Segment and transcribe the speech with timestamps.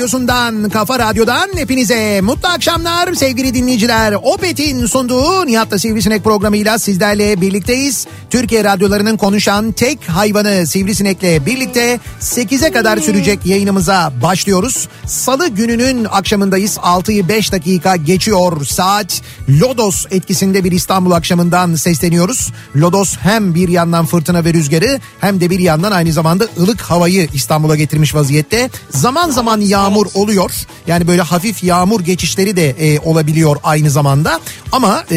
[0.00, 4.12] Radyosundan, kafa radyodan hepinize mutlu akşamlar sevgili dinleyiciler.
[4.22, 8.06] Opet'in sunduğu Nihat'la Sivrisinek programıyla sizlerle birlikteyiz.
[8.30, 14.88] Türkiye radyolarının konuşan tek hayvanı Sivrisinek'le birlikte 8'e kadar sürecek yayınımıza başlıyoruz.
[15.06, 16.76] Salı gününün akşamındayız.
[16.76, 19.22] 6'yı 5 dakika geçiyor saat.
[19.48, 22.52] Lodos etkisinde bir İstanbul akşamından sesleniyoruz.
[22.76, 27.28] Lodos hem bir yandan fırtına ve rüzgarı hem de bir yandan aynı zamanda ılık havayı
[27.34, 28.70] İstanbul'a getirmiş vaziyette.
[28.90, 30.52] Zaman zaman yağmur oluyor.
[30.86, 34.40] Yani böyle hafif yağmur geçişleri de e, olabiliyor aynı zamanda.
[34.72, 35.16] Ama e,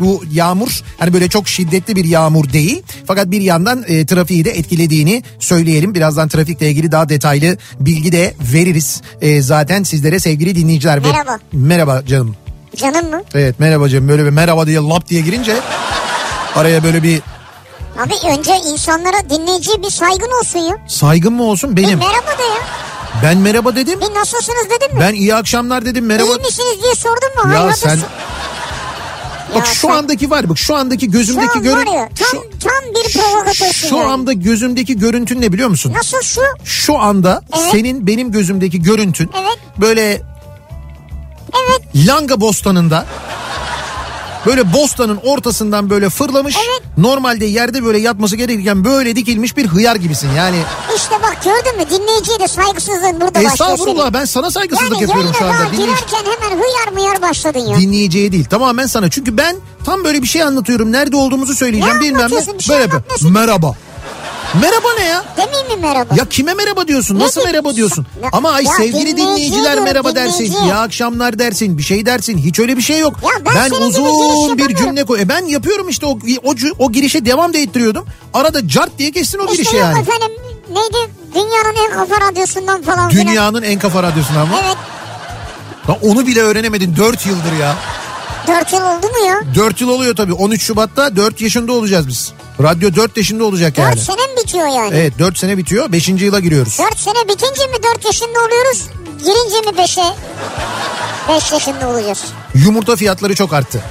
[0.00, 2.82] bu yağmur hani böyle çok şiddetli bir yağmur değil.
[3.06, 5.94] Fakat bir yandan e, trafiği de etkilediğini söyleyelim.
[5.94, 9.02] Birazdan trafikle ilgili daha detaylı bilgi de veririz.
[9.20, 11.04] E, zaten sizlere sevgili dinleyiciler.
[11.04, 11.38] ve- Merhaba.
[11.52, 12.36] Merhaba canım.
[12.76, 13.22] Canım mı?
[13.34, 14.08] Evet merhaba canım.
[14.08, 15.56] Böyle bir merhaba diye lap diye girince
[16.54, 17.20] araya böyle bir
[17.98, 20.76] Abi önce insanlara dinleyiciye bir saygın olsun ya.
[20.88, 21.98] saygın mı olsun benim?
[21.98, 22.62] merhaba de ya.
[23.22, 24.00] Ben merhaba dedim.
[24.00, 25.00] Bir nasılsınız dedim mi?
[25.00, 26.28] Ben iyi akşamlar dedim merhaba.
[26.28, 27.52] İyi misiniz diye sordun mu?
[27.54, 27.98] Ya Hayır, sen?
[29.54, 32.08] Bak Ya şu sen- andaki var bak şu andaki Şu gözümdeki an görün var ya
[32.08, 34.06] tam, şu, tam bir provokatörsün şu yani.
[34.06, 35.92] anda gözümdeki görüntün ne biliyor musun?
[35.96, 36.40] Nasıl şu?
[36.64, 37.68] Şu anda Evet.
[37.72, 39.58] senin benim gözümdeki görüntün Evet.
[39.80, 40.22] böyle
[41.68, 42.06] Evet.
[42.08, 43.06] Langa bostanında
[44.46, 46.56] böyle bostanın ortasından böyle fırlamış.
[46.56, 46.82] Evet.
[46.98, 50.30] Normalde yerde böyle yatması gerekirken böyle dikilmiş bir hıyar gibisin.
[50.36, 50.56] Yani
[50.96, 55.32] İşte bak gördün mü dinleyiciye de saygısızlığın burada başlıyor estağfurullah ben sana saygısızlık Yani yapıyorum
[55.38, 55.56] şu anda.
[55.56, 57.76] Dinleyici- girerken hemen hıyar mıyar başladın ya.
[57.80, 59.10] dinleyiciye değil tamamen sana.
[59.10, 60.92] Çünkü ben tam böyle bir şey anlatıyorum.
[60.92, 62.36] Nerede olduğumuzu söyleyeceğim Ne bilmem ne.
[62.58, 63.32] Bir şey Böyle anlatmıyorsun.
[63.32, 63.74] Merhaba.
[64.54, 65.24] Merhaba ne ya?
[65.36, 66.14] Demeyeyim mi merhaba?
[66.16, 67.14] Ya kime merhaba diyorsun?
[67.18, 67.52] Ne Nasıl diyeyim?
[67.52, 68.06] merhaba diyorsun?
[68.22, 70.38] Ya- Ama ay ya sevgili dinleyici dinleyiciler merhaba dersin.
[70.38, 70.58] dinleyici.
[70.64, 71.78] İyi akşamlar dersin.
[71.78, 72.38] Bir şey dersin.
[72.38, 73.14] Hiç öyle bir şey yok.
[73.22, 75.20] Ya ben giriş uzun bir cümle koy.
[75.20, 78.06] E ben yapıyorum işte o, o, o girişe devam da ettiriyordum.
[78.34, 80.00] Arada cart diye kestin o girişi İşte yok yani.
[80.00, 80.28] efendim
[80.70, 83.10] neydi dünyanın en kafa radyosundan falan.
[83.10, 84.54] Dünyanın en kafa radyosundan mı?
[84.66, 84.76] Evet
[85.88, 87.74] Lan onu bile öğrenemedin 4 yıldır ya.
[88.46, 89.40] 4 yıl oldu mu ya?
[89.54, 90.32] 4 yıl oluyor tabii.
[90.32, 92.32] 13 Şubat'ta 4 yaşında olacağız biz.
[92.62, 94.00] Radyo 4 yaşında olacak 4 yani.
[94.00, 94.90] sene mi bitiyor yani?
[94.92, 95.92] Evet 4 sene bitiyor.
[95.92, 96.08] 5.
[96.08, 96.78] yıla giriyoruz.
[96.78, 98.84] 4 sene bitince mi 4 yaşında oluyoruz?
[99.18, 100.14] Girince mi 5'e?
[101.28, 102.24] 5 yaşında olacağız.
[102.54, 103.82] Yumurta fiyatları çok arttı.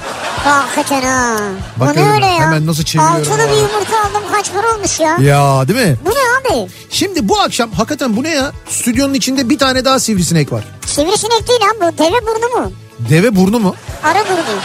[0.44, 1.36] Hakikaten ha.
[1.76, 2.40] Bu Bakıyorum ne öyle ya?
[2.40, 3.46] hemen nasıl çeviriyorum Altılı ya.
[3.48, 5.16] bir yumurta aldım kaç para olmuş ya?
[5.20, 5.96] Ya değil mi?
[6.04, 6.14] Bu ne
[6.60, 6.68] abi?
[6.90, 8.52] Şimdi bu akşam hakikaten bu ne ya?
[8.68, 10.64] Stüdyonun içinde bir tane daha sivrisinek var.
[10.86, 12.72] Sivrisinek değil lan bu deve burnu mu?
[12.98, 13.74] Deve burnu mu?
[14.02, 14.60] Arı burnu.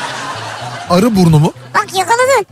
[0.89, 1.53] Arı burnu mu?
[1.73, 2.45] Bak yakaladın.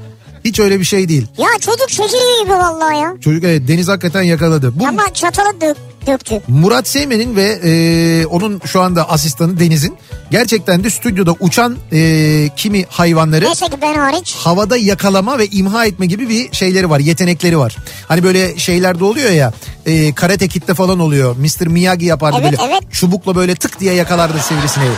[0.45, 1.27] Hiç öyle bir şey değil.
[1.37, 3.13] Ya çocuk çekirge gibi vallahi ya.
[3.21, 4.79] Çocuk evet Deniz hakikaten yakaladı.
[4.79, 6.41] Bu Ama çatalı dök, döktü.
[6.47, 9.97] Murat Seymen'in ve e, onun şu anda asistanı Deniz'in
[10.31, 14.35] gerçekten de stüdyoda uçan e, kimi hayvanları Neyse ki ben hariç.
[14.35, 17.75] havada yakalama ve imha etme gibi bir şeyleri var, yetenekleri var.
[18.07, 19.53] Hani böyle şeylerde oluyor ya,
[19.85, 21.35] e, karate kitte falan oluyor.
[21.37, 21.67] Mr.
[21.67, 22.91] Miyagi yapardı Evet, böyle evet.
[22.91, 24.91] çubukla böyle tık diye yakalardı sivrisineği.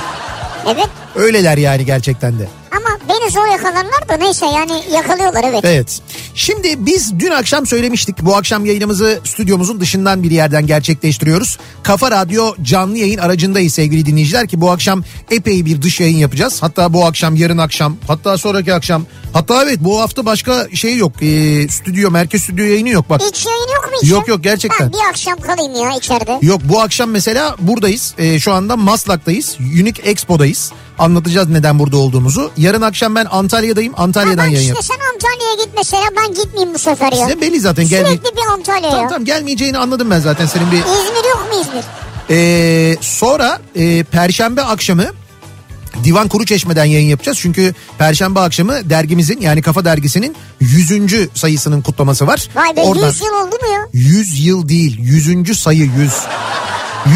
[0.66, 0.90] Evet.
[1.16, 2.48] Öyleler yani gerçekten de.
[2.72, 5.60] Ama beni zor yakalarlar da neyse yani yakalıyorlar evet.
[5.64, 6.02] Evet.
[6.36, 8.22] Şimdi biz dün akşam söylemiştik.
[8.22, 11.58] Bu akşam yayınımızı stüdyomuzun dışından bir yerden gerçekleştiriyoruz.
[11.84, 16.64] Kafa Radyo canlı yayın aracındayız sevgili dinleyiciler ki bu akşam epey bir dış yayın yapacağız.
[16.64, 19.06] Hatta bu akşam, yarın akşam, hatta sonraki akşam.
[19.34, 21.12] Hatta evet bu hafta başka şey yok.
[21.22, 23.22] Ee, stüdyo, merkez stüdyo yayını yok bak.
[23.22, 23.71] Hiç yayın
[24.04, 24.16] işim?
[24.16, 24.92] Yok, yok, gerçekten.
[24.94, 26.40] Ben bir akşam kalayım ya içeride.
[26.42, 28.14] Yok bu akşam mesela buradayız.
[28.18, 29.58] Ee, şu anda Maslak'tayız.
[29.60, 30.72] Unique Expo'dayız.
[31.00, 32.52] Anlatacağız neden burada olduğumuzu.
[32.58, 33.94] Yarın akşam ben Antalya'dayım.
[33.98, 34.84] Antalya'dan yayın işte yap.
[34.84, 37.26] sen Antalya'ya git mesela ben gitmeyeyim bu sefer ya.
[37.26, 37.88] Size belli zaten.
[37.88, 38.08] Gelme...
[38.08, 40.78] Sürekli bir Antalya Tamam tamam gelmeyeceğini anladım ben zaten senin bir...
[40.78, 41.84] İzmir yok mu İzmir?
[42.30, 45.06] Ee, sonra e, Perşembe akşamı
[46.04, 47.38] Divan Kuru Çeşme'den yayın yapacağız.
[47.42, 51.30] Çünkü Perşembe akşamı dergimizin yani Kafa Dergisi'nin 100.
[51.34, 52.48] sayısının kutlaması var.
[52.56, 53.82] Vay be Oradan- 100 yıl oldu mu ya?
[53.94, 55.56] 100 yıl değil 100.
[55.56, 56.14] sayı 100.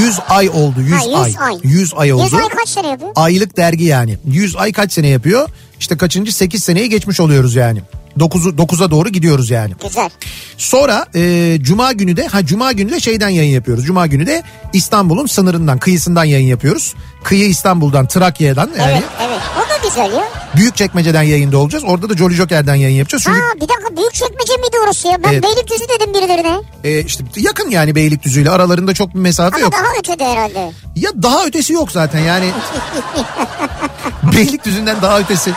[0.06, 1.50] 100 ay oldu 100, Ha, 100 ay.
[1.50, 1.56] ay.
[1.64, 2.24] 100 ay oldu.
[2.24, 3.12] 100 ay kaç sene yapıyor?
[3.16, 4.18] Aylık dergi yani.
[4.26, 5.50] 100 ay kaç sene yapıyor?
[5.80, 7.81] İşte kaçıncı 8 seneyi geçmiş oluyoruz yani.
[8.20, 9.74] 9'u 9'a doğru gidiyoruz yani.
[9.84, 10.10] Güzel.
[10.58, 13.86] Sonra e, cuma günü de ha cuma günü de şeyden yayın yapıyoruz.
[13.86, 16.94] Cuma günü de İstanbul'un sınırından, kıyısından yayın yapıyoruz.
[17.24, 20.24] Kıyı İstanbul'dan, Trakya'dan yani Evet evet o da güzel ya.
[20.56, 21.84] Büyükçekmece'den yayında olacağız.
[21.88, 23.24] Orada da Jolly Joker'den yayın yapacağız.
[23.24, 25.24] Çünkü Ha bir dakika büyük çekmece miydi orası ya?
[25.24, 25.44] Ben Evet.
[25.44, 26.62] Beylikdüzü dedim birilerine.
[26.84, 29.74] e, işte yakın yani Beylikdüzü'yle aralarında çok bir mesafe Ama yok.
[29.74, 30.72] daha ötede herhalde.
[30.96, 32.46] Ya daha ötesi yok zaten yani.
[34.36, 35.52] Beylikdüzü'nden daha ötesi.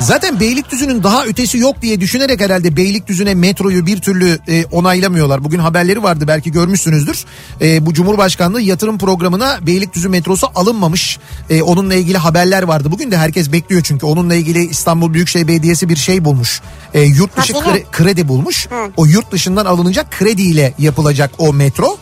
[0.00, 5.44] Zaten Beylikdüzü'nün daha ötesi yok diye düşünerek herhalde Beylikdüzü'ne metroyu bir türlü e, onaylamıyorlar.
[5.44, 7.24] Bugün haberleri vardı belki görmüşsünüzdür.
[7.60, 11.18] E, bu Cumhurbaşkanlığı yatırım programına Beylikdüzü metrosu alınmamış.
[11.50, 12.92] E, onunla ilgili haberler vardı.
[12.92, 16.60] Bugün de herkes bekliyor çünkü onunla ilgili İstanbul Büyükşehir Belediyesi bir şey bulmuş.
[16.94, 17.72] E, yurt dışı Hazine.
[17.72, 18.66] kre- kredi bulmuş.
[18.70, 18.74] Hı.
[18.96, 21.98] O yurt dışından alınacak krediyle yapılacak o metro.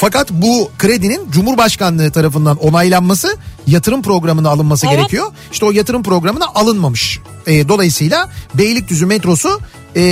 [0.00, 3.36] Fakat bu kredinin Cumhurbaşkanlığı tarafından onaylanması
[3.66, 4.96] yatırım programına alınması Evet.
[4.96, 5.26] gerekiyor.
[5.52, 7.18] İşte o yatırım programına alınmamış.
[7.46, 9.60] E, dolayısıyla Beylikdüzü metrosu
[9.96, 10.02] e,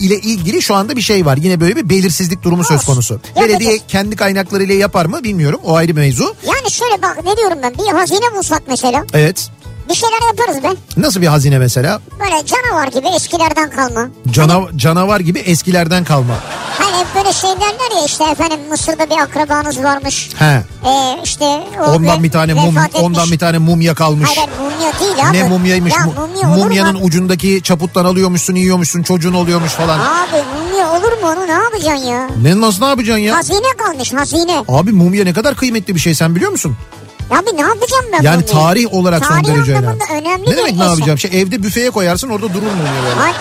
[0.00, 1.36] ile ilgili şu anda bir şey var.
[1.36, 3.14] Yine böyle bir belirsizlik durumu söz konusu.
[3.14, 3.48] Yapacağız.
[3.48, 5.60] Belediye kendi kaynaklarıyla yapar mı bilmiyorum.
[5.64, 6.34] O ayrı mevzu.
[6.46, 9.50] Yani şöyle bak ne diyorum ben bir hazine bulsak mesela Evet.
[9.88, 10.68] Bir şeyler yaparız be.
[10.96, 12.00] Nasıl bir hazine mesela?
[12.20, 14.08] Böyle canavar gibi eskilerden kalma.
[14.30, 16.34] Cana- canavar gibi eskilerden kalma.
[16.78, 20.30] Hani hep böyle şey derler ya işte efendim Mısır'da bir akrabanız varmış.
[20.38, 20.44] He.
[20.86, 21.44] Ee, işte
[21.88, 23.02] Ondan bir tane mum, etmiş.
[23.02, 24.30] ondan bir tane mumya kalmış.
[24.36, 25.36] Hayır mumya değil abi.
[25.36, 26.12] Ne mumyaymış Ya mu?
[26.18, 27.00] mumya Mumyanın mu?
[27.02, 29.98] ucundaki çaputtan alıyormuşsun yiyormuşsun çocuğun oluyormuş falan.
[29.98, 32.28] Abi mumya olur mu onu ne yapacaksın ya?
[32.42, 33.36] Ne nasıl ne yapacaksın ya?
[33.36, 34.64] Hazine kalmış hazine.
[34.68, 36.76] Abi mumya ne kadar kıymetli bir şey sen biliyor musun?
[37.30, 38.46] Abi ne yapacağım ben Yani mumyayı?
[38.46, 39.98] tarih olarak son Tarih derece önemli.
[40.12, 40.50] önemli.
[40.50, 40.90] Ne demek ne eser.
[40.90, 41.18] yapacağım?
[41.18, 42.66] Şey evde büfeye koyarsın orada durur.
[43.24, 43.32] Ay,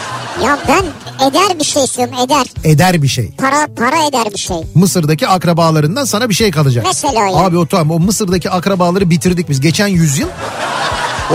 [0.46, 0.84] ya ben
[1.28, 2.46] eder bir şey istiyorum eder.
[2.64, 3.32] Eder bir şey.
[3.38, 4.58] Para para eder bir şey.
[4.76, 6.86] Mısır'daki akrabalarından sana bir şey kalacak.
[6.88, 7.36] Mesela ya.
[7.38, 9.62] Abi o tamam o Mısır'daki akrabaları bitirdik biz.
[9.62, 10.28] Geçen yüzyıl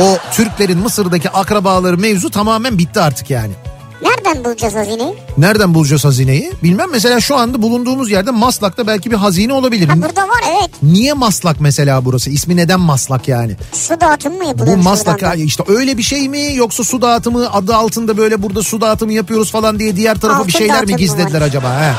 [0.01, 3.53] o Türklerin Mısır'daki akrabaları mevzu tamamen bitti artık yani.
[4.03, 5.15] Nereden bulacağız hazineyi?
[5.39, 6.53] Nereden bulacağız hazineyi?
[6.63, 9.89] Bilmem mesela şu anda bulunduğumuz yerde Maslak'ta belki bir hazine olabilir.
[9.89, 10.71] Ha burada var evet.
[10.83, 12.31] Niye Maslak mesela burası?
[12.31, 13.57] İsmi neden Maslak yani?
[13.73, 14.77] Su dağıtımı mı Bu yapılıyor?
[14.77, 15.43] Maslak şuradan da?
[15.43, 19.51] işte öyle bir şey mi yoksa su dağıtımı adı altında böyle burada su dağıtımı yapıyoruz
[19.53, 21.47] falan diye diğer tarafa bir şeyler mi gizlediler var.
[21.47, 21.81] acaba?
[21.81, 21.93] He?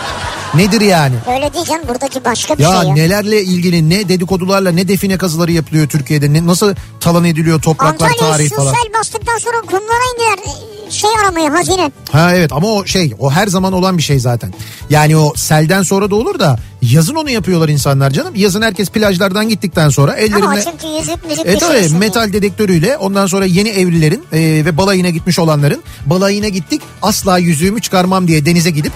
[0.56, 1.16] Nedir yani?
[1.36, 2.94] Öyle diyeceğim buradaki başka bir Ya şey ya.
[2.96, 8.34] nelerle ilgili ne dedikodularla ne define kazıları yapılıyor Türkiye'de ne nasıl talan ediliyor topraklar Antalya'ya
[8.34, 8.72] tarih su falan.
[8.74, 10.54] sel bastıktan sonra kumlara indiler
[10.88, 11.91] e, şey aramaya hazine.
[12.12, 14.54] Ha evet ama o şey o her zaman olan bir şey zaten.
[14.90, 18.34] Yani o selden sonra da olur da yazın onu yapıyorlar insanlar canım.
[18.36, 23.28] Yazın herkes plajlardan gittikten sonra Ama ellerinde çünkü yüzük müzik E tabii metal dedektörüyle ondan
[23.28, 28.70] sonra yeni evlilerin e, ve balayına gitmiş olanların balayına gittik asla yüzüğümü çıkarmam diye denize
[28.70, 28.94] gidip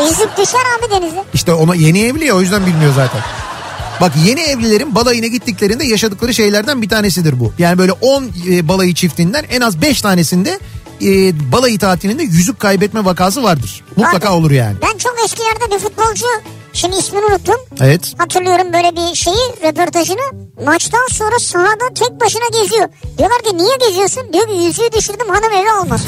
[0.00, 1.24] O yüzük düşer abi denize.
[1.34, 3.20] işte ona yeni evli ya o yüzden bilmiyor zaten.
[4.00, 7.52] Bak yeni evlilerin balayına gittiklerinde yaşadıkları şeylerden bir tanesidir bu.
[7.58, 10.58] Yani böyle 10 e, balayı çiftinden en az 5 tanesinde
[11.02, 13.84] e, balayı tatilinde yüzük kaybetme vakası vardır.
[13.96, 14.38] Mutlaka Vardır.
[14.38, 14.76] olur yani.
[14.82, 16.26] Ben çok eskilerde bir futbolcu
[16.72, 17.56] şimdi ismini unuttum.
[17.80, 18.14] Evet.
[18.18, 20.20] Hatırlıyorum böyle bir şeyi röportajını
[20.64, 22.88] maçtan sonra sahada tek başına geziyor.
[23.18, 24.32] Diyorlar ki niye geziyorsun?
[24.32, 26.00] Diyor ki yüzüğü düşürdüm hanım eve almaz.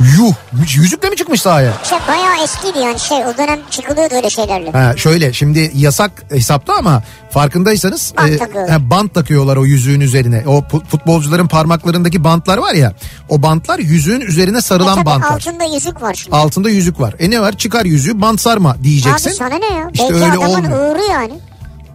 [0.00, 0.34] Yuh
[0.76, 1.72] yüzükle mi çıkmış sahaya?
[1.84, 4.70] Şey bayağı eskiydi yani şey o dönem çıkılıyordu öyle şeylerle.
[4.72, 8.70] Ha, şöyle şimdi yasak hesapta ama farkındaysanız Bant takıyorlar.
[8.70, 10.42] ha, bant takıyorlar o yüzüğün üzerine.
[10.46, 12.92] O futbolcuların parmaklarındaki bantlar var ya
[13.28, 15.30] o bantlar yüzüğün üzerine E sarılan tabii bantlar.
[15.30, 16.36] altında yüzük var şimdi.
[16.36, 17.14] Altında yüzük var.
[17.18, 19.30] E ne var çıkar yüzüğü bant sarma diyeceksin.
[19.30, 19.90] Abi sana ne ya?
[19.92, 20.94] İşte Belki öyle adamın olmuyor.
[20.96, 21.32] uğru yani.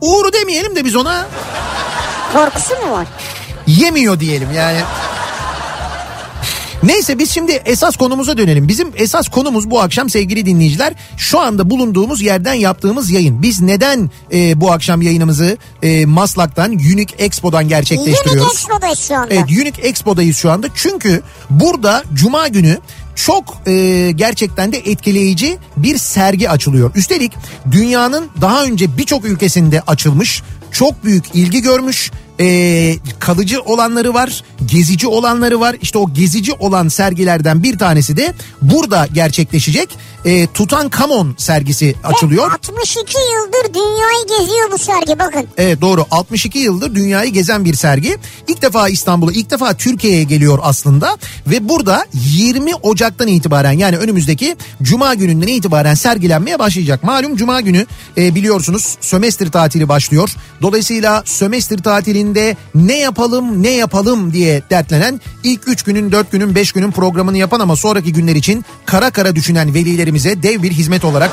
[0.01, 1.25] Uğru demeyelim de biz ona
[2.33, 3.07] Korkusu mu var?
[3.67, 4.79] yemiyor diyelim yani.
[6.83, 8.67] Neyse biz şimdi esas konumuza dönelim.
[8.67, 13.41] Bizim esas konumuz bu akşam sevgili dinleyiciler şu anda bulunduğumuz yerden yaptığımız yayın.
[13.41, 18.41] Biz neden e, bu akşam yayınımızı e, Maslak'tan Unique Expo'dan gerçekleştiriyoruz?
[18.41, 19.33] Unique Expo'dayız şu anda.
[19.33, 20.67] Evet Unique Expo'dayız şu anda.
[20.75, 22.77] Çünkü burada Cuma günü
[23.15, 26.91] çok e, gerçekten de etkileyici bir sergi açılıyor.
[26.95, 27.31] Üstelik
[27.71, 32.11] dünyanın daha önce birçok ülkesinde açılmış, çok büyük ilgi görmüş
[32.43, 35.75] e, kalıcı olanları var, gezici olanları var.
[35.81, 39.89] İşte o gezici olan sergilerden bir tanesi de burada gerçekleşecek.
[40.25, 42.51] E, Tutankamon sergisi açılıyor.
[42.51, 45.47] 62 yıldır dünyayı geziyor bu sergi bakın.
[45.57, 48.17] Evet doğru 62 yıldır dünyayı gezen bir sergi.
[48.47, 54.55] İlk defa İstanbul'a ilk defa Türkiye'ye geliyor aslında ve burada 20 Ocak'tan itibaren yani önümüzdeki
[54.81, 57.03] Cuma gününden itibaren sergilenmeye başlayacak.
[57.03, 57.85] Malum Cuma günü
[58.17, 60.29] e, biliyorsunuz sömestr tatili başlıyor.
[60.61, 61.77] Dolayısıyla sömestr
[62.33, 67.37] tatilinde ne yapalım ne yapalım diye dertlenen ilk 3 günün 4 günün 5 günün programını
[67.37, 71.31] yapan ama sonraki günler için kara kara düşünen velilerimize dev bir hizmet olarak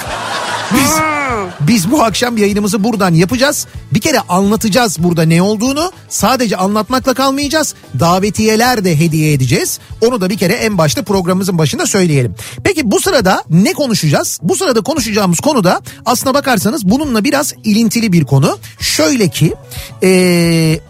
[0.75, 0.90] biz
[1.61, 3.66] biz bu akşam yayınımızı buradan yapacağız.
[3.95, 5.92] Bir kere anlatacağız burada ne olduğunu.
[6.09, 7.75] Sadece anlatmakla kalmayacağız.
[8.00, 9.78] Davetiyeler de hediye edeceğiz.
[10.00, 12.35] Onu da bir kere en başta programımızın başında söyleyelim.
[12.64, 14.38] Peki bu sırada ne konuşacağız?
[14.42, 18.59] Bu sırada konuşacağımız konu da aslına bakarsanız bununla biraz ilintili bir konu.
[18.80, 19.54] Şöyle ki
[20.02, 20.80] ee,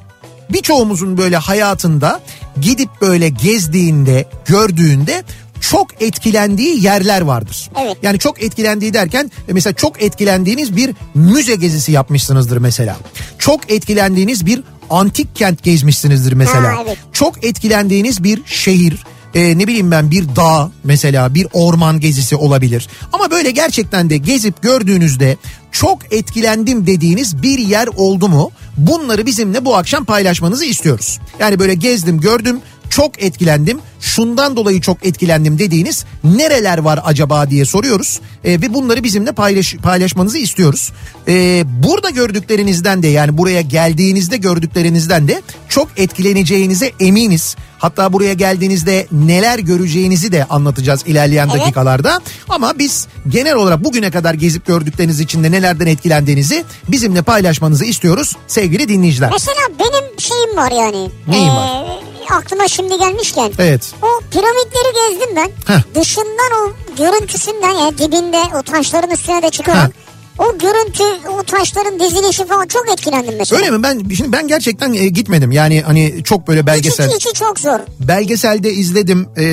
[0.52, 2.21] birçoğumuzun böyle hayatında
[2.61, 5.25] gidip böyle gezdiğinde, gördüğünde
[5.61, 7.71] çok etkilendiği yerler vardır.
[7.83, 7.97] Evet.
[8.02, 12.97] Yani çok etkilendiği derken e, mesela çok etkilendiğiniz bir müze gezisi yapmışsınızdır mesela.
[13.38, 16.76] Çok etkilendiğiniz bir antik kent gezmişsinizdir mesela.
[16.76, 16.99] Ha, evet.
[17.12, 19.04] Çok etkilendiğiniz bir şehir,
[19.35, 22.88] e, ne bileyim ben bir dağ mesela bir orman gezisi olabilir.
[23.12, 25.37] Ama böyle gerçekten de gezip gördüğünüzde
[25.72, 28.50] çok etkilendim dediğiniz bir yer oldu mu?
[28.76, 31.20] Bunları bizimle bu akşam paylaşmanızı istiyoruz.
[31.40, 32.60] Yani böyle gezdim gördüm
[32.90, 39.04] çok etkilendim şundan dolayı çok etkilendim dediğiniz nereler var acaba diye soruyoruz E, ve bunları
[39.04, 40.92] bizimle paylaş, paylaşmanızı istiyoruz.
[41.28, 47.56] E, burada gördüklerinizden de yani buraya geldiğinizde gördüklerinizden de çok etkileneceğinize eminiz.
[47.80, 51.60] Hatta buraya geldiğinizde neler göreceğinizi de anlatacağız ilerleyen Evet.
[51.62, 52.20] dakikalarda.
[52.49, 58.88] Ama biz genel olarak bugüne kadar gezip gördükleriniz içinde nelerden etkilendiğinizi bizimle paylaşmanızı istiyoruz sevgili
[58.88, 59.30] dinleyiciler.
[59.32, 61.10] Mesela benim şeyim var yani.
[61.28, 61.87] Neyin var?
[62.30, 63.52] Aklıma şimdi gelmişken.
[63.58, 63.92] Evet.
[64.02, 65.75] O piramitleri gezdim ben.
[65.75, 65.80] Heh.
[65.94, 69.84] Dışından o görüntüsünden yani dibinde o taşların üstüne de çıkarak.
[69.87, 70.10] Heh.
[70.40, 73.61] O görüntü, o taşların dizilişi falan çok etkilendim mesela.
[73.61, 73.82] Öyle mi?
[73.82, 75.52] Ben şimdi ben gerçekten e, gitmedim.
[75.52, 77.78] Yani hani çok böyle belgesel İçi, içi çok zor.
[78.00, 79.28] belgeselde izledim.
[79.37, 79.44] E,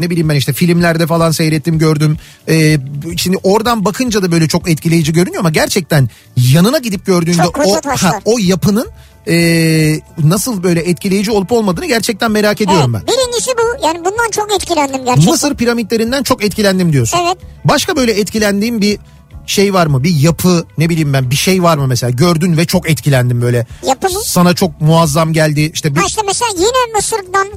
[0.00, 2.16] ne bileyim ben işte filmlerde falan seyrettim, gördüm.
[2.48, 2.78] E,
[3.16, 8.22] şimdi oradan bakınca da böyle çok etkileyici görünüyor ama gerçekten yanına gidip gördüğünde o taşlar.
[8.24, 8.88] o yapının
[9.28, 13.14] e, nasıl böyle etkileyici olup olmadığını gerçekten merak ediyorum Evet, ben.
[13.14, 13.86] birincisi bu.
[13.86, 15.32] Yani bundan çok etkilendim gerçekten.
[15.32, 17.18] Mısır piramitlerinden çok etkilendim diyorsun.
[17.26, 17.36] Evet.
[17.64, 18.98] Başka böyle etkilendiğim bir
[19.46, 20.02] şey var mı?
[20.02, 22.10] Bir yapı ne bileyim ben bir şey var mı mesela?
[22.10, 23.66] Gördün ve çok etkilendim böyle.
[23.86, 24.20] Yapı mı?
[24.24, 25.70] Sana çok muazzam geldi.
[25.74, 27.48] İşte bir Ha işte mesela yine Mısır'dan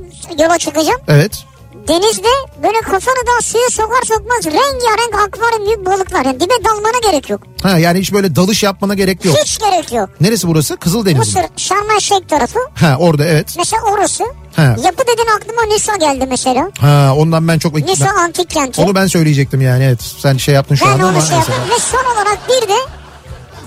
[0.43, 1.01] yola çıkacağım.
[1.08, 1.46] Evet.
[1.89, 2.27] Denizde
[2.63, 6.25] böyle kafanı da suya sokar sokmaz rengarenk akvaryum büyük balıklar.
[6.25, 7.41] Yani dibe dalmana gerek yok.
[7.63, 9.36] Ha yani hiç böyle dalış yapmana gerek yok.
[9.43, 10.10] Hiç gerek yok.
[10.22, 10.77] Neresi burası?
[10.77, 11.41] Kızıldeniz mi?
[11.41, 12.60] Mısır, Şarm El tarafı.
[12.75, 13.55] Ha orada evet.
[13.58, 14.24] Mesela orası.
[14.55, 14.75] Ha.
[14.84, 16.72] Yapı dedin aklıma Nisa geldi mesela.
[16.79, 18.81] Ha ondan ben çok Nisa ben- antik kenti.
[18.81, 20.01] onu ben söyleyecektim yani evet.
[20.01, 21.55] Sen şey yaptın şu ben anda ama onu şey yaptım.
[21.69, 22.77] Ve son olarak bir de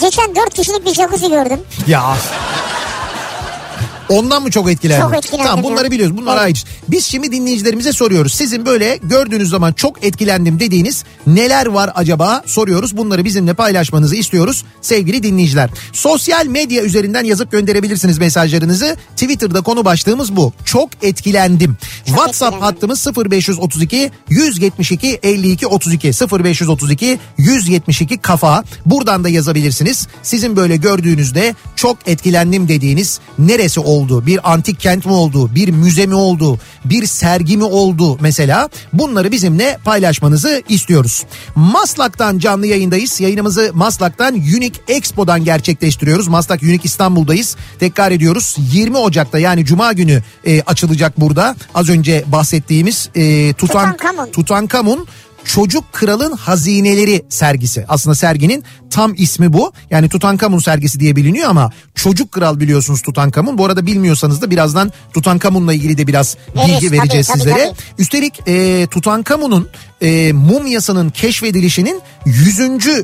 [0.01, 1.61] geçen dört kişilik bir jacuzzi gördüm.
[1.87, 2.17] Ya.
[4.13, 5.03] Ondan mı çok etkilendin?
[5.03, 6.17] Çok etkilendim Tamam bunları biliyoruz.
[6.17, 6.45] Bunlar Evet.
[6.45, 6.65] ait.
[6.89, 8.35] Biz şimdi dinleyicilerimize soruyoruz.
[8.35, 12.97] Sizin böyle gördüğünüz zaman çok etkilendim dediğiniz neler var acaba soruyoruz.
[12.97, 15.71] Bunları bizimle paylaşmanızı istiyoruz sevgili dinleyiciler.
[15.93, 18.97] Sosyal medya üzerinden yazıp gönderebilirsiniz mesajlarınızı.
[19.17, 20.53] Twitter'da konu başlığımız bu.
[20.65, 21.77] Çok etkilendim.
[22.07, 22.61] WhatsApp etkilendim.
[22.61, 28.65] hattımız 0532 172 52 32 0532 172 kafa.
[28.87, 30.09] Buradan da yazabilirsiniz.
[30.23, 34.02] Sizin böyle gördüğünüzde çok etkilendim dediğiniz neresi oldu?
[34.09, 35.55] Bir antik kent mi oldu?
[35.55, 36.59] Bir müze mi oldu?
[36.85, 38.69] Bir sergi mi oldu mesela?
[38.93, 41.25] Bunları bizimle paylaşmanızı istiyoruz.
[41.55, 43.21] Maslak'tan canlı yayındayız.
[43.21, 46.29] Yayınımızı Maslak'tan Unique Expo'dan gerçekleştiriyoruz.
[46.29, 47.57] Maslak Unique İstanbul'dayız.
[47.81, 48.57] Tekrar ediyoruz.
[48.73, 51.57] 20 Ocak'ta yani Cuma günü e, açılacak burada.
[51.75, 54.31] Az önce bahsettiğimiz e, Tutan, Tutankamon.
[54.31, 55.07] Tutankamon
[55.45, 57.85] Çocuk Kralın Hazineleri sergisi.
[57.89, 59.73] Aslında serginin tam ismi bu.
[59.91, 63.59] Yani Tutankamun sergisi diye biliniyor ama Çocuk Kral biliyorsunuz Tutankamun.
[63.59, 67.65] Bu arada bilmiyorsanız da birazdan Tutankamun'la ilgili de biraz bilgi tabii, vereceğiz tabii, sizlere.
[67.65, 67.77] tabii.
[67.99, 69.69] Üstelik e, Tutankamun'un
[70.03, 72.61] e, mumyasının keşfedilişinin 100.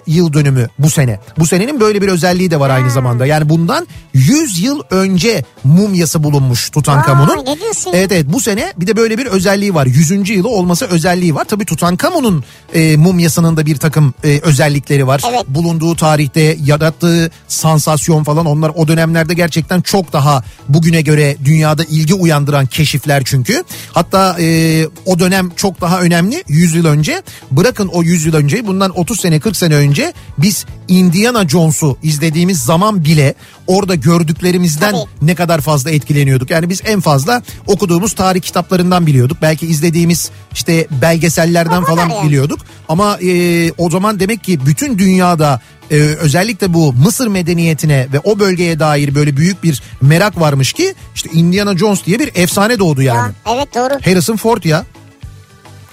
[0.06, 1.20] yıl dönümü bu sene.
[1.38, 3.26] Bu senenin böyle bir özelliği de var aynı zamanda.
[3.26, 7.36] Yani bundan 100 yıl önce mumyası bulunmuş Tutankamun'un.
[7.36, 7.98] Vay, ne diyorsun ya?
[7.98, 9.86] Evet evet bu sene bir de böyle bir özelliği var.
[9.86, 10.30] 100.
[10.30, 11.44] yılı olması özelliği var.
[11.44, 15.22] Tabii Tutankamon'un e, mumyasının da bir takım e, özellikleri var.
[15.30, 15.44] Evet.
[15.48, 22.14] Bulunduğu tarihte yarattığı sansasyon falan onlar o dönemlerde gerçekten çok daha bugüne göre dünyada ilgi
[22.14, 23.64] uyandıran keşifler çünkü.
[23.92, 28.66] Hatta e, o dönem çok daha önemli 100 yıl önce bırakın o 100 yıl önce
[28.66, 33.35] bundan 30 sene 40 sene önce biz Indiana Jones'u izlediğimiz zaman bile
[33.66, 35.07] orada gördüklerimizden Tabii.
[35.23, 36.50] ne kadar fazla etkileniyorduk.
[36.50, 39.38] Yani biz en fazla okuduğumuz tarih kitaplarından biliyorduk.
[39.42, 42.28] Belki izlediğimiz işte belgesellerden falan yani.
[42.28, 42.59] biliyorduk.
[42.88, 48.38] Ama e, o zaman demek ki bütün dünyada e, özellikle bu Mısır medeniyetine ve o
[48.38, 53.02] bölgeye dair böyle büyük bir merak varmış ki işte Indiana Jones diye bir efsane doğdu
[53.02, 53.33] yani.
[53.47, 53.95] Ya, evet doğru.
[54.04, 54.85] Harrison Ford ya.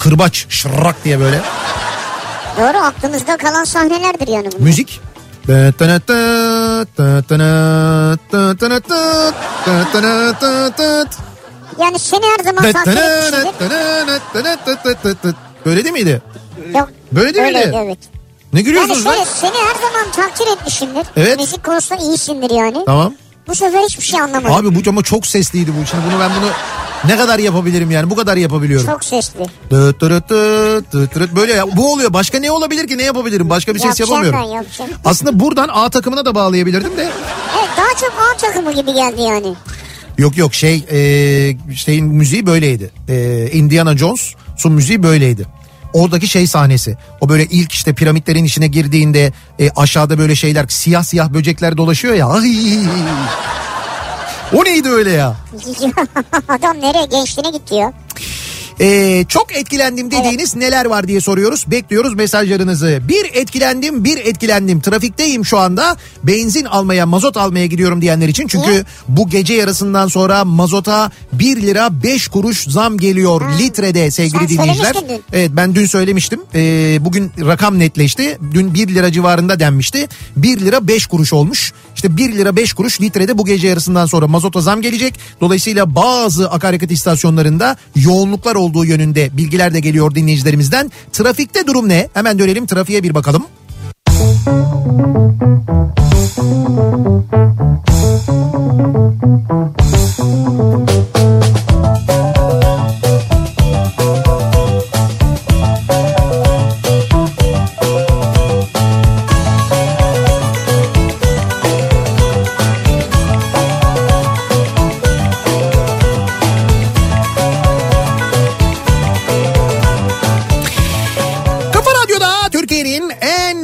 [0.06, 1.42] Kırbaç şırrak diye böyle.
[2.58, 4.64] Doğru aklımızda kalan sahnelerdir yani bunlar.
[4.64, 5.02] Müzik.
[11.80, 15.34] Yani seni her zaman takdir etmişimdir.
[15.66, 16.22] Böyle değil miydi?
[16.76, 16.90] Yok.
[17.12, 17.82] Böyle değil öyleydi, miydi?
[17.86, 17.98] evet.
[18.54, 19.24] Ne Yani gülüyorsunuz şöyle lan?
[19.24, 21.06] seni her zaman takdir etmişimdir.
[21.18, 21.40] Evet.
[21.40, 22.84] Müzik konusunda iyisindir yani.
[22.86, 23.14] Tamam.
[23.48, 24.56] Bu sefer hiçbir şey anlamadım.
[24.56, 25.86] Abi bu ama çok sesliydi bu.
[25.86, 26.50] Şimdi bunu ben bunu
[27.06, 28.10] ne kadar yapabilirim yani?
[28.10, 28.86] Bu kadar yapabiliyorum.
[28.88, 29.46] Çok sesli.
[29.72, 31.36] Dıt dırıt dıt dıt dırıt.
[31.36, 31.78] Böyle ya.
[31.78, 32.14] Bu oluyor.
[32.14, 32.98] Başka ne olabilir ki?
[32.98, 33.50] Ne yapabilirim?
[33.50, 34.40] Başka bir ses Yapacağım yapamıyorum.
[34.52, 34.92] ben, yapacağım.
[35.06, 37.12] Aslında buradan A takımına da bağlayabilirdim de.
[37.60, 39.54] Evet daha çok A takımı gibi geldi yani.
[40.18, 40.98] Yok yok şey e,
[41.76, 42.92] şeyin müziği böyleydi.
[43.10, 45.46] E, Indiana Jones'un müziği böyleydi.
[45.96, 46.98] Oradaki şey sahnesi.
[47.22, 52.14] O böyle ilk işte piramitlerin içine girdiğinde e, aşağıda böyle şeyler siyah siyah böcekler dolaşıyor
[52.14, 52.28] ya.
[52.28, 52.80] Ay!
[54.54, 55.36] O neydi öyle ya?
[56.48, 57.94] Adam nereye gençliğine gitti ya.
[58.82, 61.66] Ee, çok etkilendim dediğiniz neler var diye soruyoruz.
[61.68, 63.02] Bekliyoruz mesajlarınızı.
[63.08, 64.82] Bir etkilendim, bir etkilendim.
[64.82, 65.98] Trafikteyim şu anda.
[66.24, 68.48] Benzin almaya, mazot almaya gidiyorum diyenler için.
[68.48, 68.84] Çünkü Niye?
[69.08, 73.56] bu gece yarısından sonra mazota 1 lira 5 kuruş zam geliyor Ha.
[73.60, 74.96] litrede sevgili Sen dinleyiciler.
[75.34, 76.42] Evet ben dün söylemiştim.
[76.56, 78.38] Ee, bugün rakam netleşti.
[78.54, 80.08] Dün 1 lira civarında denmişti.
[80.36, 81.74] 1 lira 5 kuruş olmuş.
[81.96, 85.20] İşte 1 lira 5 kuruş litrede bu gece yarısından sonra mazota zam gelecek.
[85.42, 90.92] Dolayısıyla bazı akaryakıt istasyonlarında yoğunluklar olduğu yönünde bilgiler de geliyor dinleyicilerimizden.
[91.12, 92.10] Trafikte durum ne?
[92.14, 93.44] Hemen dönelim trafiğe bir bakalım.
[100.16, 101.15] Kafa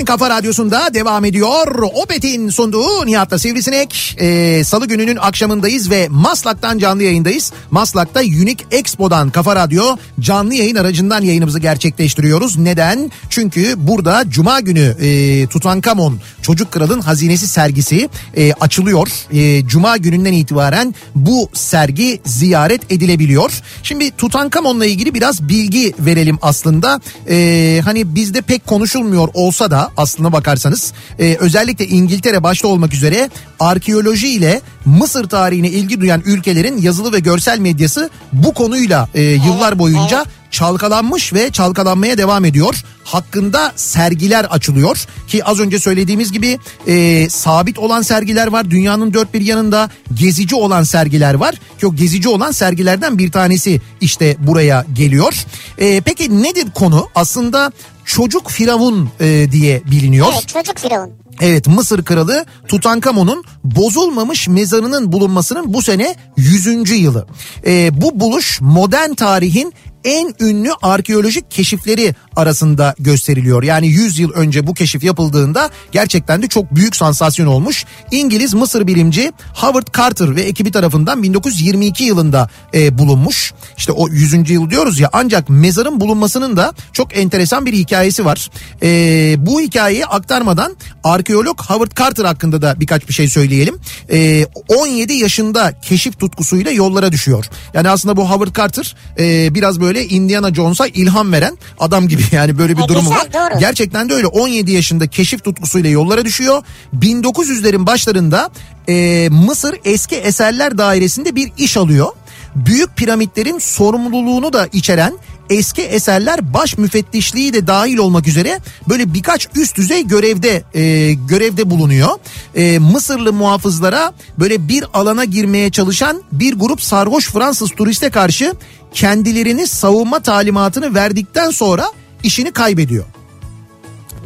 [0.05, 1.83] kafa radyosunda devam ediyor.
[1.93, 4.15] Opet'in sunduğu Nihat'la Sivrisinek.
[4.19, 7.53] Ee, Salı gününün akşamındayız ve Maslak'tan canlı yayındayız.
[7.71, 12.57] Maslak'ta Unique Expo'dan Kafa Radyo canlı yayın aracından yayınımızı gerçekleştiriyoruz.
[12.57, 13.11] Neden?
[13.29, 19.07] Çünkü burada Cuma günü e, Tutankamon Çocuk Kral'ın Hazinesi sergisi e, açılıyor.
[19.33, 23.61] E, Cuma gününden itibaren bu sergi ziyaret edilebiliyor.
[23.83, 27.01] Şimdi Tutankamon'la ilgili biraz bilgi verelim aslında.
[27.29, 33.29] E, hani bizde pek konuşulmuyor olsa da aslına bakarsanız e, özellikle İngiltere başta olmak üzere
[33.59, 39.79] arkeoloji ile Mısır tarihine ilgi duyan ülkelerin yazılı ve görsel medyası bu konuyla e, yıllar
[39.79, 42.83] boyunca çalkalanmış ve çalkalanmaya devam ediyor.
[43.03, 48.69] Hakkında sergiler açılıyor ki az önce söylediğimiz gibi e, sabit olan sergiler var.
[48.69, 53.81] Dünyanın dört bir yanında gezici olan sergiler var ki o gezici olan sergilerden bir tanesi
[54.01, 55.45] işte buraya geliyor.
[55.77, 57.07] E, peki nedir konu?
[57.15, 57.71] Aslında
[58.15, 60.27] çocuk firavun e, diye biliniyor.
[60.33, 61.11] Evet çocuk firavun.
[61.41, 66.91] Evet Mısır kralı Tutankamon'un bozulmamış mezarının bulunmasının bu sene 100.
[66.91, 67.27] yılı.
[67.65, 73.63] Ee, bu buluş modern tarihin en ünlü arkeolojik keşifleri arasında gösteriliyor.
[73.63, 77.85] Yani 100 yıl önce bu keşif yapıldığında gerçekten de çok büyük sansasyon olmuş.
[78.11, 83.53] İngiliz Mısır bilimci Howard Carter ve ekibi tarafından 1922 yılında e, bulunmuş.
[83.77, 84.49] İşte o 100.
[84.49, 88.49] yıl diyoruz ya ancak mezarın bulunmasının da çok enteresan bir hikayesi var.
[88.83, 93.79] E, bu hikayeyi aktarmadan arkeolog Howard Carter hakkında da birkaç bir şey söyleyelim.
[94.11, 97.45] E, 17 yaşında keşif tutkusuyla yollara düşüyor.
[97.73, 102.57] Yani aslında bu Howard Carter e, biraz böyle Indiana Jones'a ilham veren adam gibi yani
[102.57, 103.51] böyle bir E, durumu güzel, var.
[103.51, 103.59] doğru.
[103.59, 106.63] Gerçekten de öyle 17 yaşında keşif tutkusuyla yollara düşüyor.
[106.99, 108.49] 1900'lerin başlarında
[108.89, 112.07] e, Mısır Eski Eserler Dairesi'nde bir iş alıyor.
[112.55, 115.13] Büyük piramitlerin sorumluluğunu da içeren
[115.51, 118.59] eski eserler baş müfettişliği de dahil olmak üzere
[118.89, 122.09] böyle birkaç üst düzey görevde e, görevde bulunuyor.
[122.55, 128.53] E, Mısırlı muhafızlara böyle bir alana girmeye çalışan bir grup sarhoş Fransız turiste karşı
[128.93, 131.85] kendilerini savunma talimatını verdikten sonra
[132.23, 133.05] işini kaybediyor.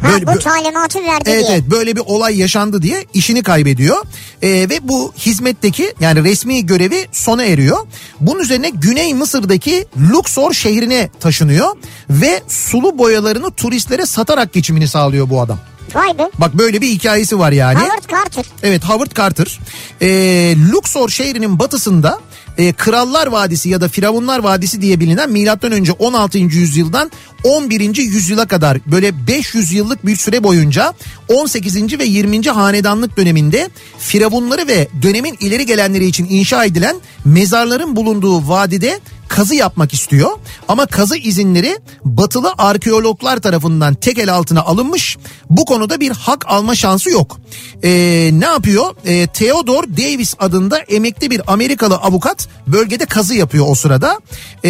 [0.01, 1.57] Ha Böyle- bu talimatı verdi Evet diye.
[1.57, 3.97] evet böyle bir olay yaşandı diye işini kaybediyor.
[4.41, 7.77] Ee, ve bu hizmetteki yani resmi görevi sona eriyor.
[8.21, 11.75] Bunun üzerine Güney Mısır'daki Luxor şehrine taşınıyor
[12.09, 15.59] ve sulu boyalarını turistlere satarak geçimini sağlıyor bu adam.
[15.95, 16.29] Vay be.
[16.37, 17.79] Bak böyle bir hikayesi var yani.
[17.79, 18.45] Howard Carter.
[18.63, 19.59] Evet Howard Carter.
[20.01, 22.19] Ee, Luxor şehrinin batısında
[22.57, 26.37] e, Krallar Vadisi ya da Firavunlar Vadisi diye bilinen milattan önce 16.
[26.37, 27.11] yüzyıldan
[27.43, 27.97] 11.
[27.97, 30.93] yüzyıla kadar böyle 500 yıllık bir süre boyunca
[31.27, 31.99] 18.
[31.99, 32.49] ve 20.
[32.49, 39.93] hanedanlık döneminde firavunları ve dönemin ileri gelenleri için inşa edilen mezarların bulunduğu vadide kazı yapmak
[39.93, 40.31] istiyor.
[40.67, 45.17] Ama kazı izinleri batılı arkeologlar tarafından tekel altına alınmış.
[45.49, 47.39] Bu konuda bir hak alma şansı yok.
[47.83, 48.95] Ee, ne yapıyor?
[49.05, 54.19] Ee, Theodore Davis adında emekli bir Amerikalı avukat bölgede kazı yapıyor o sırada.
[54.63, 54.69] Ee,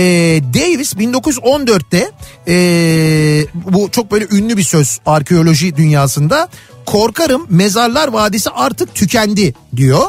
[0.53, 2.11] Davis 1914'te
[2.47, 6.49] ee, bu çok böyle ünlü bir söz arkeoloji dünyasında
[6.85, 10.01] korkarım mezarlar vadisi artık tükendi diyor.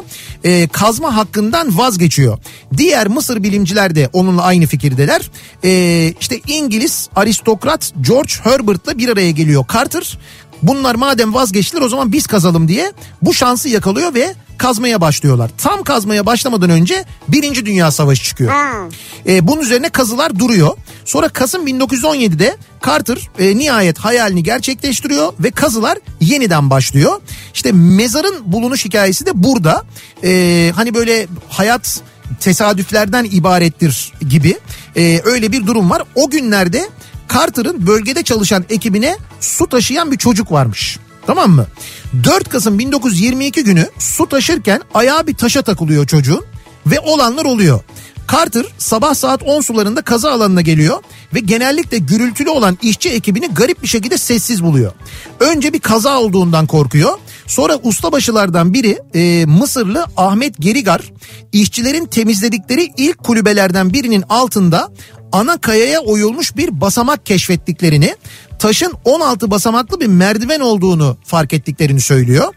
[0.44, 2.38] Ee, kazma hakkından vazgeçiyor.
[2.76, 5.30] Diğer Mısır bilimciler de onunla aynı fikirdeler.
[5.64, 10.18] Ee, işte İngiliz aristokrat George Herbert'la bir araya geliyor Carter.
[10.62, 12.92] Bunlar madem vazgeçtiler o zaman biz kazalım diye
[13.22, 15.50] bu şansı yakalıyor ve kazmaya başlıyorlar.
[15.58, 18.52] Tam kazmaya başlamadan önce Birinci Dünya Savaşı çıkıyor.
[19.26, 20.76] E, bunun üzerine kazılar duruyor.
[21.04, 27.20] Sonra Kasım 1917'de Carter e, nihayet hayalini gerçekleştiriyor ve kazılar yeniden başlıyor.
[27.54, 29.84] İşte mezarın bulunuş hikayesi de burada.
[30.24, 32.00] E, hani böyle hayat
[32.40, 34.58] tesadüflerden ibarettir gibi
[34.96, 36.02] e, öyle bir durum var.
[36.14, 36.88] O günlerde
[37.34, 40.98] Carter'ın bölgede çalışan ekibine su taşıyan bir çocuk varmış.
[41.26, 41.66] Tamam mı?
[42.24, 46.44] 4 Kasım 1922 günü su taşırken ayağı bir taşa takılıyor çocuğun
[46.86, 47.80] ve olanlar oluyor.
[48.32, 51.02] Carter sabah saat 10 sularında kaza alanına geliyor
[51.34, 54.92] ve genellikle gürültülü olan işçi ekibini garip bir şekilde sessiz buluyor.
[55.40, 57.18] Önce bir kaza olduğundan korkuyor.
[57.46, 61.12] Sonra ustabaşılardan biri e, Mısırlı Ahmet Gerigar
[61.52, 64.88] işçilerin temizledikleri ilk kulübelerden birinin altında
[65.36, 68.16] ana kayaya oyulmuş bir basamak keşfettiklerini,
[68.58, 72.54] taşın 16 basamaklı bir merdiven olduğunu fark ettiklerini söylüyor.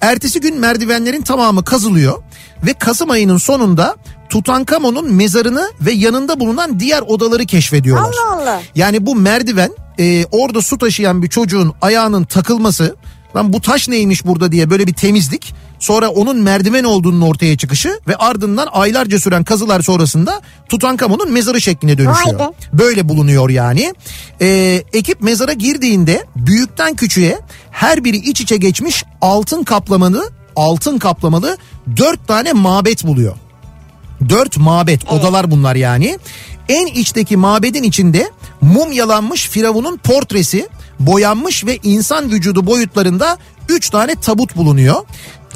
[0.00, 2.22] Ertesi gün merdivenlerin tamamı kazılıyor
[2.66, 3.96] ve Kasım ayının sonunda
[4.28, 8.04] Tutankamon'un mezarını ve yanında bulunan diğer odaları keşfediyorlar.
[8.04, 8.62] Allah Allah.
[8.74, 12.96] Yani bu merdiven e, orada su taşıyan bir çocuğun ayağının takılması
[13.36, 18.00] lan bu taş neymiş burada diye böyle bir temizlik sonra onun merdiven olduğunun ortaya çıkışı
[18.08, 22.38] ve ardından aylarca süren kazılar sonrasında Tutankamon'un mezarı şekline dönüşüyor.
[22.38, 22.44] Be.
[22.72, 23.94] Böyle bulunuyor yani.
[24.40, 27.38] Ee, ekip mezara girdiğinde büyükten küçüğe
[27.70, 31.56] her biri iç içe geçmiş altın kaplamalı altın kaplamalı
[31.96, 33.36] dört tane mabet buluyor.
[34.28, 36.18] Dört mabet odalar bunlar yani.
[36.68, 40.68] En içteki mabedin içinde mumyalanmış firavunun portresi
[41.00, 44.96] boyanmış ve insan vücudu boyutlarında üç tane tabut bulunuyor.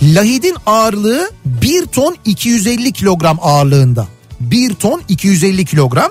[0.03, 4.09] Lahidin ağırlığı 1 ton 250 kilogram ağırlığında.
[4.41, 6.11] 1 ton 250 kilogram.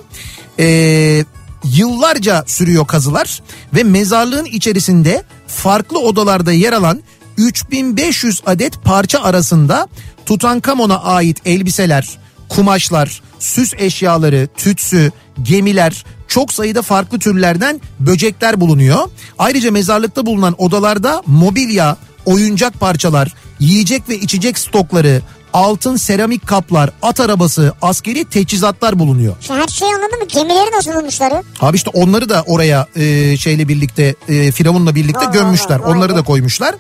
[0.59, 1.25] Ee,
[1.63, 3.41] yıllarca sürüyor kazılar
[3.75, 7.03] ve mezarlığın içerisinde farklı odalarda yer alan
[7.37, 9.87] 3500 adet parça arasında
[10.25, 12.09] Tutankamon'a ait elbiseler,
[12.49, 19.09] kumaşlar, süs eşyaları, tütsü, gemiler, çok sayıda farklı türlerden böcekler bulunuyor.
[19.39, 25.21] Ayrıca mezarlıkta bulunan odalarda mobilya, oyuncak parçalar, yiyecek ve içecek stokları,
[25.53, 29.35] altın seramik kaplar, at arabası, askeri teçhizatlar bulunuyor.
[29.41, 30.25] Şu her şeyi anladın mı?
[30.27, 31.33] Gemileri nasıl bulmuşlar?
[31.59, 35.79] Abi işte onları da oraya e, şeyle birlikte e, Firavun'la birlikte Allah gömmüşler.
[35.79, 36.15] Vay onları be.
[36.17, 36.75] da koymuşlar.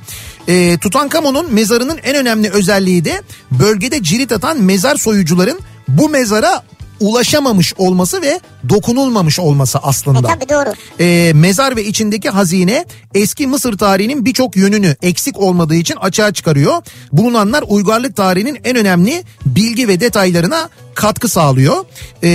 [0.47, 6.63] E, Tutankamon'un mezarının en önemli özelliği de bölgede cirit atan mezar soyucuların bu mezara
[6.99, 10.21] ulaşamamış olması ve dokunulmamış olması E aslında.
[10.27, 10.73] tabi doğru.
[10.99, 16.81] E, mezar ve içindeki hazine eski Mısır tarihinin birçok yönünü eksik olmadığı için açığa çıkarıyor.
[17.11, 21.85] Bulunanlar uygarlık tarihinin en önemli bilgi ve detaylarına katkı sağlıyor.
[22.23, 22.29] E,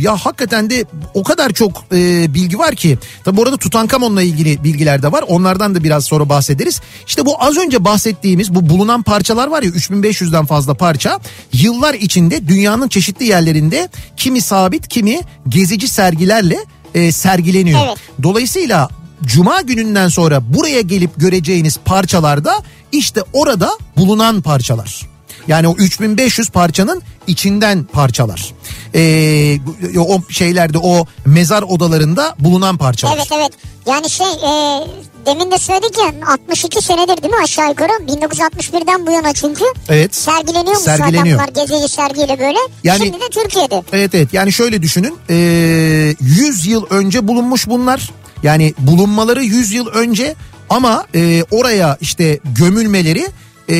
[0.00, 2.98] ya hakikaten de o kadar çok e, bilgi var ki.
[3.24, 5.24] Tabi bu arada Tutankamon'la ilgili bilgiler de var.
[5.28, 6.80] Onlardan da biraz sonra bahsederiz.
[7.06, 11.20] İşte bu az önce bahsettiğimiz bu bulunan parçalar var ya 3500'den fazla parça.
[11.52, 16.58] Yıllar içinde dünyanın çeşitli yerlerinde kimi sabit kimi gezici sergilerle
[16.94, 17.80] e, sergileniyor.
[17.86, 17.98] Evet.
[18.22, 18.88] Dolayısıyla
[19.24, 25.15] Cuma gününden sonra buraya gelip göreceğiniz parçalarda işte orada bulunan parçalar.
[25.48, 28.54] Yani o 3500 parçanın içinden parçalar.
[28.94, 29.58] Ee,
[29.98, 33.16] o şeylerde o mezar odalarında bulunan parçalar.
[33.16, 33.50] Evet evet.
[33.86, 34.80] Yani şey e,
[35.26, 37.92] demin de söyledik ya 62 senedir değil mi aşağı yukarı?
[37.92, 39.64] 1961'den bu yana çünkü.
[39.88, 40.14] Evet.
[40.14, 40.76] Sergileniyor.
[40.76, 42.58] zaten bunlar gezici sergiyle böyle.
[42.84, 43.82] Yani- Şimdi de Türkiye'de.
[43.92, 48.10] Evet evet yani şöyle düşünün ee, 100 yıl önce bulunmuş bunlar
[48.42, 50.34] Yani bulunmaları 100 yıl önce
[50.70, 53.26] ama e, oraya işte gömülmeleri
[53.68, 53.76] e,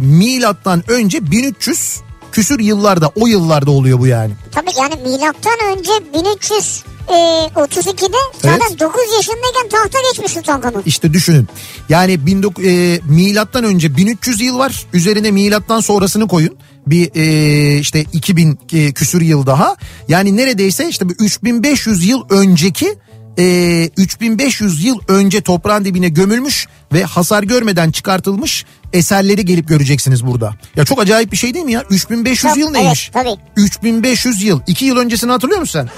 [0.00, 2.00] milattan önce 1300
[2.32, 4.32] küsür yıllarda o yıllarda oluyor bu yani.
[4.52, 8.80] Tabii yani milattan önce 1332'de zaten Evet.
[8.80, 10.82] 9 yaşındayken tahta geçmiş Tutankhamun.
[10.86, 11.48] İşte düşünün.
[11.88, 14.86] Yani 19 e, milattan önce 1300 yıl var.
[14.92, 16.56] Üzerine milattan sonrasını koyun.
[16.86, 19.76] Bir e, işte 2000 e, küsür yıl daha.
[20.08, 22.94] Yani neredeyse işte bir 3500 yıl önceki
[23.38, 30.54] e, 3500 yıl önce toprağın dibine gömülmüş ve hasar görmeden çıkartılmış eserleri gelip göreceksiniz burada.
[30.76, 31.82] Ya çok acayip bir şey değil mi ya?
[31.90, 33.10] 3500 Çok, yıl neymiş?
[33.14, 33.40] evet, tabii.
[33.56, 34.60] 3500 yıl.
[34.66, 35.88] 2 yıl öncesini hatırlıyor musun sen?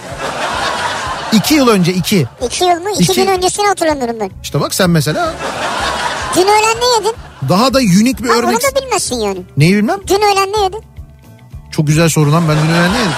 [1.39, 2.27] 2 yıl önce 2.
[2.47, 2.91] 2 yıl mı?
[2.95, 4.31] 2 İki- gün öncesini hatırlamıyorum ben.
[4.43, 5.35] İşte bak sen mesela
[6.37, 7.17] Dün öğlen ne yedin?
[7.49, 8.49] daha da unik bir Ha, örnek.
[8.49, 9.39] onu da bilmezsin yani.
[9.57, 9.99] Neyi bilmem?
[10.09, 10.81] Dün öğlen ne yedin?
[11.71, 13.13] Çok güzel soru lan ben dün öğlen ne yedim?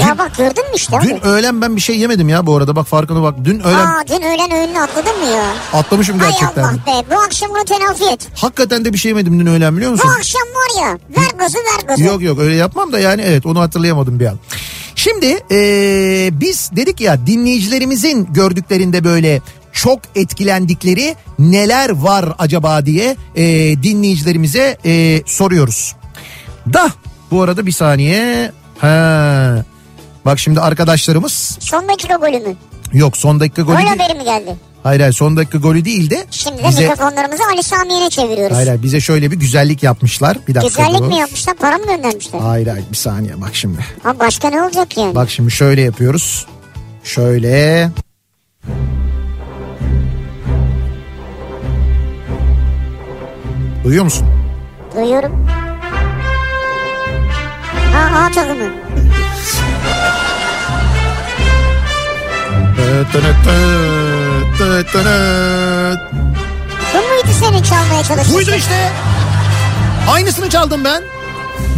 [0.00, 1.20] Ya bak gördün mü işte Dün abi.
[1.28, 3.34] öğlen ben bir şey yemedim ya bu arada bak farkına bak.
[3.44, 5.44] Dün öğlen Aa dün öğlen öğününü atladın mı ya?
[5.72, 6.62] atlamışım Hay gerçekten.
[6.62, 8.28] Allah be bu akşam bunu telafi et.
[8.34, 10.08] Hakikaten de bir şey yemedim dün öğlen biliyor Bu musun?
[10.18, 12.02] akşam var ya ver gazı ver gazı.
[12.02, 14.38] Yok yok öyle yapmam da yani evet onu hatırlayamadım bir an.
[14.94, 19.40] Şimdi eee, biz dedik ya dinleyicilerimizin gördüklerinde böyle
[19.72, 25.94] çok etkilendikleri neler var acaba diye eee, dinleyicilerimize eee, soruyoruz.
[26.72, 26.90] Da
[27.30, 28.52] bu arada bir saniye.
[28.78, 29.64] Ha.
[30.28, 32.56] Bak şimdi arkadaşlarımız Son dakika golü mü?
[32.92, 33.98] yok son dakika golü Gol değil.
[33.98, 34.56] haberi mi geldi?
[34.82, 38.56] Hayır hayır son dakika golü değil de Şimdi de bize mikrofonlarımızı Ali Samiye'ne çeviriyoruz.
[38.56, 40.38] hayır, hayır, bize şöyle bir güzellik yapmışlar.
[40.48, 40.82] Bir dakika.
[40.82, 41.06] Güzellik dur.
[41.08, 42.40] mi yapmışlar para mı göndermişler?
[42.40, 43.78] Hayır hayır bir saniye bak şimdi.
[44.02, 45.14] Ha başka ne olacak yani?
[45.14, 46.46] Bak şimdi şöyle yapıyoruz.
[47.04, 47.88] Şöyle.
[53.84, 54.26] Duyuyor musun?
[54.96, 55.46] Duyuyorum.
[57.92, 58.87] Ha A takımı.
[66.94, 68.34] Bu muydu senin çalmaya çalıştığın?
[68.34, 68.92] Buydu işte.
[70.10, 71.02] Aynısını çaldım ben.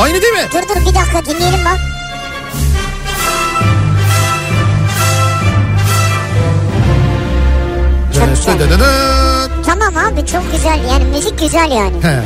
[0.00, 0.44] Aynı değil mi?
[0.52, 1.97] Dur dur bir dakika dinleyelim bak.
[8.18, 8.78] Çok güzel.
[9.66, 12.02] Tamam abi çok güzel yani müzik güzel yani.
[12.02, 12.20] He.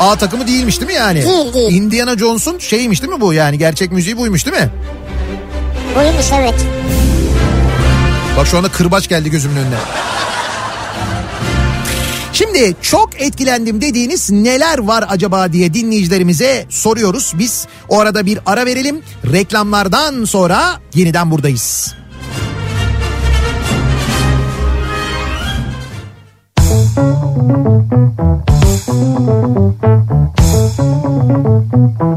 [0.00, 1.22] A takımı değilmiş değil mi yani?
[1.22, 1.72] Değil, değil.
[1.72, 4.70] Indiana Jones'un şeyiymiş değil mi bu yani gerçek müziği buymuş değil mi?
[5.96, 6.54] Buymuş evet.
[8.36, 9.76] Bak şu anda kırbaç geldi gözümün önüne.
[12.32, 17.32] Şimdi çok etkilendim dediğiniz neler var acaba diye dinleyicilerimize soruyoruz.
[17.38, 19.02] Biz o arada bir ara verelim.
[19.32, 21.94] Reklamlardan sonra yeniden buradayız.
[26.96, 27.26] Thank
[32.00, 32.15] you.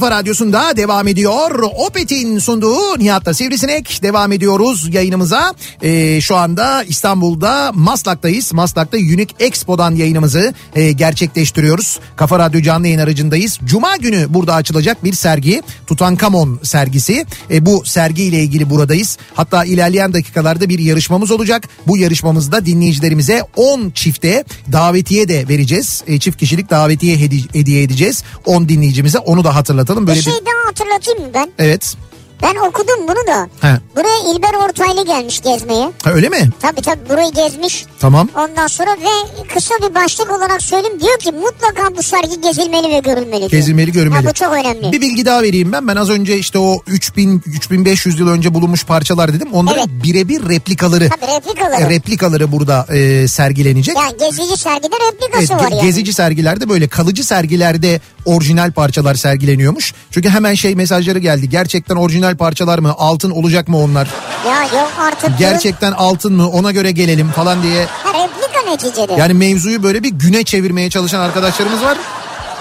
[0.00, 1.62] Kafa radyosunda devam ediyor.
[1.76, 5.54] Opet'in sunduğu Nihat'la Sivrisinek devam ediyoruz yayınımıza.
[5.82, 8.52] Ee, şu anda İstanbul'da Maslak'tayız.
[8.52, 11.98] Maslak'ta Unique Expo'dan yayınımızı e, gerçekleştiriyoruz.
[12.16, 13.58] Kafa Radyo canlı yayın aracındayız.
[13.64, 15.62] Cuma günü burada açılacak bir sergi.
[15.86, 17.26] Tutankamon sergisi.
[17.50, 19.18] E, bu sergiyle ilgili buradayız.
[19.34, 21.62] Hatta ilerleyen dakikalarda bir yarışmamız olacak.
[21.86, 26.04] Bu yarışmamızda dinleyicilerimize 10 çifte davetiye de vereceğiz.
[26.06, 28.22] E, çift kişilik davetiye hedi- hediye edeceğiz.
[28.46, 29.89] 10 dinleyicimize onu da hatırlatalım.
[29.96, 30.46] Bir Böyle şey bir...
[30.46, 31.50] daha hatırlatayım mı ben?
[31.58, 31.96] Evet.
[32.42, 33.48] Ben okudum bunu da.
[33.60, 33.76] He.
[33.96, 35.90] Buraya İlber Ortaylı gelmiş gezmeye.
[36.04, 36.50] Ha, öyle mi?
[36.60, 37.84] Tabii tabii burayı gezmiş.
[38.00, 38.28] Tamam.
[38.36, 41.00] Ondan sonra ve kısa bir başlık olarak söyleyeyim.
[41.00, 43.38] Diyor ki mutlaka bu sergi gezilmeli ve görülmeli.
[43.40, 43.50] diyor.
[43.50, 44.24] Gezilmeli görülmeli.
[44.24, 44.92] Ha, bu çok önemli.
[44.92, 45.88] Bir bilgi daha vereyim ben.
[45.88, 49.48] Ben az önce işte o 3000 3500 yıl önce bulunmuş parçalar dedim.
[49.52, 50.04] Onların Evet.
[50.04, 51.08] birebir replikaları.
[51.08, 51.82] Tabii replikaları.
[51.82, 53.96] e, replikaları burada e, sergilenecek.
[53.96, 55.82] Yani gezici sergide replikası Evet, var yani.
[55.82, 59.94] Gezici sergilerde böyle kalıcı sergilerde orijinal parçalar sergileniyormuş.
[60.10, 61.48] Çünkü hemen şey mesajları geldi.
[61.48, 62.94] Gerçekten orijinal parçalar mı?
[62.98, 64.08] Altın olacak mı onlar?
[64.48, 65.38] Ya yok artık.
[65.38, 66.48] Gerçekten altın mı?
[66.48, 67.84] Ona göre gelelim falan diye.
[67.86, 69.12] Ha, replika neticede.
[69.12, 71.98] Yani mevzuyu böyle bir güne çevirmeye çalışan arkadaşlarımız var.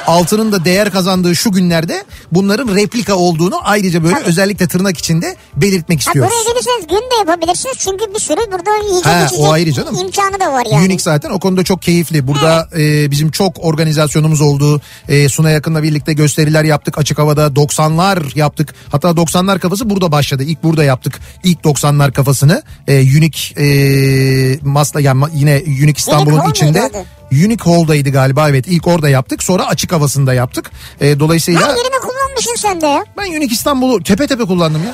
[0.10, 4.26] Altının da değer kazandığı şu günlerde bunların replika olduğunu ayrıca böyle Tabii.
[4.30, 6.32] özellikle tırnak içinde belirtmek Ha, istiyoruz.
[6.32, 9.06] buraya gelirseniz gün de yapabilirsiniz çünkü bir sürü burada yiyecek
[9.46, 9.96] Ha, ayrı canım.
[9.96, 10.80] imkanı da var yani.
[10.84, 12.28] Unique zaten o konuda çok keyifli.
[12.28, 14.82] Burada e, bizim çok organizasyonumuz oldu.
[15.08, 16.98] E, Suna Yakın'la birlikte gösteriler yaptık.
[16.98, 18.76] Açık havada 90'lar yaptık.
[18.92, 20.44] Hatta 90'lar kafası burada başladı.
[20.44, 21.20] İlk burada yaptık.
[21.44, 22.64] İlk 90'lar kafasını.
[22.88, 26.82] E, Unique e, Masla yani yine Unique İstanbul'un içinde.
[26.82, 27.06] muydu adı?
[27.32, 28.66] Unique Hall'daydı galiba evet.
[28.68, 29.44] İlk orada yaptık.
[29.44, 30.72] Sonra açık havasında yaptık.
[31.02, 31.62] E, dolayısıyla...
[31.62, 33.04] Her yerini kullanmışsın sen de ya.
[33.18, 34.94] Ben Unique İstanbul'u tepe tepe kullandım ya.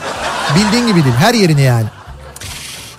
[0.55, 1.15] Bildiğin gibi değil.
[1.15, 1.85] Her yerini yani.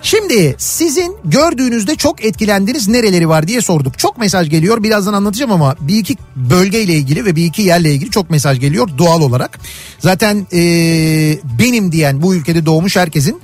[0.01, 3.99] Şimdi sizin gördüğünüzde çok etkilendiğiniz nereleri var diye sorduk.
[3.99, 8.11] Çok mesaj geliyor birazdan anlatacağım ama bir iki bölgeyle ilgili ve bir iki yerle ilgili
[8.11, 9.59] çok mesaj geliyor doğal olarak.
[9.99, 13.41] Zaten eee, benim diyen bu ülkede doğmuş herkesin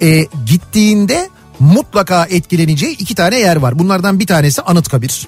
[0.00, 1.28] eee, gittiğinde
[1.60, 3.78] mutlaka etkileneceği iki tane yer var.
[3.78, 5.26] Bunlardan bir tanesi Anıtkabir.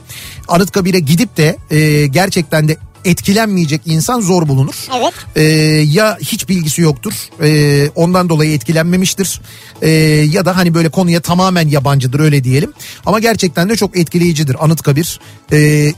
[0.49, 4.75] Anıtkabir'e gidip de eee, gerçekten de etkilenmeyecek insan zor bulunur.
[5.01, 5.15] Evet.
[5.37, 5.43] Ee,
[5.87, 7.13] ya hiç bilgisi yoktur
[7.43, 9.41] ee, ondan dolayı etkilenmemiştir
[9.83, 9.89] Ee,
[10.31, 12.73] ya da hani böyle konuya tamamen yabancıdır öyle diyelim
[13.07, 15.21] ama gerçekten de çok etkileyicidir Anıtkabir
[15.53, 15.93] ee,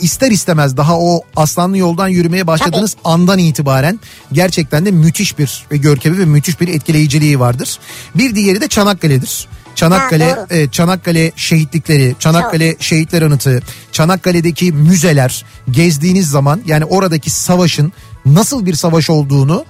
[0.00, 4.00] ister istemez daha o aslanlı yoldan yürümeye başladığınız andan itibaren
[4.32, 7.78] gerçekten de müthiş bir görkemi ve müthiş bir etkileyiciliği vardır
[8.14, 13.62] bir diğeri de Çanakkale'dir Çanakkale, Ha, e, Çanakkale şehitlikleri, Çanakkale şehitler anıtı,
[13.92, 17.92] Çanakkale'deki müzeler gezdiğiniz zaman yani oradaki savaşın
[18.26, 19.64] nasıl bir savaş olduğunu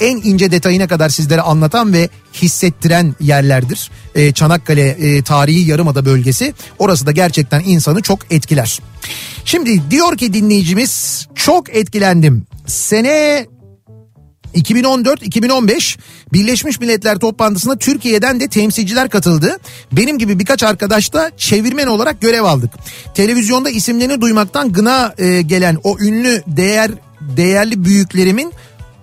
[0.00, 3.90] en ince detayına kadar sizlere anlatan ve hissettiren yerlerdir.
[4.14, 8.80] E, Çanakkale e, tarihi yarımada bölgesi orası da gerçekten insanı çok etkiler.
[9.44, 12.46] Şimdi diyor ki dinleyicimiz çok etkilendim.
[12.66, 13.46] Sene
[14.56, 15.98] 2014-2015
[16.32, 19.58] Birleşmiş Milletler toplantısına Türkiye'den de temsilciler katıldı.
[19.92, 22.70] Benim gibi birkaç arkadaş da çevirmen olarak görev aldık.
[23.14, 26.90] Televizyonda isimlerini duymaktan gına e, gelen o ünlü değer
[27.20, 28.52] değerli büyüklerimin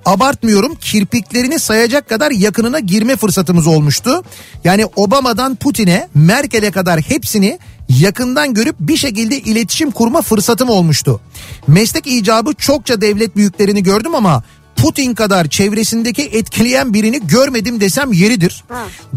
[0.05, 4.23] abartmıyorum kirpiklerini sayacak kadar yakınına girme fırsatımız olmuştu.
[4.63, 11.21] Yani Obama'dan Putin'e Merkel'e kadar hepsini yakından görüp bir şekilde iletişim kurma fırsatım olmuştu.
[11.67, 14.43] Meslek icabı çokça devlet büyüklerini gördüm ama
[14.83, 18.63] Putin kadar çevresindeki etkileyen birini görmedim desem yeridir.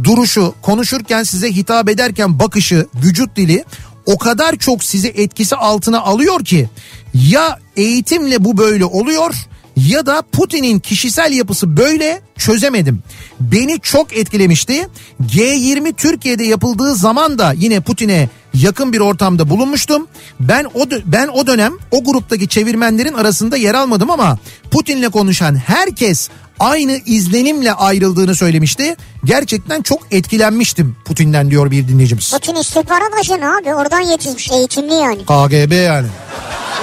[0.04, 3.64] Duruşu, konuşurken size hitap ederken bakışı, vücut dili
[4.06, 6.68] o kadar çok sizi etkisi altına alıyor ki
[7.14, 9.34] ya eğitimle bu böyle oluyor
[9.76, 13.02] ya da Putin'in kişisel yapısı böyle çözemedim.
[13.40, 14.88] Beni çok etkilemişti.
[15.22, 20.06] G20 Türkiye'de yapıldığı zaman da yine Putin'e yakın bir ortamda bulunmuştum.
[20.40, 24.38] Ben o ben o dönem o gruptaki çevirmenlerin arasında yer almadım ama
[24.70, 26.28] Putin'le konuşan herkes
[26.60, 28.96] aynı izlenimle ayrıldığını söylemişti.
[29.24, 32.30] Gerçekten çok etkilenmiştim Putin'den diyor bir dinleyicimiz.
[32.32, 35.18] Putin istihbarat ajanı abi oradan yetişmiş eğitimli yani.
[35.24, 36.08] KGB yani.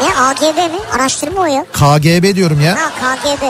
[0.01, 0.79] Ne AGB mi?
[0.95, 1.65] Araştırma o ya.
[1.73, 2.75] KGB diyorum ya.
[2.75, 3.43] Ha KGB.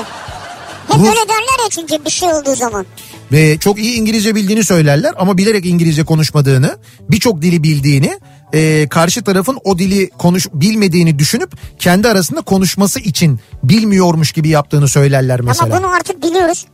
[0.87, 2.85] Hep Rus- öyle derler ya çünkü bir şey olduğu zaman.
[3.31, 6.77] ve çok iyi İngilizce bildiğini söylerler ama bilerek İngilizce konuşmadığını,
[7.09, 8.19] birçok dili bildiğini,
[8.53, 14.87] e, karşı tarafın o dili konuş bilmediğini düşünüp kendi arasında konuşması için bilmiyormuş gibi yaptığını
[14.87, 15.75] söylerler mesela.
[15.75, 16.65] Ama bunu artık biliyoruz.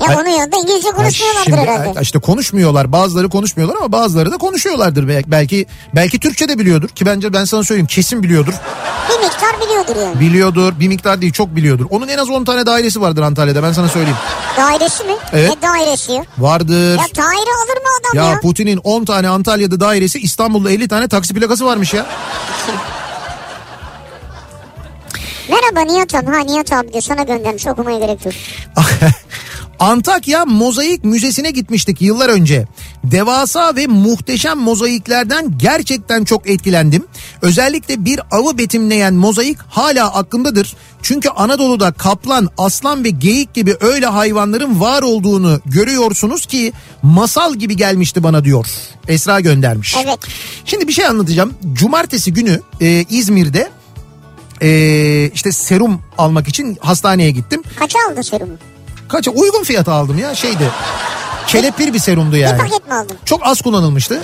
[0.00, 2.00] Ya Ay- onun yanında İngilizce konuşmuyorlardır şimdi, herhalde.
[2.00, 2.92] işte konuşmuyorlar.
[2.92, 5.08] Bazıları konuşmuyorlar ama bazıları da konuşuyorlardır.
[5.26, 8.52] Belki belki, Türkçe de biliyordur ki bence ben sana söyleyeyim kesin biliyordur.
[9.10, 10.20] Bir miktar biliyordur yani.
[10.20, 10.72] Biliyordur.
[10.80, 11.86] Bir miktar değil çok biliyordur.
[11.90, 14.16] Onun en az 10 tane dairesi vardır Antalya'da ben sana söyleyeyim.
[14.56, 15.12] Dairesi mi?
[15.32, 15.50] Evet.
[15.62, 16.22] Ne dairesi?
[16.38, 16.90] Vardır.
[16.90, 18.40] Ya daire alır mı adam Ya ya?
[18.40, 22.06] Putin'in 10 tane Antalya'da dairesi İstanbul'da 50 tane taksi plakası varmış ya.
[25.50, 26.26] Merhaba Nihat abi.
[26.30, 28.34] Ha Nihat abi de sana göndermiş okumaya gerek yok.
[29.84, 32.66] Antakya Mozaik Müzesi'ne gitmiştik yıllar önce.
[33.04, 37.06] Devasa ve muhteşem mozaiklerden gerçekten çok etkilendim.
[37.42, 40.74] Özellikle bir avı betimleyen mozaik hala aklımdadır.
[41.02, 47.76] Çünkü Anadolu'da kaplan, aslan ve geyik gibi öyle hayvanların var olduğunu görüyorsunuz ki masal gibi
[47.76, 48.66] gelmişti bana diyor.
[49.08, 49.96] Esra göndermiş.
[50.04, 50.18] Evet.
[50.64, 51.54] Şimdi bir şey anlatacağım.
[51.72, 53.68] Cumartesi günü e, İzmir'de
[54.62, 57.62] e, işte serum almak için hastaneye gittim.
[57.78, 58.52] Kaça aldın serumu?
[59.08, 60.70] Kaça uygun fiyata aldım ya şeydi.
[61.46, 62.58] Kelepir bir serumdu Bir yani.
[62.58, 63.16] paket mi aldın?
[63.24, 64.20] Çok az kullanılmıştı.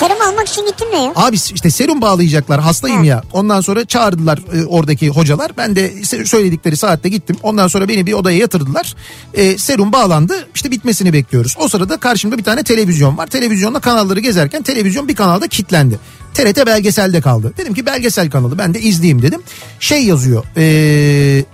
[0.00, 1.12] Serum almak için gittin mi ya?
[1.16, 3.06] Abi işte serum bağlayacaklar hastayım Hı.
[3.06, 3.22] ya.
[3.32, 5.50] Ondan sonra çağırdılar e, oradaki hocalar.
[5.56, 7.36] Ben de söyledikleri saatte gittim.
[7.42, 8.94] Ondan sonra beni bir odaya yatırdılar.
[9.34, 10.48] E, serum bağlandı.
[10.54, 11.56] İşte bitmesini bekliyoruz.
[11.58, 13.26] O sırada karşımda bir tane televizyon var.
[13.26, 15.98] Televizyonda kanalları gezerken televizyon bir kanalda kilitlendi.
[16.34, 17.52] TRT belgeselde kaldı.
[17.56, 19.42] Dedim ki belgesel kanalı ben de izleyeyim dedim.
[19.80, 20.44] Şey yazıyor.
[20.56, 21.44] E,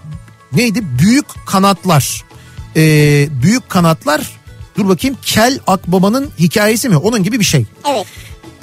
[0.57, 0.85] neydi?
[0.99, 2.25] Büyük kanatlar.
[2.77, 2.83] E,
[3.43, 4.31] büyük kanatlar.
[4.77, 6.97] Dur bakayım Kel Akbaba'nın hikayesi mi?
[6.97, 7.67] Onun gibi bir şey.
[7.91, 8.07] Evet.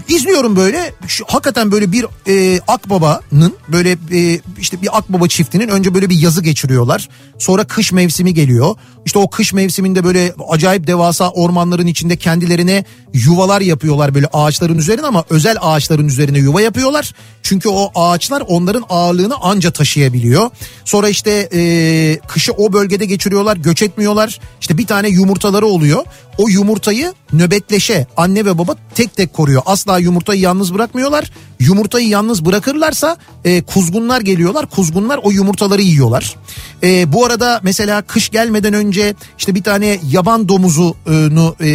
[0.08, 5.94] İzliyorum böyle şu, hakikaten böyle bir e, akbabanın böyle e, işte bir akbaba çiftinin önce
[5.94, 7.10] böyle bir yazı geçiriyorlar.
[7.40, 8.76] Sonra kış mevsimi geliyor.
[9.06, 15.06] İşte o kış mevsiminde böyle acayip devasa ormanların içinde kendilerine yuvalar yapıyorlar böyle ağaçların üzerine
[15.06, 17.14] ama özel ağaçların üzerine yuva yapıyorlar.
[17.54, 20.50] Çünkü o ağaçlar onların ağırlığını anca taşıyabiliyor.
[20.86, 24.40] Sonra işte e, kışı o bölgede geçiriyorlar göç etmiyorlar.
[24.62, 26.06] İşte bir tane yumurtaları oluyor.
[26.38, 29.62] O yumurtayı nöbetleşe anne ve baba tek tek koruyor.
[29.66, 31.32] Asla yumurtayı yalnız bırakmıyorlar.
[31.60, 34.70] Yumurtayı yalnız bırakırlarsa e, kuzgunlar geliyorlar.
[34.70, 36.36] Kuzgunlar o yumurtaları yiyorlar.
[36.84, 41.68] E, bu arada mesela kış gelmeden önce işte bir tane yaban domuzunu e,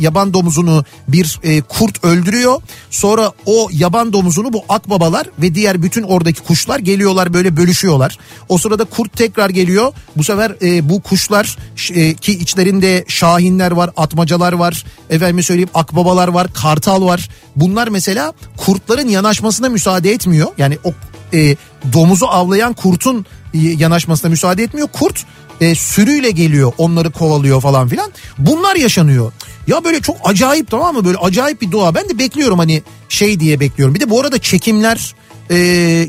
[0.00, 2.62] yaban domuzunu bir e, kurt öldürüyor.
[2.90, 8.18] Sonra o yaban domuzunu bu akbabalar ve diğer bütün oradaki kuşlar geliyorlar böyle bölüşüyorlar.
[8.48, 9.92] O sırada kurt tekrar geliyor.
[10.16, 11.56] Bu sefer e, bu kuşlar
[11.94, 17.28] e, ki içlerinde şahinler var, atmacalar var, efendim söyleyeyim akbabalar var, kartal var.
[17.56, 20.48] Bunlar mesela kurtların yanaşmasına müsaade etmiyor.
[20.58, 20.92] Yani o
[21.32, 21.56] e,
[21.92, 24.88] domuzu avlayan kurtun e, yanaşmasına müsaade etmiyor.
[24.92, 25.24] Kurt
[25.60, 28.12] e, sürüyle geliyor onları kovalıyor falan filan.
[28.38, 29.32] Bunlar yaşanıyor.
[29.66, 31.94] Ya böyle çok acayip tamam mı böyle acayip bir doğa.
[31.94, 33.94] Ben de bekliyorum hani şey diye bekliyorum.
[33.94, 35.14] Bir de bu arada çekimler
[35.50, 35.56] e,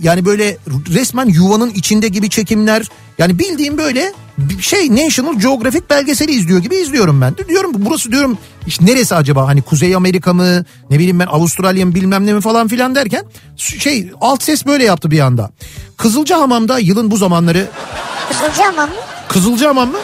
[0.01, 0.57] yani böyle
[0.93, 2.85] resmen yuvanın içinde gibi çekimler.
[3.17, 4.13] Yani bildiğim böyle
[4.61, 7.35] şey National Geographic belgeseli izliyor gibi izliyorum ben.
[7.49, 11.95] Diyorum burası diyorum işte neresi acaba hani Kuzey Amerika mı ne bileyim ben Avustralya mı
[11.95, 13.23] bilmem ne mi falan filan derken
[13.57, 15.51] şey alt ses böyle yaptı bir anda.
[15.97, 17.67] Kızılcahamam'da yılın bu zamanları
[18.29, 18.95] Kızılcahamam mı?
[19.27, 19.97] Kızılcahamam mı?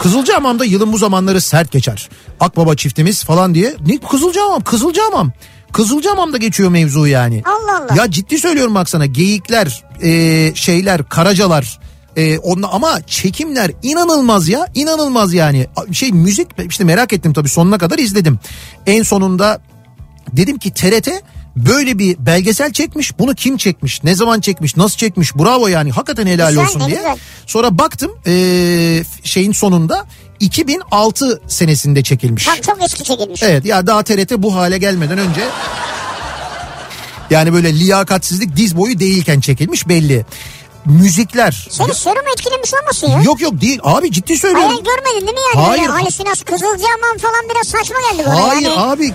[0.00, 2.08] Kızılcahamam'da yılın bu zamanları sert geçer.
[2.40, 3.76] Akbaba çiftimiz falan diye.
[3.86, 4.62] Ne Kızılcahamam?
[4.62, 5.32] Kızılcahamam.
[5.72, 7.42] Kızılcahamam'da geçiyor mevzu yani.
[7.44, 8.02] Allah Allah.
[8.02, 11.78] Ya ciddi söylüyorum bak sana geyikler, e, şeyler, karacalar,
[12.18, 17.78] e, onunla, ama çekimler inanılmaz ya inanılmaz yani şey müzik işte merak ettim tabii sonuna
[17.78, 18.38] kadar izledim
[18.86, 19.60] en sonunda
[20.32, 21.08] dedim ki TRT
[21.56, 26.26] böyle bir belgesel çekmiş bunu kim çekmiş ne zaman çekmiş nasıl çekmiş bravo yani hakikaten
[26.26, 27.16] helal Güzel, olsun diye güzel.
[27.46, 28.32] sonra baktım e,
[29.22, 30.06] şeyin sonunda
[30.40, 32.44] 2006 senesinde çekilmiş.
[32.44, 33.42] Tam çok eski çekilmiş.
[33.42, 35.40] Evet ya daha TRT bu hale gelmeden önce
[37.30, 40.26] yani böyle liyakatsizlik diz boyu değilken çekilmiş belli.
[40.88, 41.68] Müzikler.
[41.70, 43.22] Seni serum etkilemiş olmasın ya?
[43.22, 44.68] Yok yok değil abi ciddi söylüyorum.
[44.70, 45.66] Hayal görmedin değil mi yani?
[45.66, 45.82] Hayır.
[45.82, 48.48] Böyle halüsinasyon Kızılcahamam falan biraz saçma geldi bana.
[48.48, 48.80] Hayır yani.
[48.80, 49.14] abi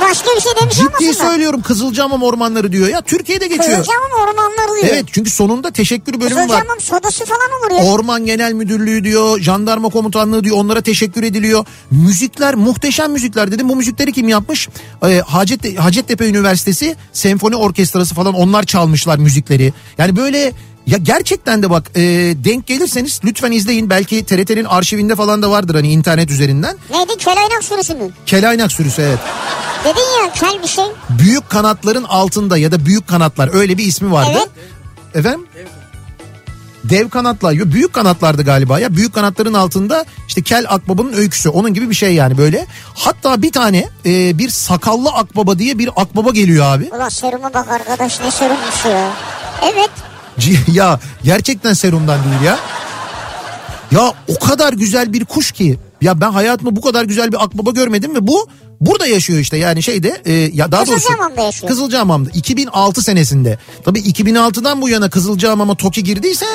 [0.00, 1.26] Başka bir şey demiş ciddi olmasın da.
[1.28, 3.78] söylüyorum Kızılcahamam ormanları diyor ya Türkiye'de geçiyor.
[3.78, 4.94] Kızılcahamam ormanları diyor.
[4.94, 6.42] Evet çünkü sonunda teşekkür bölümü var.
[6.42, 7.92] Kızılcahamam sodası falan olur ya.
[7.92, 11.66] Orman Genel Müdürlüğü diyor, jandarma komutanlığı diyor, onlara teşekkür ediliyor.
[11.90, 13.68] Müzikler muhteşem müzikler dedim.
[13.68, 14.68] Bu müzikleri kim yapmış?
[15.06, 19.72] Ee, Hacet, Hacettepe Üniversitesi Senfoni Orkestrası falan onlar çalmışlar müzikleri.
[19.98, 20.52] Yani böyle
[20.86, 22.00] ya gerçekten de bak e,
[22.44, 23.90] denk gelirseniz lütfen izleyin.
[23.90, 26.76] Belki TRT'nin arşivinde falan da vardır hani internet üzerinden.
[26.90, 27.16] Neydi?
[27.18, 28.10] Kelaynak sürüsü mü?
[28.26, 29.18] Kelaynak sürüsü evet.
[29.84, 30.84] Dedin ya kel bir şey.
[31.18, 34.38] Büyük kanatların altında ya da büyük kanatlar öyle bir ismi vardı.
[34.38, 34.48] Evet.
[35.14, 35.46] Efendim?
[36.84, 38.96] Dev kanatlar, büyük kanatlardı galiba ya.
[38.96, 41.48] Büyük kanatların altında işte Kel Akbaba'nın öyküsü.
[41.48, 42.66] Onun gibi bir şey yani böyle.
[42.94, 46.90] Hatta bir tane e, bir sakallı akbaba diye bir akbaba geliyor abi.
[46.96, 49.10] Ulan seruma bak arkadaş ne serummuş ya.
[49.62, 49.90] Evet.
[50.72, 52.58] Ya gerçekten serumdan değil ya.
[53.90, 55.78] Ya o kadar güzel bir kuş ki.
[56.00, 58.48] Ya ben hayatımda bu kadar güzel bir akbaba görmedim ve bu
[58.80, 61.68] burada yaşıyor işte yani şeyde e, ya daha doğrusu Kızılcahamam'da yaşıyor.
[61.68, 63.58] Kızılcahamam'da 2006 senesinde.
[63.84, 66.46] Tabii 2006'dan bu yana Kızılcahamam'a TOKİ girdiyse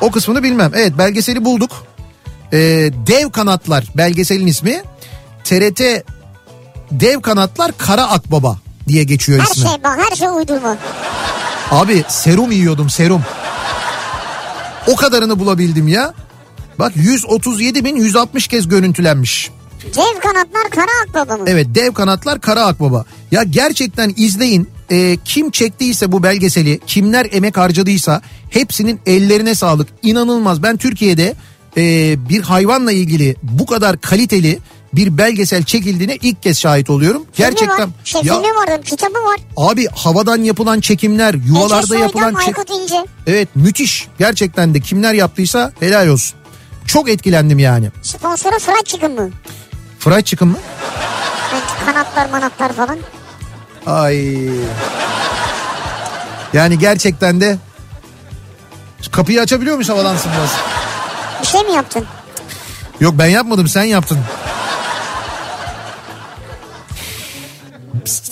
[0.00, 0.72] o kısmını bilmem.
[0.74, 1.70] Evet belgeseli bulduk.
[2.52, 2.58] E,
[3.06, 4.82] Dev Kanatlar belgeselin ismi.
[5.44, 5.80] TRT
[6.90, 8.58] Dev Kanatlar Kara Akbaba
[8.88, 9.68] diye geçiyor Her ismi.
[9.68, 10.76] şey bak her şey uydurma.
[11.70, 13.22] Abi serum yiyordum serum.
[14.86, 16.14] O kadarını bulabildim ya.
[16.78, 19.50] Bak 137 bin 160 kez görüntülenmiş.
[19.84, 21.44] Dev kanatlar kara akbaba mı?
[21.46, 23.04] Evet dev kanatlar kara akbaba.
[23.30, 24.68] Ya gerçekten izleyin.
[24.90, 29.88] Ee, kim çektiyse bu belgeseli kimler emek harcadıysa hepsinin ellerine sağlık.
[30.02, 31.34] İnanılmaz ben Türkiye'de
[31.76, 34.58] e, bir hayvanla ilgili bu kadar kaliteli
[34.96, 37.22] bir belgesel çekildiğine ilk kez şahit oluyorum.
[37.32, 37.94] Filmi Gerçekten var.
[38.04, 39.40] Şey, ya filmi var, kitabı var.
[39.56, 43.04] abi havadan yapılan çekimler, yuvalarda Ece Soydan, yapılan çek- Aykut İnce.
[43.26, 44.08] Evet müthiş.
[44.18, 46.38] Gerçekten de kimler yaptıysa helal olsun.
[46.86, 47.90] Çok etkilendim yani.
[48.02, 49.30] Sponsoru Fried Chicken mı?
[49.98, 50.58] Fried chicken mı?
[51.52, 52.98] Yani kanatlar manatlar falan.
[53.86, 54.36] Ay.
[56.52, 57.58] Yani gerçekten de
[59.12, 60.50] kapıyı açabiliyor muyuz havalansın biraz?
[61.42, 62.04] Bir şey mi yaptın?
[63.00, 64.18] Yok ben yapmadım sen yaptın.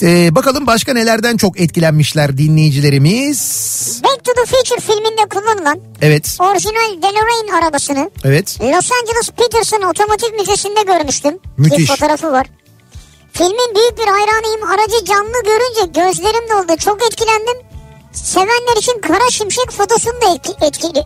[0.01, 4.01] Ee, bakalım başka nelerden çok etkilenmişler dinleyicilerimiz.
[4.03, 8.57] Back to the Future filminde kullanılan Evet, orijinal DeLorean arabasını evet.
[8.61, 11.39] Los Angeles Peterson Otomotiv Müzesi'nde görmüştüm.
[11.57, 11.79] Müthiş.
[11.79, 12.47] Bir fotoğrafı var.
[13.33, 14.63] Filmin büyük bir hayranıyım.
[14.63, 16.77] Aracı canlı görünce gözlerim doldu.
[16.79, 17.57] Çok etkilendim.
[18.13, 21.03] Sevenler için Kara Şimşek fotosunu da etki, etkili.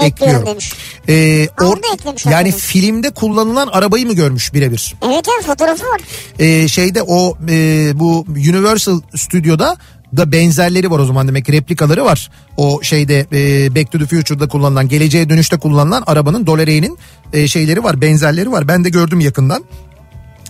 [0.00, 0.46] Ekliyorum Ekliyor.
[0.46, 0.72] demiş.
[1.08, 2.58] Ee, Orada eklemiş yani hakikaten.
[2.60, 4.94] filmde kullanılan arabayı mı görmüş birebir?
[5.06, 6.00] Evet evet fotoğrafı var.
[6.38, 9.76] Ee, şeyde o e, bu Universal Studio'da
[10.16, 12.30] da benzerleri var o zaman demek ki replikaları var.
[12.56, 16.98] O şeyde e, Back to the Future'da kullanılan geleceğe dönüşte kullanılan arabanın DeLorean'in
[17.32, 18.68] e, şeyleri var benzerleri var.
[18.68, 19.64] Ben de gördüm yakından.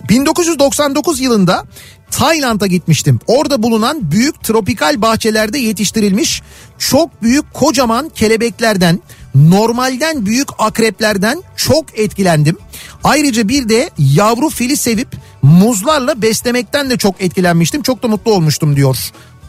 [0.09, 1.65] 1999 yılında
[2.11, 3.19] Tayland'a gitmiştim.
[3.27, 6.41] Orada bulunan büyük tropikal bahçelerde yetiştirilmiş
[6.77, 8.99] çok büyük kocaman kelebeklerden,
[9.35, 12.57] normalden büyük akreplerden çok etkilendim.
[13.03, 15.07] Ayrıca bir de yavru fili sevip
[15.41, 17.81] muzlarla beslemekten de çok etkilenmiştim.
[17.81, 18.97] Çok da mutlu olmuştum diyor.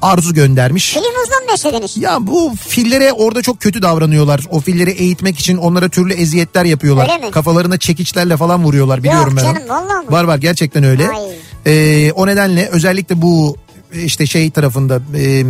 [0.03, 0.93] Arzu göndermiş.
[0.93, 1.97] Filmimizden beslediniz.
[1.97, 4.41] Ya bu fillere orada çok kötü davranıyorlar.
[4.51, 7.11] O filleri eğitmek için onlara türlü eziyetler yapıyorlar.
[7.13, 7.31] Öyle mi?
[7.31, 9.43] Kafalarına çekiçlerle falan vuruyorlar biliyorum ben.
[9.43, 9.73] canım, onu.
[9.73, 10.13] vallahi mi?
[10.13, 11.09] Var var gerçekten öyle.
[11.09, 11.33] Ay.
[11.67, 13.57] Ee, o nedenle özellikle bu
[13.95, 15.45] işte şey tarafında e,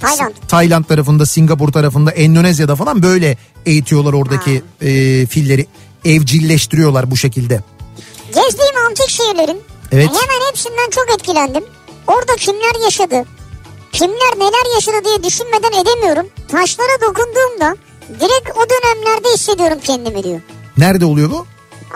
[0.00, 0.34] Tayland.
[0.48, 3.36] Tayland tarafında Singapur tarafında Endonezya'da falan böyle
[3.66, 5.66] eğitiyorlar oradaki e, filleri
[6.04, 7.60] evcilleştiriyorlar bu şekilde.
[8.26, 9.60] Gezdiğim antik şehirlerin
[9.92, 10.08] Evet.
[10.08, 11.64] hemen hepsinden çok etkilendim.
[12.06, 13.24] Orada kimler yaşadı?
[13.92, 16.26] Kimler neler yaşadı diye düşünmeden edemiyorum.
[16.48, 17.76] Taşlara dokunduğumda
[18.08, 20.40] direkt o dönemlerde hissediyorum kendimi diyor.
[20.78, 21.46] Nerede oluyor bu?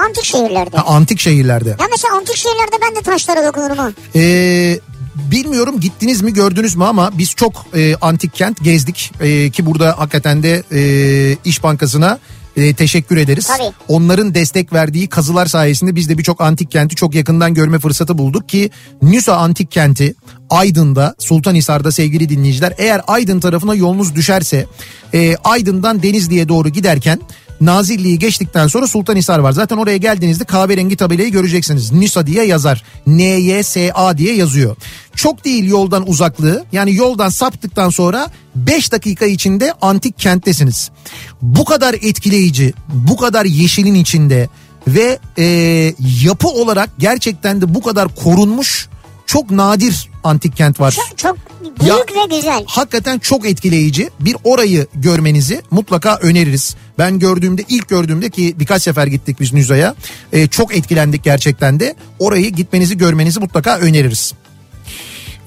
[0.06, 0.76] Antik şehirlerde.
[0.76, 1.68] Ha, antik şehirlerde.
[1.68, 3.90] Ya mesela antik şehirlerde ben de taşlara dokunurum ha.
[4.16, 4.78] Ee,
[5.16, 9.98] bilmiyorum gittiniz mi gördünüz mü ama biz çok e, antik kent gezdik E, ki burada
[9.98, 12.18] hakikaten de e, İş Bankası'na
[12.56, 13.46] e, teşekkür ederiz.
[13.46, 13.72] Tabii.
[13.88, 18.48] Onların destek verdiği kazılar sayesinde biz de birçok antik kenti çok yakından görme fırsatı bulduk
[18.48, 18.70] ki
[19.02, 20.14] Nüsa Antik Kenti
[20.50, 24.66] Aydın'da Sultanhisar'da sevgili dinleyiciler eğer Aydın tarafına yolunuz düşerse
[25.14, 27.20] e, Aydın'dan Denizli'ye doğru giderken
[27.60, 29.52] Nazilli'yi geçtikten sonra Sultanhisar var.
[29.52, 31.92] Zaten oraya geldiğinizde kahverengi tabelayı göreceksiniz.
[31.92, 32.82] Nisa diye yazar.
[33.06, 34.76] N-Y-S-A diye yazıyor.
[35.14, 36.64] Çok değil yoldan uzaklığı.
[36.72, 40.90] Yani yoldan saptıktan sonra 5 dakika içinde antik kenttesiniz.
[41.42, 44.48] Bu kadar etkileyici, bu kadar yeşilin içinde
[44.88, 45.44] ve e,
[46.22, 48.88] yapı olarak gerçekten de bu kadar korunmuş
[49.26, 50.92] çok nadir antik kent var.
[50.92, 51.36] Çok, çok
[51.80, 52.64] büyük ve güzel.
[52.66, 54.10] Hakikaten çok etkileyici.
[54.20, 56.76] Bir orayı görmenizi mutlaka öneririz.
[56.98, 59.94] Ben gördüğümde ilk gördüğümde ki birkaç sefer gittik biz Nüza'ya.
[60.32, 61.94] e, çok etkilendik gerçekten de.
[62.18, 64.34] Orayı gitmenizi görmenizi mutlaka öneririz.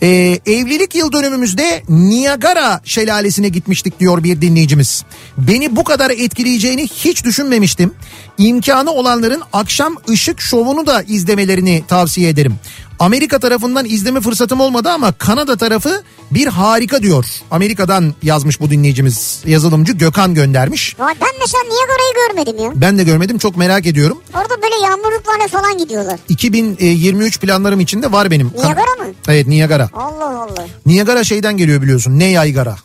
[0.01, 5.03] Ee, evlilik yıl dönümümüzde Niagara şelalesine gitmiştik diyor bir dinleyicimiz.
[5.37, 7.93] Beni bu kadar etkileyeceğini hiç düşünmemiştim.
[8.37, 12.55] İmkanı olanların akşam ışık şovunu da izlemelerini tavsiye ederim.
[12.99, 17.25] Amerika tarafından izleme fırsatım olmadı ama Kanada tarafı bir harika diyor.
[17.51, 19.41] Amerika'dan yazmış bu dinleyicimiz.
[19.45, 20.95] Yazılımcı Gökhan göndermiş.
[20.99, 22.71] Ben mesela Niagara'yı görmedim ya.
[22.75, 24.21] Ben de görmedim çok merak ediyorum.
[24.33, 26.19] Orada böyle yağmurluklarla falan gidiyorlar.
[26.29, 28.51] 2023 planlarım içinde var benim.
[28.55, 29.13] Niagara mı?
[29.27, 29.89] Evet Niagara.
[29.93, 30.65] Allah Allah.
[30.85, 32.19] Niagara şeyden geliyor biliyorsun.
[32.19, 32.75] Ne yaygara.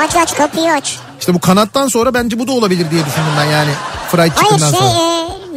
[0.00, 0.98] Aç aç kapıyı aç.
[1.20, 3.70] İşte bu kanattan sonra bence bu da olabilir diye düşündüm ben yani.
[4.10, 4.90] Fried Hayır chicken'dan şey sonra.
[5.00, 5.15] e,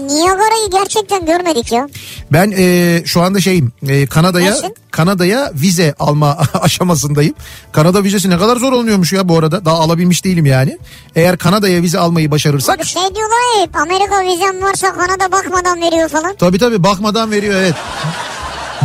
[0.10, 1.88] Niagara'yı gerçekten görmedik ya.
[2.32, 4.56] Ben e, şu anda şeyim e, Kanada'ya?
[4.92, 7.34] Kanada'ya vize alma aşamasındayım.
[7.72, 9.66] Kanada vizesi ne kadar zor oluyormuş ya bu arada.
[9.66, 10.78] Daha alabilmiş değilim yani.
[11.16, 16.36] Eğer Kanada'ya vize almayı başarırsak Şey diyorlar hep Amerika vizem varsa Kanada bakmadan veriyor falan.
[16.36, 17.76] tabii tabii bakmadan veriyor evet.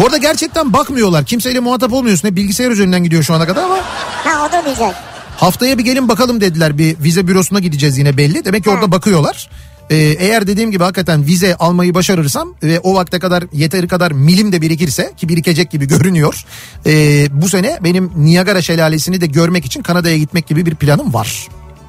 [0.01, 1.25] Bu arada gerçekten bakmıyorlar.
[1.25, 2.29] Kimseyle muhatap olmuyorsun.
[2.29, 3.77] Hep bilgisayar üzerinden gidiyor şu ana kadar ama
[4.25, 4.95] Ha o da güzel.
[5.37, 8.45] Haftaya bir gelin bakalım dediler bir vize bürosuna gideceğiz yine belli.
[8.45, 9.51] Demek ki orada bakıyorlar.
[9.91, 14.53] Ee, eğer dediğim gibi hakikaten vize almayı başarırsam ve o vakte kadar yeteri kadar milim
[14.53, 16.45] de birikirse ki birikecek gibi görünüyor.
[16.87, 21.49] ee, bu sene benim Niagara şelalesini de görmek için Kanada'ya gitmek gibi bir planım var.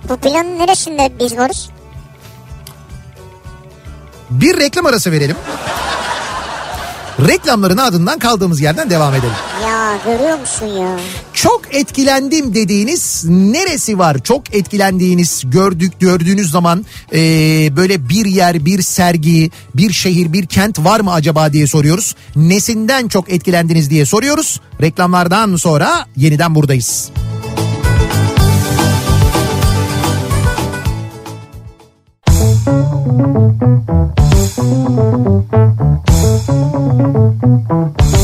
[0.10, 1.70] Bu planın neresinde biz varız?
[4.30, 5.36] Bir reklam arası verelim.
[7.20, 9.34] Reklamların ardından kaldığımız yerden devam edelim.
[9.64, 11.00] Ya görüyor musun ya?
[11.34, 14.18] Çok etkilendim dediğiniz neresi var?
[14.24, 17.18] Çok etkilendiğiniz gördük gördüğünüz zaman e,
[17.78, 22.16] böyle bir yer, bir sergi, bir şehir, bir kent var mı acaba diye soruyoruz.
[22.36, 24.62] Nesinden çok etkilendiniz diye soruyoruz.
[24.82, 27.12] Reklamlardan sonra yeniden buradayız.
[32.26, 32.72] Kafa
[35.06, 35.55] Radyo'da
[37.46, 38.15] Mm-hmm.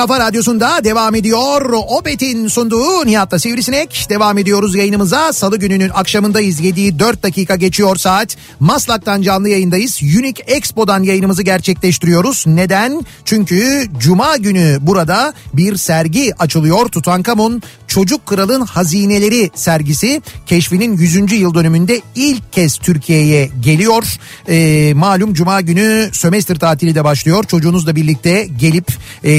[0.00, 1.72] Kafa Radyosu'nda devam ediyor.
[1.72, 4.06] Opet'in sunduğu Nihat'ta Sivrisinek.
[4.10, 5.32] Devam ediyoruz yayınımıza.
[5.32, 6.60] Salı gününün akşamındayız.
[6.60, 8.36] 7'yi 4 dakika geçiyor saat.
[8.60, 10.02] Maslak'tan canlı yayındayız.
[10.02, 12.44] Unique Expo'dan yayınımızı gerçekleştiriyoruz.
[12.46, 13.06] Neden?
[13.24, 16.88] Çünkü Cuma günü burada bir sergi açılıyor.
[16.88, 21.32] Tutankamon Çocuk Kralın Hazineleri sergisi keşfinin 100.
[21.32, 24.04] yıl dönümünde ilk kez Türkiye'ye geliyor.
[24.48, 27.44] Ee, malum Cuma günü sömestr tatili de başlıyor.
[27.44, 28.86] Çocuğunuzla birlikte gelip
[29.24, 29.38] e,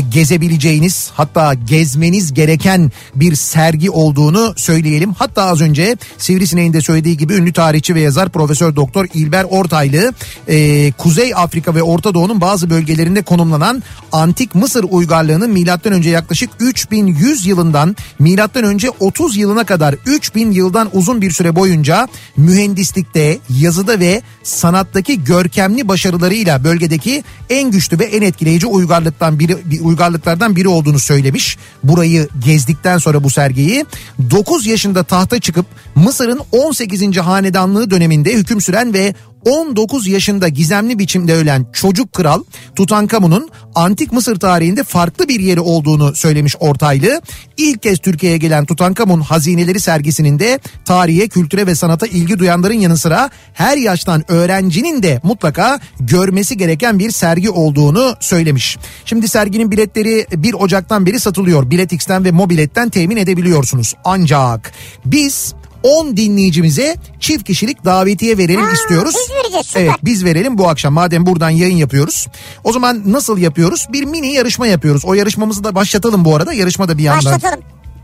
[0.51, 5.13] gezebileceğiniz hatta gezmeniz gereken bir sergi olduğunu söyleyelim.
[5.13, 10.13] Hatta az önce Sivrisineğin de söylediği gibi ünlü tarihçi ve yazar Profesör Doktor İlber Ortaylı
[10.47, 16.49] e, Kuzey Afrika ve Orta Doğu'nun bazı bölgelerinde konumlanan antik Mısır uygarlığının milattan önce yaklaşık
[16.59, 23.99] 3100 yılından milattan önce 30 yılına kadar 3000 yıldan uzun bir süre boyunca mühendislikte, yazıda
[23.99, 30.99] ve sanattaki görkemli başarılarıyla bölgedeki en güçlü ve en etkileyici uygarlıktan biri uygarlıklardan biri olduğunu
[30.99, 31.57] söylemiş.
[31.83, 33.85] Burayı gezdikten sonra bu sergiyi
[34.31, 35.65] 9 yaşında tahta çıkıp
[35.95, 37.17] Mısır'ın 18.
[37.17, 39.13] hanedanlığı döneminde hüküm süren ve
[39.45, 42.43] 19 yaşında gizemli biçimde ölen çocuk kral
[42.75, 47.21] Tutankamon'un antik Mısır tarihinde farklı bir yeri olduğunu söylemiş Ortaylı.
[47.57, 52.97] İlk kez Türkiye'ye gelen Tutankamon hazineleri sergisinin de tarihe, kültüre ve sanata ilgi duyanların yanı
[52.97, 58.77] sıra her yaştan öğrencinin de mutlaka görmesi gereken bir sergi olduğunu söylemiş.
[59.05, 61.71] Şimdi serginin biletleri 1 Ocak'tan beri satılıyor.
[61.71, 63.93] Biletix'ten ve Mobilet'ten temin edebiliyorsunuz.
[64.03, 64.71] Ancak
[65.05, 69.15] biz 10 dinleyicimize çift kişilik davetiye verelim Ha, istiyoruz.
[69.15, 69.81] biz vereceğiz, süper.
[69.81, 72.27] Evet biz verelim bu akşam madem buradan yayın yapıyoruz.
[72.63, 73.87] O zaman nasıl yapıyoruz?
[73.93, 75.05] Bir mini yarışma yapıyoruz.
[75.05, 76.53] O yarışmamızı da başlatalım bu arada.
[76.53, 77.59] Yarışma da bir yandan Başlatalım.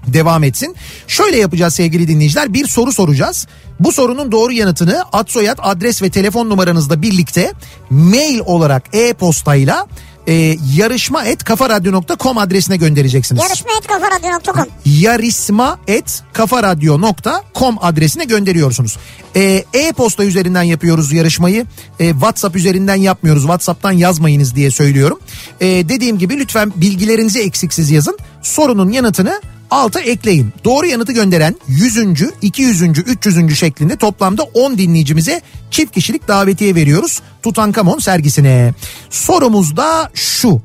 [0.07, 0.75] devam etsin.
[1.07, 2.53] Şöyle yapacağız sevgili dinleyiciler.
[2.53, 3.47] Bir soru soracağız.
[3.80, 7.53] Bu sorunun doğru yanıtını ad soyad adres ve telefon numaranızla birlikte
[7.89, 9.88] mail olarak e-postayla
[10.28, 13.43] e, yarışma et kafaradyo.com adresine göndereceksiniz.
[13.43, 14.65] Yarışma et kafaradyo.com.
[14.86, 18.97] Yarisma et kafaradyo.com adresine gönderiyorsunuz.
[19.36, 21.65] E, e-posta üzerinden yapıyoruz yarışmayı.
[21.99, 23.41] E, WhatsApp üzerinden yapmıyoruz.
[23.41, 25.19] WhatsApp'tan yazmayınız diye söylüyorum.
[25.61, 28.17] E, dediğim gibi lütfen bilgilerinizi eksiksiz yazın.
[28.41, 29.41] Sorunun yanıtını
[29.72, 30.53] alta ekleyin.
[30.65, 31.97] Doğru yanıtı gönderen 100.
[32.41, 32.82] 200.
[32.82, 33.59] 300.
[33.59, 35.41] şeklinde toplamda 10 dinleyicimize
[35.72, 37.22] çift kişilik davetiye veriyoruz.
[37.43, 38.74] Tutankamon sergisine.
[39.09, 40.61] Sorumuz da şu.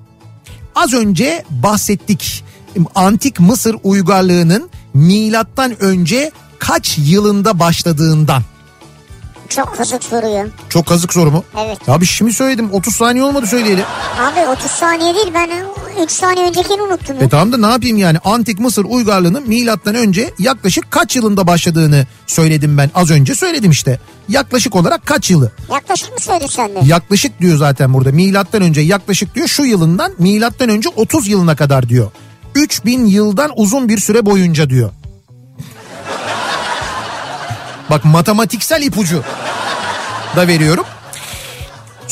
[0.74, 2.44] Az önce bahsettik.
[2.94, 8.42] Antik Mısır uygarlığının milattan önce kaç yılında başladığından.
[9.48, 10.50] Çok kızık soruyor.
[10.68, 11.44] Çok kazık soru mu?
[11.58, 11.88] Evet.
[11.88, 13.84] Abi şimdi söyledim 30 saniye olmadı söyleyelim.
[14.20, 15.50] Abi 30 saniye değil ben
[16.04, 17.16] 3 saniye öncekini unuttum.
[17.16, 17.22] ya.
[17.22, 22.06] E tamam da ne yapayım yani antik Mısır uygarlığının milattan önce yaklaşık kaç yılında başladığını
[22.26, 24.00] söyledim ben az önce söyledim işte.
[24.28, 25.52] Yaklaşık olarak kaç yılı?
[25.72, 26.80] Yaklaşık mı söyledin sen de?
[26.84, 31.88] Yaklaşık diyor zaten burada milattan önce yaklaşık diyor şu yılından milattan önce 30 yılına kadar
[31.88, 32.10] diyor.
[32.54, 34.90] 3000 yıldan uzun bir süre boyunca diyor.
[37.90, 39.22] Bak matematiksel ipucu
[40.36, 40.84] da veriyorum.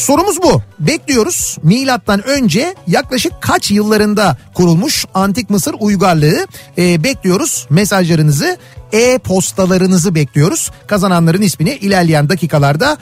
[0.01, 0.63] Sorumuz bu.
[0.79, 1.59] Bekliyoruz.
[1.63, 6.47] Milattan önce yaklaşık kaç yıllarında kurulmuş Antik Mısır uygarlığı
[6.79, 7.67] Ee, bekliyoruz.
[7.71, 8.57] Mesajlarınızı,
[8.93, 10.71] e-postalarınızı bekliyoruz.
[10.87, 12.99] Kazananların ismini ilerleyen dakikalarda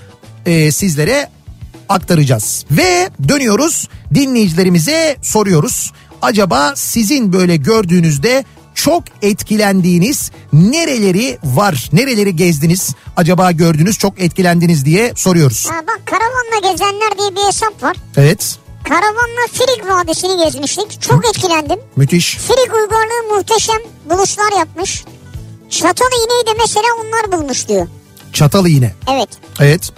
[0.47, 1.29] e, sizlere
[1.89, 2.65] aktaracağız.
[2.71, 5.93] Ve dönüyoruz dinleyicilerimize soruyoruz.
[6.23, 8.45] Acaba sizin böyle gördüğünüzde
[8.79, 11.91] çok etkilendiğiniz nereleri var?
[11.93, 12.95] Nereleri gezdiniz?
[13.17, 15.67] Acaba gördünüz çok etkilendiniz diye soruyoruz.
[15.71, 17.97] Ha bak Karavanla Gezenler diye bir hesap var.
[18.17, 18.59] Evet.
[18.85, 21.03] Karavanla Frig Vadisi'ni gezmiştik.
[21.03, 21.79] Çok etkilendim.
[21.97, 22.37] Müthiş.
[22.37, 23.79] Frig uygarlığı muhteşem
[24.11, 25.05] buluşlar yapmış.
[25.71, 27.87] Çatal iğneyi de mesela onlar bulmuş diyor.
[28.33, 28.95] Çatalı yine.
[29.11, 29.29] Evet.
[29.61, 29.93] Evet.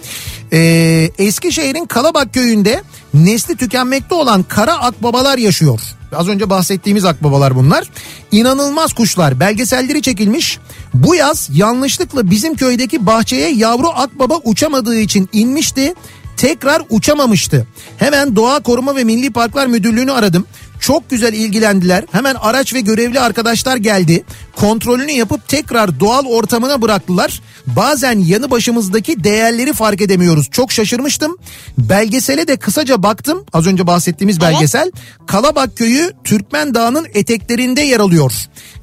[0.52, 2.82] Ee, Eskişehir'in Kalabak köyünde
[3.14, 5.80] nesli tükenmekte olan kara akbabalar yaşıyor.
[6.16, 7.90] Az önce bahsettiğimiz akbabalar bunlar.
[8.32, 9.40] İnanılmaz kuşlar.
[9.40, 10.58] Belgeselleri çekilmiş.
[10.94, 15.94] Bu yaz yanlışlıkla bizim köydeki bahçeye yavru akbaba uçamadığı için inmişti.
[16.36, 17.66] Tekrar uçamamıştı.
[17.96, 20.46] Hemen Doğa Koruma ve Milli Parklar Müdürlüğü'nü aradım.
[20.80, 22.04] Çok güzel ilgilendiler.
[22.12, 24.24] Hemen araç ve görevli arkadaşlar geldi.
[24.56, 27.42] Kontrolünü yapıp tekrar doğal ortamına bıraktılar.
[27.76, 30.48] Bazen yanı başımızdaki değerleri fark edemiyoruz.
[30.50, 31.36] Çok şaşırmıştım.
[31.78, 33.44] Belgesele de kısaca baktım.
[33.52, 34.90] Az önce bahsettiğimiz belgesel.
[35.26, 38.32] Kalabak köyü Türkmen Dağı'nın eteklerinde yer alıyor.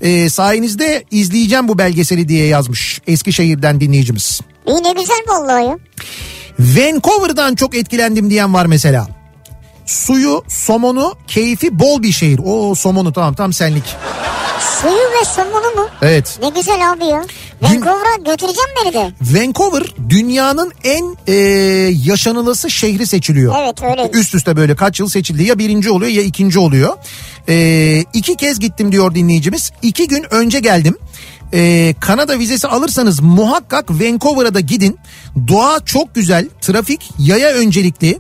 [0.02, 4.42] Ee, sayenizde izleyeceğim bu belgeseli diye yazmış Eskişehir'den dinleyicimiz.
[4.68, 5.78] İyi ne güzel vallahi.
[6.60, 9.17] Vancouver'dan çok etkilendim diyen var mesela.
[9.88, 12.40] Suyu, somonu, keyfi bol bir şehir.
[12.46, 13.84] O somonu tamam tam senlik.
[14.82, 15.90] Suyu ve somonu mu?
[16.02, 16.40] Evet.
[16.42, 17.24] Ne güzel abi ya.
[17.62, 19.12] Vancouver'a götüreceğim beni de.
[19.22, 21.34] Vancouver dünyanın en e,
[22.06, 23.56] yaşanılası şehri seçiliyor.
[23.60, 24.10] Evet, öyle.
[24.14, 26.98] Üst üste böyle kaç yıl seçildi ya birinci oluyor ya ikinci oluyor.
[27.50, 29.72] Ee, iki kez gittim diyor dinleyicimiz.
[29.82, 30.98] İki gün önce geldim.
[31.54, 35.00] Ee, Kanada vizesi alırsanız muhakkak Vancouver'a da gidin.
[35.48, 38.20] Doğa çok güzel, trafik yaya öncelikli.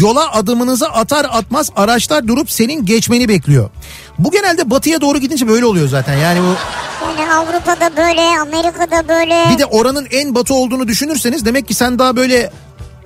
[0.00, 3.70] Yola adımınızı atar atmaz araçlar durup senin geçmeni bekliyor.
[4.18, 6.14] Bu genelde batıya doğru gidince böyle oluyor zaten.
[6.18, 6.54] Yani bu
[7.20, 9.44] Yani Avrupa'da böyle, Amerika'da böyle.
[9.54, 12.50] bir de oranın en batı olduğunu düşünürseniz demek ki sen daha böyle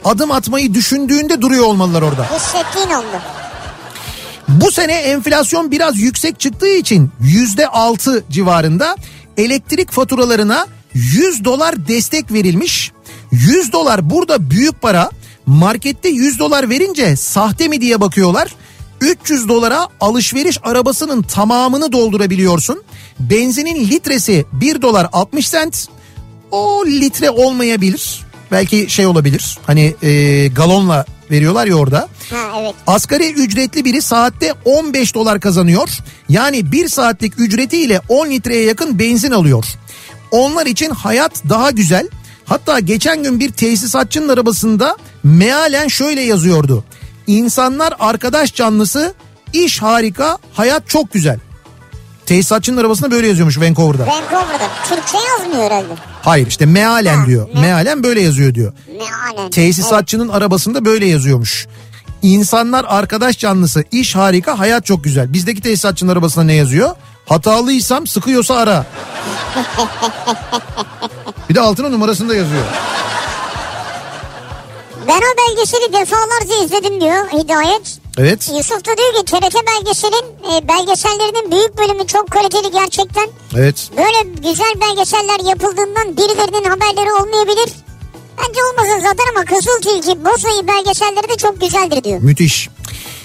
[0.05, 2.27] adım atmayı düşündüğünde duruyor olmalılar orada.
[2.37, 3.21] Hissettiğin oldu.
[4.49, 8.97] Bu sene enflasyon biraz yüksek çıktığı için yüzde altı civarında
[9.37, 12.93] elektrik faturalarına 100 dolar destek verilmiş.
[13.33, 15.11] 100 dolar burada büyük para.
[15.47, 18.55] Markette 100 dolar verince sahte mi diye bakıyorlar.
[19.01, 22.83] 300 dolara alışveriş arabasının tamamını doldurabiliyorsun.
[23.21, 25.89] Benzinin litresi 1 dolar 60 sent.
[26.51, 28.30] O litre olmayabilir.
[28.53, 29.59] Belki şey olabilir.
[29.67, 32.09] Hani e, galonla veriyorlar ya orada.
[32.31, 32.75] Ha evet.
[32.87, 35.89] Asgari ücretli biri saatte 15 dolar kazanıyor.
[36.29, 39.65] Yani bir saatlik ücretiyle 10 litreye yakın benzin alıyor.
[40.31, 42.09] Onlar için hayat daha güzel.
[42.45, 46.85] Hatta geçen gün bir tesisatçının arabasında mealen şöyle yazıyordu.
[47.27, 49.15] İnsanlar arkadaş canlısı,
[49.53, 51.39] iş harika, hayat çok güzel.
[52.35, 54.07] Tesisatçının arabasında böyle yazıyormuş Vancouver'da.
[54.07, 54.69] Vancouver'da.
[54.89, 55.87] Türkçe yazmıyor herhalde.
[56.23, 57.49] Hayır işte mealen Ha, diyor.
[57.49, 58.73] me- Mealen böyle yazıyor diyor.
[58.99, 59.51] Mealen.
[59.51, 61.67] Tesisatçının arabasında böyle yazıyormuş.
[62.23, 65.33] İnsanlar arkadaş canlısı, iş harika, hayat çok güzel.
[65.33, 66.91] Bizdeki tesisatçının arabasında ne yazıyor?
[67.27, 68.87] Hatalıysam sıkıyorsa ara.
[71.49, 72.65] Bir de altına numarasını da yazıyor.
[75.09, 78.00] Ben o belgeseli defalarca izledim diyor Hidayet.
[78.19, 83.29] Evet, Yusuf da diyor ki TRT belgeselin e, belgesellerinin büyük bölümü çok kaliteli gerçekten.
[83.57, 83.91] evet.
[83.97, 87.73] Böyle güzel belgeseller yapıldığından birilerinin haberleri olmayabilir.
[88.39, 92.21] Bence olmasın zaten ama Kızıl Tilki, Bozayı belgeselleri de çok güzeldir diyor.
[92.21, 92.69] Müthiş.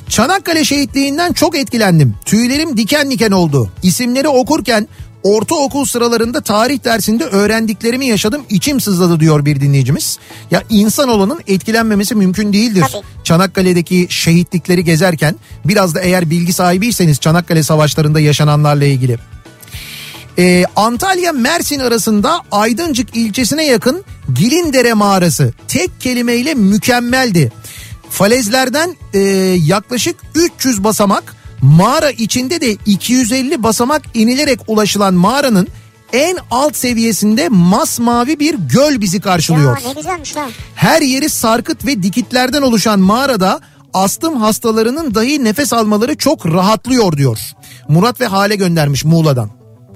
[0.09, 2.15] Çanakkale şehitliğinden çok etkilendim.
[2.25, 3.69] Tüylerim diken diken oldu.
[3.83, 4.87] İsimleri okurken
[5.25, 8.41] ortaokul sıralarında tarih dersinde öğrendiklerimi yaşadım.
[8.49, 10.19] İçim sızladı diyor bir dinleyicimiz.
[10.51, 12.85] Ya insan olanın etkilenmemesi mümkün değildir.
[12.91, 13.03] Tabii.
[13.23, 19.17] Çanakkale'deki şehitlikleri gezerken biraz da eğer bilgi sahibiyseniz Çanakkale savaşlarında yaşananlarla ilgili.
[20.37, 24.03] Ee, Antalya Mersin arasında Aydıncık ilçesine yakın
[24.35, 27.51] Gilindere mağarası tek kelimeyle mükemmeldi.
[28.09, 29.19] Falezlerden e,
[29.65, 35.67] yaklaşık 300 basamak mağara içinde de 250 basamak inilerek ulaşılan mağaranın
[36.13, 39.77] en alt seviyesinde masmavi bir göl bizi karşılıyor.
[39.81, 40.47] Ya ne güzelmiş ha.
[40.75, 43.59] Her yeri sarkıt ve dikitlerden oluşan mağarada
[43.93, 47.39] astım hastalarının dahi nefes almaları çok rahatlıyor diyor.
[47.87, 49.49] Murat ve Hale göndermiş Muğla'dan.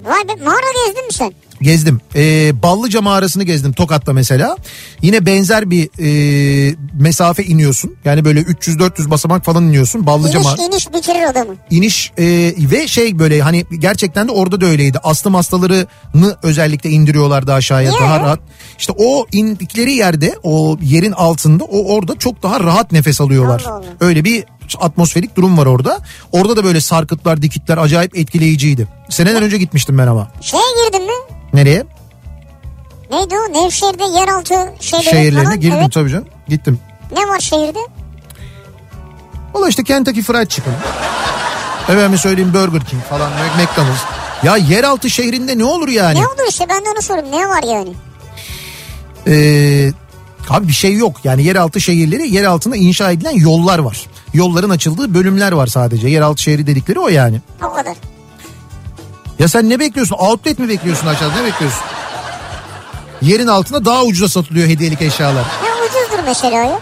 [0.04, 1.32] Vay be mağara gezdin mi sen?
[1.60, 2.00] Gezdim.
[2.14, 4.56] Ee, Ballıca mağarasını gezdim Tokat'ta mesela.
[5.02, 7.96] Yine benzer bir e, mesafe iniyorsun.
[8.04, 10.06] Yani böyle 300-400 basamak falan iniyorsun.
[10.06, 11.54] Ballıca İniş iniş bitirir adamı.
[11.70, 12.24] iniş e,
[12.58, 14.98] ve şey böyle hani gerçekten de orada da öyleydi.
[14.98, 18.40] Astım hastalarını özellikle indiriyorlardı aşağıya Niye daha rahat.
[18.78, 23.62] İşte o indikleri yerde o yerin altında o orada çok daha rahat nefes alıyorlar.
[23.66, 23.84] Allah Allah.
[24.00, 24.44] Öyle bir
[24.80, 25.98] atmosferik durum var orada.
[26.32, 28.88] Orada da böyle sarkıtlar, dikitler acayip etkileyiciydi.
[29.08, 30.28] Seneler önce gitmiştim ben ama.
[30.40, 31.12] Şeye girdin mi?
[31.54, 31.84] Nereye?
[33.10, 33.52] Neydi o?
[33.64, 35.60] Nevşehir'de yeraltı şeyleri Şehirlerine falan.
[35.60, 35.92] girdim Evet.
[35.92, 36.26] tabii canım.
[36.48, 36.78] Gittim.
[37.16, 37.78] Ne var şehirde?
[39.54, 40.72] Valla işte Kentucky Fried Chicken.
[41.88, 44.00] Efendim söyleyeyim Burger King falan McDonald's.
[44.42, 46.20] Ya yeraltı şehrinde ne olur yani?
[46.20, 47.32] Ne oldu işte ben de onu soruyorum.
[47.32, 47.92] Ne var yani?
[49.26, 49.92] Ee,
[50.50, 51.16] abi bir şey yok.
[51.24, 54.06] Yani yeraltı şehirleri yer altında inşa edilen yollar var.
[54.34, 56.08] Yolların açıldığı bölümler var sadece.
[56.08, 57.40] Yeraltı şehri dedikleri o yani.
[57.62, 57.96] O kadar.
[59.38, 60.16] Ya sen ne bekliyorsun?
[60.16, 61.34] Outlet mi bekliyorsun aşağıda?
[61.34, 61.80] Ne bekliyorsun?
[63.22, 65.44] Yerin altında daha ucuza satılıyor hediyelik eşyalar.
[65.64, 66.78] Ne ucuzdur mesela ya.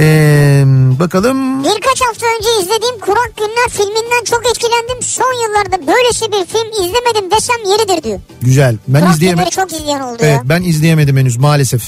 [0.00, 0.64] Ee,
[1.00, 1.64] bakalım.
[1.64, 5.02] Birkaç hafta önce izlediğim Kurak Günler filminden çok etkilendim.
[5.02, 8.20] Son yıllarda böylesi bir film izlemedim desem yeridir diyor.
[8.42, 8.76] Güzel.
[8.88, 9.50] Ben Kurak izleyemedim.
[9.50, 10.48] Çok izleyen oldu Evet ya.
[10.48, 11.82] ben izleyemedim henüz maalesef.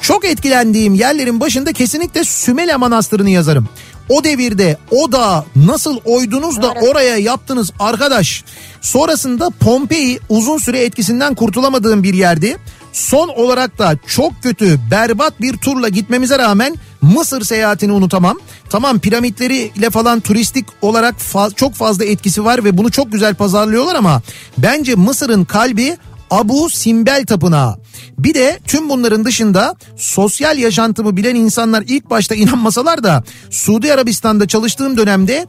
[0.00, 3.68] Çok etkilendiğim yerlerin başında kesinlikle Sümele Manastırı'nı yazarım.
[4.08, 6.90] O devirde o dağı nasıl oydunuz da Doğru.
[6.90, 8.44] oraya yaptınız arkadaş.
[8.80, 12.56] Sonrasında Pompei uzun süre etkisinden kurtulamadığım bir yerdi.
[12.92, 18.38] Son olarak da çok kötü berbat bir turla gitmemize rağmen Mısır seyahatini unutamam.
[18.70, 23.94] Tamam piramitleriyle falan turistik olarak fa- çok fazla etkisi var ve bunu çok güzel pazarlıyorlar
[23.94, 24.22] ama
[24.58, 25.96] bence Mısır'ın kalbi
[26.30, 27.78] Abu Simbel Tapınağı.
[28.18, 34.48] Bir de tüm bunların dışında sosyal yaşantımı bilen insanlar ilk başta inanmasalar da Suudi Arabistan'da
[34.48, 35.46] çalıştığım dönemde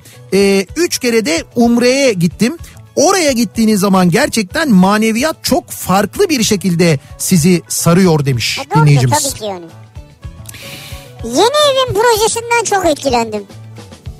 [0.78, 2.58] 3 kere de Umre'ye gittim.
[2.96, 9.24] Oraya gittiğiniz zaman gerçekten maneviyat çok farklı bir şekilde sizi sarıyor demiş doğrudur dinleyicimiz.
[9.24, 9.66] tabii ki yani.
[11.24, 11.36] Yeni
[11.72, 13.44] evin projesinden çok etkilendim.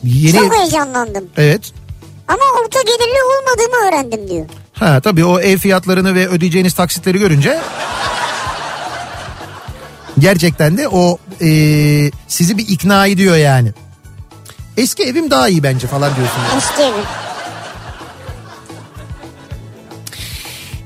[0.04, 1.30] Yeni Çok heyecanlandım.
[1.38, 1.72] Evet.
[2.28, 4.46] Ama orta gelirli olmadığımı öğrendim diyor.
[4.74, 7.60] Ha tabii o ev fiyatlarını ve ödeyeceğiniz taksitleri görünce
[10.20, 11.48] gerçekten de o e,
[12.28, 13.72] sizi bir ikna ediyor yani.
[14.78, 16.42] Eski evim daha iyi bence falan diyorsun.
[16.58, 17.06] Eski evim.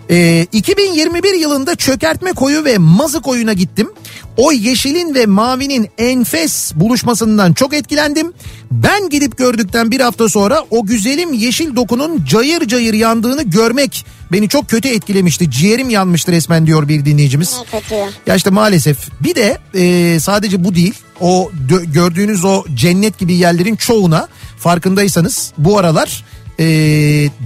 [0.10, 3.92] Ee, 2021 yılında çökertme koyu ve mazı koyuna gittim.
[4.38, 8.34] O yeşilin ve mavinin enfes buluşmasından çok etkilendim.
[8.72, 14.50] Ben gidip gördükten bir hafta sonra o güzelim yeşil dokunun cayır cayır yandığını görmek beni
[14.50, 15.52] çok kötü etkilemişti.
[15.52, 17.56] Ciğerim yanmıştı resmen diyor bir dinleyicimiz.
[17.74, 17.96] Ne kötü.
[18.28, 23.34] Ya işte maalesef bir de e, sadece bu değil o dö- gördüğünüz o cennet gibi
[23.34, 24.28] yerlerin çoğuna
[24.60, 26.26] farkındaysanız bu aralar
[26.60, 26.66] e,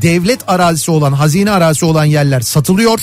[0.02, 3.00] devlet arazisi olan hazine arazisi olan yerler satılıyor.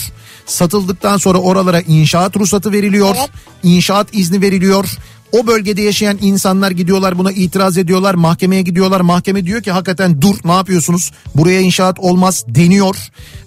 [0.46, 3.14] Satıldıktan sonra oralara inşaat ruhsatı veriliyor.
[3.18, 3.30] Evet.
[3.62, 4.98] İnşaat izni veriliyor.
[5.32, 8.14] O bölgede yaşayan insanlar gidiyorlar buna itiraz ediyorlar.
[8.14, 9.00] Mahkemeye gidiyorlar.
[9.00, 11.12] Mahkeme diyor ki hakikaten dur ne yapıyorsunuz?
[11.34, 12.96] Buraya inşaat olmaz deniyor.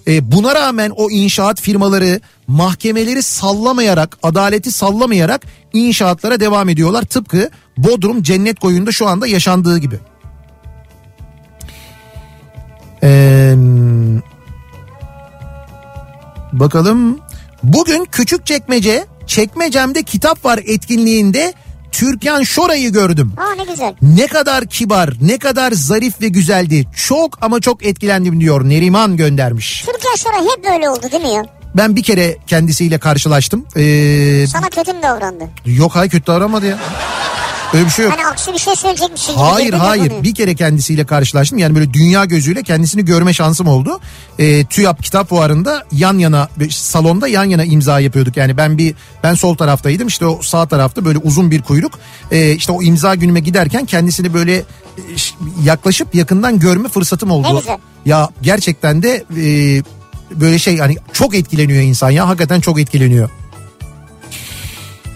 [0.06, 7.02] E, buna rağmen o inşaat firmaları mahkemeleri sallamayarak, adaleti sallamayarak inşaatlara devam ediyorlar.
[7.02, 9.98] Tıpkı Bodrum Cennet Koyu'nda şu anda yaşandığı gibi.
[13.02, 13.56] Eee
[16.52, 17.18] Bakalım.
[17.62, 21.54] Bugün küçük çekmece, çekmecemde kitap var etkinliğinde
[21.92, 23.32] Türkan Şoray'ı gördüm.
[23.36, 23.94] Aa ne güzel.
[24.02, 26.86] Ne kadar kibar, ne kadar zarif ve güzeldi.
[26.96, 29.82] Çok ama çok etkilendim diyor Neriman göndermiş.
[29.92, 31.42] Türkiye sonra hep böyle oldu değil mi ya?
[31.76, 33.64] Ben bir kere kendisiyle karşılaştım.
[33.76, 35.44] Ee, Sana kötü mü davrandı?
[35.66, 36.78] yok hayır kötü davranmadı ya.
[37.74, 38.14] Öyle bir şey yok.
[38.16, 40.22] Hani aksi bir şey söyleyecekmişsin Hayır hayır konuya.
[40.22, 44.00] bir kere kendisiyle karşılaştım yani böyle dünya gözüyle kendisini görme şansım oldu.
[44.38, 49.34] E, TÜYAP kitap fuarında yan yana salonda yan yana imza yapıyorduk yani ben bir ben
[49.34, 51.98] sol taraftaydım işte o sağ tarafta böyle uzun bir kuyruk
[52.30, 54.64] e, işte o imza günüme giderken kendisini böyle e,
[55.64, 57.54] yaklaşıp yakından görme fırsatım oldu.
[57.54, 57.78] Ne güzel.
[58.06, 59.82] Ya gerçekten de e,
[60.40, 63.30] böyle şey hani çok etkileniyor insan ya hakikaten çok etkileniyor.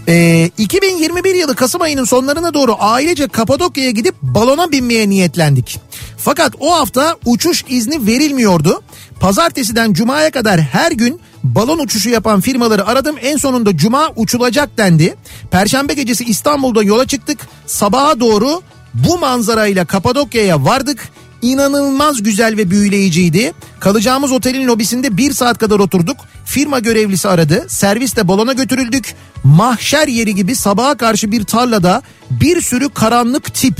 [0.09, 5.79] Ee, 2021 yılı Kasım ayının sonlarına doğru ailece Kapadokya'ya gidip balona binmeye niyetlendik.
[6.17, 8.81] Fakat o hafta uçuş izni verilmiyordu.
[9.19, 13.15] Pazartesiden cumaya kadar her gün balon uçuşu yapan firmaları aradım.
[13.21, 15.15] En sonunda cuma uçulacak dendi.
[15.51, 17.39] Perşembe gecesi İstanbul'da yola çıktık.
[17.65, 18.61] Sabaha doğru
[18.93, 21.09] bu manzarayla Kapadokya'ya vardık.
[21.41, 23.53] İnanılmaz güzel ve büyüleyiciydi.
[23.79, 26.17] Kalacağımız otelin lobisinde bir saat kadar oturduk.
[26.45, 27.65] Firma görevlisi aradı.
[27.69, 29.15] Servisle balona götürüldük.
[29.43, 33.77] Mahşer yeri gibi sabaha karşı bir tarlada bir sürü karanlık tip.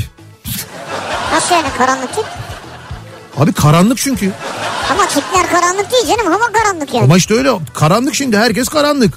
[1.34, 2.26] Nasıl yani karanlık tip?
[3.38, 4.32] Abi karanlık çünkü.
[4.92, 7.04] Ama tipler karanlık değil canım hava karanlık yani.
[7.04, 9.14] Ama işte öyle karanlık şimdi herkes karanlık.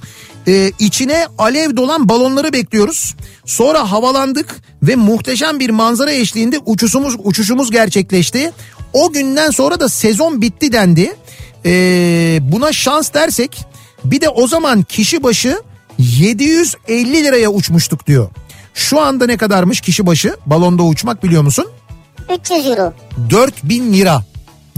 [0.49, 3.15] Ee, içine alev dolan balonları bekliyoruz.
[3.45, 8.53] Sonra havalandık ve muhteşem bir manzara eşliğinde uçuşumuz uçuşumuz gerçekleşti.
[8.93, 11.17] O günden sonra da sezon bitti dendi.
[11.67, 13.65] Ee, buna şans dersek
[14.05, 15.63] bir de o zaman kişi başı
[15.99, 18.31] 750 liraya uçmuştuk diyor.
[18.75, 21.67] Şu anda ne kadarmış kişi başı balonda uçmak biliyor musun?
[22.35, 22.93] 300 euro.
[23.31, 24.25] 4000 lira.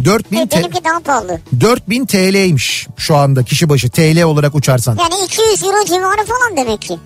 [0.05, 1.41] 4000 E, te- benimki daha pahalı.
[1.61, 4.99] 4000 TL'ymiş şu anda kişi başı TL olarak uçarsan.
[5.01, 6.99] Yani 200 euro civarı falan demek ki.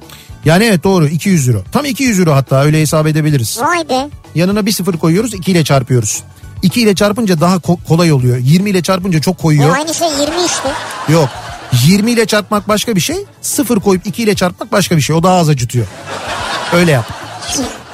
[0.44, 1.62] Yani evet doğru 200 euro.
[1.72, 3.58] Tam 200 euro hatta öyle hesap edebiliriz.
[3.62, 4.08] Vay be.
[4.34, 6.22] Yanına bir sıfır koyuyoruz 2 ile çarpıyoruz.
[6.62, 8.36] 2 ile çarpınca daha ko- kolay oluyor.
[8.38, 9.74] 20 ile çarpınca çok koyuyor.
[9.76, 10.68] aynı şey 20 işte.
[11.08, 11.28] Yok.
[11.86, 13.16] 20 ile çarpmak başka bir şey.
[13.42, 15.16] Sıfır koyup 2 ile çarpmak başka bir şey.
[15.16, 15.86] O daha az acıtıyor.
[16.72, 17.06] Öyle yap.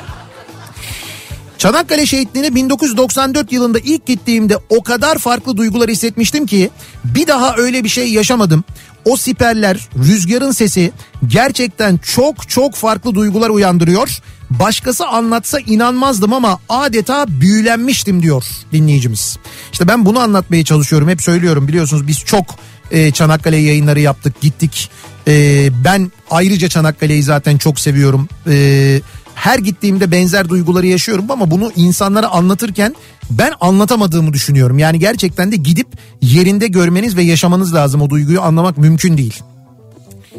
[1.62, 6.70] Çanakkale şehitliğine 1994 yılında ilk gittiğimde o kadar farklı duygular hissetmiştim ki
[7.04, 8.64] bir daha öyle bir şey yaşamadım.
[9.04, 10.92] O siperler, rüzgarın sesi
[11.26, 14.18] gerçekten çok çok farklı duygular uyandırıyor.
[14.50, 19.38] Başkası anlatsa inanmazdım ama adeta büyülenmiştim diyor dinleyicimiz.
[19.72, 21.08] İşte ben bunu anlatmaya çalışıyorum.
[21.08, 22.44] Hep söylüyorum biliyorsunuz biz çok
[22.90, 24.90] e, Çanakkale yayınları yaptık, gittik.
[25.28, 28.28] E, ben ayrıca Çanakkale'yi zaten çok seviyorum.
[28.46, 29.00] E,
[29.42, 32.94] her gittiğimde benzer duyguları yaşıyorum ama bunu insanlara anlatırken
[33.30, 34.78] ben anlatamadığımı düşünüyorum.
[34.78, 35.86] Yani gerçekten de gidip
[36.20, 38.02] yerinde görmeniz ve yaşamanız lazım.
[38.02, 39.42] O duyguyu anlamak mümkün değil.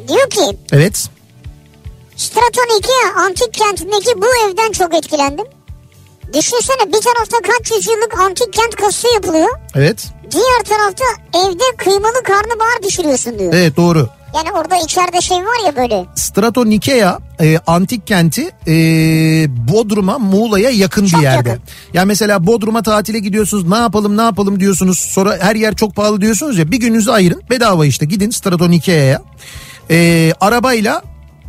[0.07, 1.09] Diyor ki Evet.
[2.15, 2.89] Straton 2
[3.19, 5.45] antik kentindeki bu evden çok etkilendim.
[6.33, 9.49] Düşünsene bir tarafta kaç yüzyıllık antik kent kasası yapılıyor.
[9.75, 10.07] Evet.
[10.31, 13.53] Diğer tarafta evde kıymalı karnabahar pişiriyorsun diyor.
[13.53, 14.09] Evet doğru.
[14.35, 16.05] Yani orada içeride şey var ya böyle.
[16.15, 18.73] Strato Nikea e, antik kenti e,
[19.73, 21.49] Bodrum'a Muğla'ya yakın Çok bir yerde.
[21.49, 21.63] yakın.
[21.93, 26.21] Ya mesela Bodrum'a tatile gidiyorsunuz ne yapalım ne yapalım diyorsunuz sonra her yer çok pahalı
[26.21, 29.21] diyorsunuz ya bir gününüzü ayırın bedava işte gidin Strato Nikea'ya
[29.91, 31.01] e, arabayla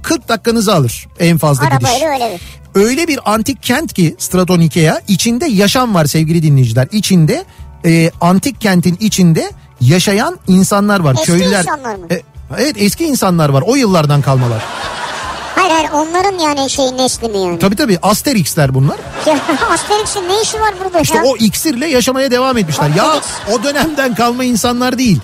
[0.03, 1.89] 40 dakikanızı alır en fazla gidiş.
[1.91, 2.65] Arabayla öyle bir.
[2.81, 6.89] Öyle bir antik kent ki Stratonikea içinde yaşam var sevgili dinleyiciler.
[6.93, 7.45] İçinde
[7.85, 11.15] e, antik kentin içinde yaşayan insanlar var.
[11.15, 11.59] Eski Köylüler.
[11.61, 12.07] insanlar mı?
[12.11, 12.23] E,
[12.59, 14.63] evet eski insanlar var o yıllardan kalmalar.
[15.55, 17.59] Hayır hayır onların yani şey nesli mi yani?
[17.59, 18.97] Tabii tabii Asterix'ler bunlar.
[19.27, 19.39] Ya
[19.71, 21.25] Asterix'in ne işi var burada İşte ya?
[21.25, 22.91] o iksirle yaşamaya devam etmişler.
[22.97, 23.15] Ya
[23.53, 25.21] o dönemden kalma insanlar değil.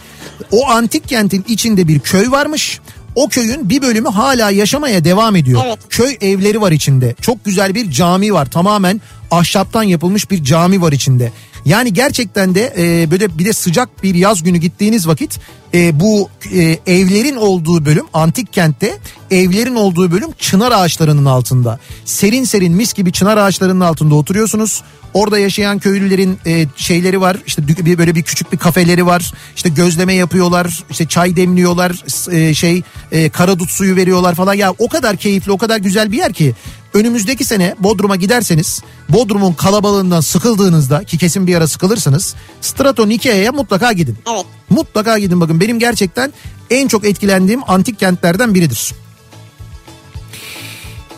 [0.53, 2.81] O antik kentin içinde bir köy varmış.
[3.15, 5.63] O köyün bir bölümü hala yaşamaya devam ediyor.
[5.67, 5.79] Evet.
[5.91, 7.15] Köy evleri var içinde.
[7.21, 8.47] Çok güzel bir cami var.
[8.47, 9.01] Tamamen
[9.31, 11.33] ahşaptan yapılmış bir cami var içinde.
[11.65, 15.41] Yani gerçekten de e, böyle bir de sıcak bir yaz günü gittiğiniz vakit
[15.75, 18.99] e, bu e, evlerin olduğu bölüm antik kentte
[19.31, 21.79] evlerin olduğu bölüm çınar ağaçlarının altında.
[22.05, 24.83] Serin serin mis gibi çınar ağaçlarının altında oturuyorsunuz.
[25.15, 27.37] Orada yaşayan köylülerin e, şeyleri var.
[27.47, 29.33] İşte bir böyle bir küçük bir kafeleri var.
[29.57, 30.85] İşte gözleme yapıyorlar.
[30.91, 32.05] işte çay demliyorlar.
[32.33, 32.83] e, şey
[33.13, 34.55] e, karadut suyu veriyorlar falan.
[34.55, 36.55] Ya o kadar keyifli, o kadar güzel bir yer ki
[36.95, 43.93] önümüzdeki sene Bodrum'a giderseniz Bodrum'un kalabalığından sıkıldığınızda ki kesin bir ara sıkılırsınız Strato Nikea'ya mutlaka
[43.93, 44.17] gidin.
[44.35, 44.45] Evet.
[44.71, 46.33] Mutlaka gidin bakın benim gerçekten
[46.71, 48.93] en çok etkilendiğim antik kentlerden biridir.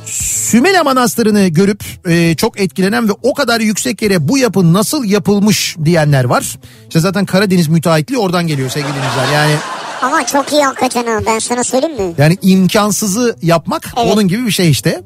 [0.07, 5.77] Sümele Manastırı'nı görüp e, çok etkilenen ve o kadar yüksek yere bu yapı nasıl yapılmış
[5.85, 6.59] diyenler var.
[6.89, 9.33] İşte zaten Karadeniz müteahhitliği oradan geliyor sevgili dinleyiciler.
[9.35, 9.55] Yani
[10.03, 12.15] Ama çok iyi hakikaten ha ben sana söyleyeyim mi?
[12.19, 14.13] yani imkansızı yapmak Evet.
[14.13, 15.03] onun gibi bir şey işte.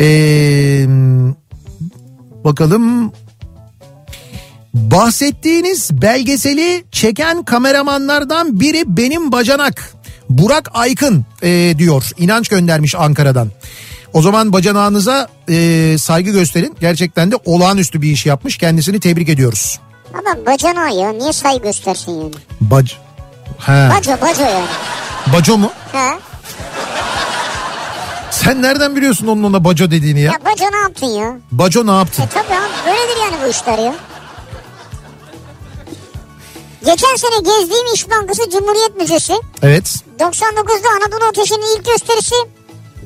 [0.00, 0.86] Ee,
[2.44, 3.12] bakalım.
[4.74, 9.94] Bahsettiğiniz belgeseli çeken kameramanlardan biri benim bacanak.
[10.28, 12.10] Burak Aykın ee, diyor.
[12.18, 13.50] İnanç göndermiş Ankara'dan.
[14.12, 16.76] O zaman bacanağınıza ee, saygı gösterin.
[16.80, 18.58] Gerçekten de olağanüstü bir iş yapmış.
[18.58, 19.80] Kendisini tebrik ediyoruz.
[20.12, 22.34] Ama bacana ya niye saygı göstersin yani?
[22.60, 22.92] Bac...
[23.58, 23.92] Ha.
[23.96, 24.66] Baco baco yani.
[25.32, 25.72] Baco mu?
[25.92, 26.18] Ha?
[28.44, 30.32] Sen nereden biliyorsun onun ona baco dediğini ya?
[30.32, 31.38] Ya baco ne yaptın ya?
[31.52, 32.22] Baco ne yaptı?
[32.22, 33.94] E tabii abi böyledir yani bu işler ya.
[36.84, 39.84] Geçen sene gezdiğim İş Bankası Cumhuriyet Müzesi Evet.
[40.18, 42.34] 99'da Anadolu Ateşi'nin ilk gösterisi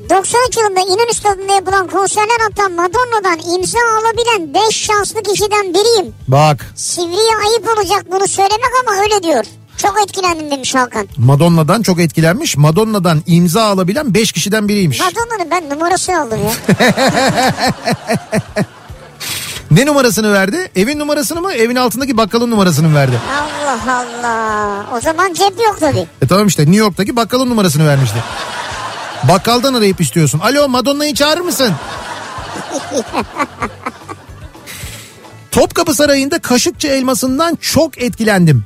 [0.09, 6.13] 93 yılında İnönü Stadı'nda yapılan konserler hatta Madonna'dan imza alabilen 5 şanslı kişiden biriyim.
[6.27, 9.45] Bak Sivriye ayıp olacak bunu söylemek ama öyle diyor.
[9.81, 11.07] Çok etkilendim demiş Hakan.
[11.17, 12.57] Madonna'dan çok etkilenmiş.
[12.57, 14.99] Madonna'dan imza alabilen 5 kişiden biriymiş.
[14.99, 16.51] Madonna'nın ben numarasını aldım ya.
[19.71, 20.71] Ne numarasını verdi?
[20.75, 21.53] Evin numarasını mı?
[21.53, 23.19] Evin altındaki bakkalın numarasını mı verdi?
[23.31, 24.85] Allah Allah.
[24.97, 26.07] O zaman cep yok tabii.
[26.21, 28.17] E tamam işte New York'taki bakkalın numarasını vermişti.
[29.27, 30.39] Bakkaldan arayıp istiyorsun.
[30.39, 31.73] Alo Madonna'yı çağırır mısın?
[35.51, 38.65] Topkapı Sarayı'nda Kaşıkçı elmasından çok etkilendim.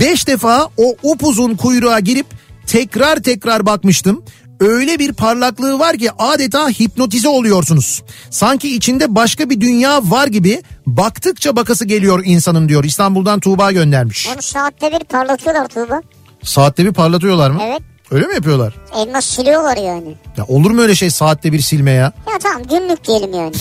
[0.00, 2.26] Beş defa o upuzun kuyruğa girip
[2.66, 4.22] tekrar tekrar bakmıştım.
[4.60, 8.02] Öyle bir parlaklığı var ki adeta hipnotize oluyorsunuz.
[8.30, 12.84] Sanki içinde başka bir dünya var gibi baktıkça bakası geliyor insanın diyor.
[12.84, 14.28] İstanbul'dan Tuğba göndermiş.
[14.34, 16.00] Onu saatte bir parlatıyorlar Tuğba.
[16.42, 17.60] Saatte bir parlatıyorlar mı?
[17.64, 17.80] Evet.
[18.10, 18.74] Öyle mi yapıyorlar?
[18.96, 20.14] Elmas siliyorlar yani.
[20.36, 22.12] Ya olur mu öyle şey saatte bir silme ya?
[22.32, 23.52] Ya tamam günlük diyelim yani.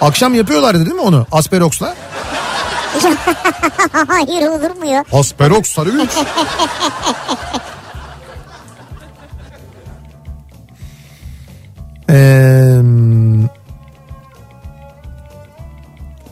[0.00, 1.94] Akşam yapıyorlardı değil mi onu Asperox'la?
[4.08, 5.04] Hayır olur mu ya?
[5.12, 6.10] Asperox sarı güç.
[12.08, 12.82] Eee,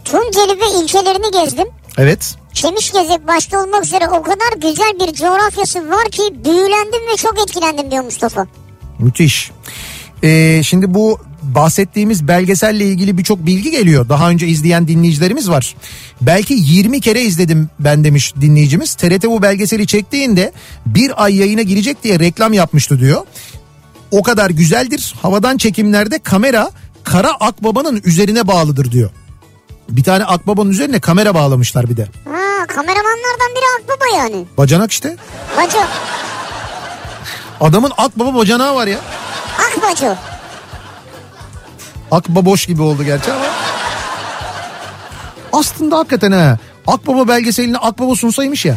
[0.05, 1.69] Tunceli ve ilçelerini gezdim.
[1.99, 2.35] evet.
[2.53, 7.91] Çemişgezek başta olmak üzere o kadar güzel bir coğrafyası var ki büyülendim ve çok etkilendim
[7.91, 8.47] diyor Mustafa.
[8.99, 9.51] Müthiş.
[10.23, 11.21] Ee, şimdi bu
[11.55, 14.09] bahsettiğimiz belgeselle ilgili birçok bilgi geliyor.
[14.09, 15.77] Daha önce izleyen dinleyicilerimiz var.
[16.21, 18.95] Belki 20 kere izledim ben demiş dinleyicimiz.
[18.95, 20.53] TRT bu belgeseli çektiğinde
[20.87, 23.23] bir ay yayına girecek diye reklam yapmıştı diyor.
[24.11, 25.15] O kadar güzeldir.
[25.23, 26.71] Havadan çekimlerde kamera
[27.05, 29.11] kara akbabanın üzerine bağlıdır diyor.
[29.89, 32.09] Bir tane akbabanın üzerine kamera bağlamışlar bir de.
[32.25, 34.45] Ha kameramanlardan biri Akbaba yani.
[34.59, 35.17] Bacanak işte.
[35.57, 35.79] Baco.
[37.61, 38.99] Adamın akbaba bacanağı var ya.
[39.59, 40.17] Akbaco.
[42.11, 43.45] Akbaboş gibi oldu gerçi ama.
[45.53, 46.59] Aslında hakikaten ha.
[46.87, 48.75] Akbaba belgeselini Akbaba sunsaymış ya.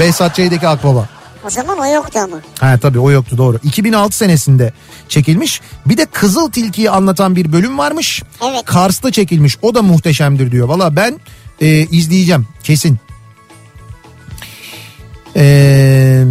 [0.00, 1.08] Behzat Ç'deki Akbaba.
[1.46, 2.36] O zaman o yoktu ama.
[2.60, 3.58] Ha tabii o yoktu doğru.
[3.64, 4.72] 2006 senesinde
[5.08, 5.60] çekilmiş.
[5.86, 8.22] Bir de Kızıl Tilki'yi anlatan bir bölüm varmış.
[8.50, 8.64] Evet.
[8.64, 9.58] Kars'ta çekilmiş.
[9.62, 10.68] O da muhteşemdir diyor.
[10.68, 11.20] Valla ben
[11.60, 12.98] e, izleyeceğim kesin.
[15.36, 16.24] Eee,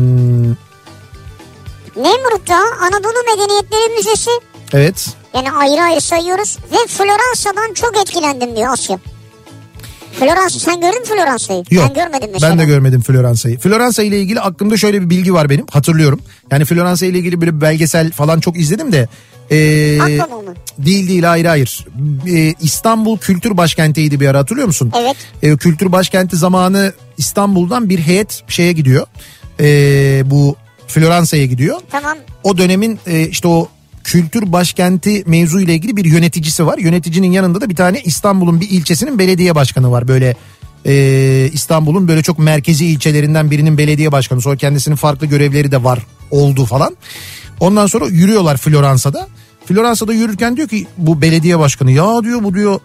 [1.95, 4.29] Nemrut'ta Anadolu Medeniyetleri Müzesi.
[4.73, 5.09] evet.
[5.33, 6.57] Yani ayrı ayrı sayıyoruz.
[6.71, 8.99] Ve Floransa'dan çok etkilendim diyor Asya.
[10.19, 11.63] Florans sen gördün mü Floransa'yı?
[11.71, 11.85] Yok.
[11.89, 12.51] Ben görmedim mesela.
[12.51, 13.59] Ben de görmedim Floransa'yı.
[13.59, 15.65] Floransa ile ilgili aklımda şöyle bir bilgi var benim.
[15.71, 16.19] Hatırlıyorum.
[16.51, 19.07] Yani Floransa ile ilgili böyle bir belgesel falan çok izledim de.
[19.51, 20.53] Ee, mı?
[20.77, 21.85] Değil değil hayır hayır.
[22.27, 24.91] Ee, İstanbul Kültür Başkenti'ydi bir ara hatırlıyor musun?
[25.01, 25.15] Evet.
[25.43, 29.07] Ee, kültür Başkenti zamanı İstanbul'dan bir heyet şeye gidiyor.
[29.59, 30.55] Ee, bu
[30.87, 31.81] Floransa'ya gidiyor.
[31.91, 32.17] Tamam.
[32.43, 33.69] O dönemin e, işte o
[34.03, 36.77] kültür başkenti mevzu ile ilgili bir yöneticisi var.
[36.77, 40.07] Yöneticinin yanında da bir tane İstanbul'un bir ilçesinin belediye başkanı var.
[40.07, 40.35] Böyle
[40.85, 44.41] e, İstanbul'un böyle çok merkezi ilçelerinden birinin belediye başkanı.
[44.41, 45.99] Sonra kendisinin farklı görevleri de var
[46.31, 46.97] oldu falan.
[47.59, 49.27] Ondan sonra yürüyorlar Floransa'da.
[49.65, 52.79] Floransa'da yürürken diyor ki bu belediye başkanı ya diyor bu diyor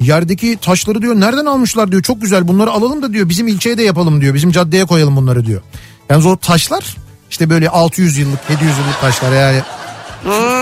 [0.00, 3.82] yerdeki taşları diyor nereden almışlar diyor çok güzel bunları alalım da diyor bizim ilçeye de
[3.82, 5.62] yapalım diyor bizim caddeye koyalım bunları diyor.
[6.10, 6.96] Yalnız o taşlar
[7.30, 9.62] işte böyle 600 yıllık 700 yıllık taşlar yani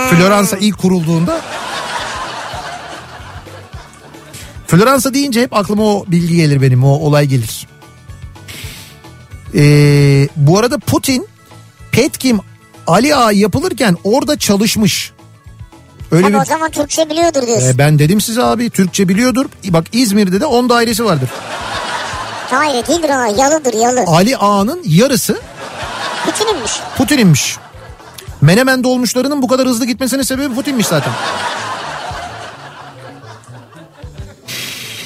[0.09, 1.41] Floransa ilk kurulduğunda
[4.67, 7.67] Floransa deyince hep aklıma o bilgi gelir benim o olay gelir.
[9.55, 11.27] Ee, bu arada Putin
[11.91, 12.39] Petkim
[12.87, 15.11] Ali Ağa yapılırken orada çalışmış.
[16.11, 17.67] Öyle Tabii bir o zaman Türkçe biliyordur diyorsun.
[17.67, 19.45] Ee, ben dedim size abi Türkçe biliyordur.
[19.69, 21.29] Bak İzmir'de de 10 dairesi vardır.
[22.51, 24.03] Hayır değildir o yalıdır yalı.
[24.07, 25.41] Ali Ağa'nın yarısı
[26.25, 26.71] Putin'inmiş.
[26.97, 27.57] Putin'inmiş.
[28.41, 31.13] Menemen dolmuşlarının bu kadar hızlı gitmesinin sebebi Putin'miş zaten.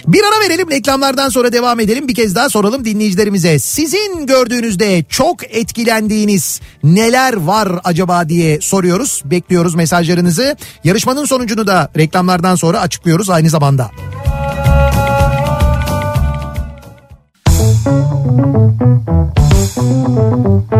[0.07, 2.07] Bir ara verelim reklamlardan sonra devam edelim.
[2.07, 3.59] Bir kez daha soralım dinleyicilerimize.
[3.59, 9.21] Sizin gördüğünüzde çok etkilendiğiniz neler var acaba diye soruyoruz.
[9.25, 10.55] Bekliyoruz mesajlarınızı.
[10.83, 13.91] Yarışmanın sonucunu da reklamlardan sonra açıklıyoruz aynı zamanda.
[19.75, 20.74] Kafa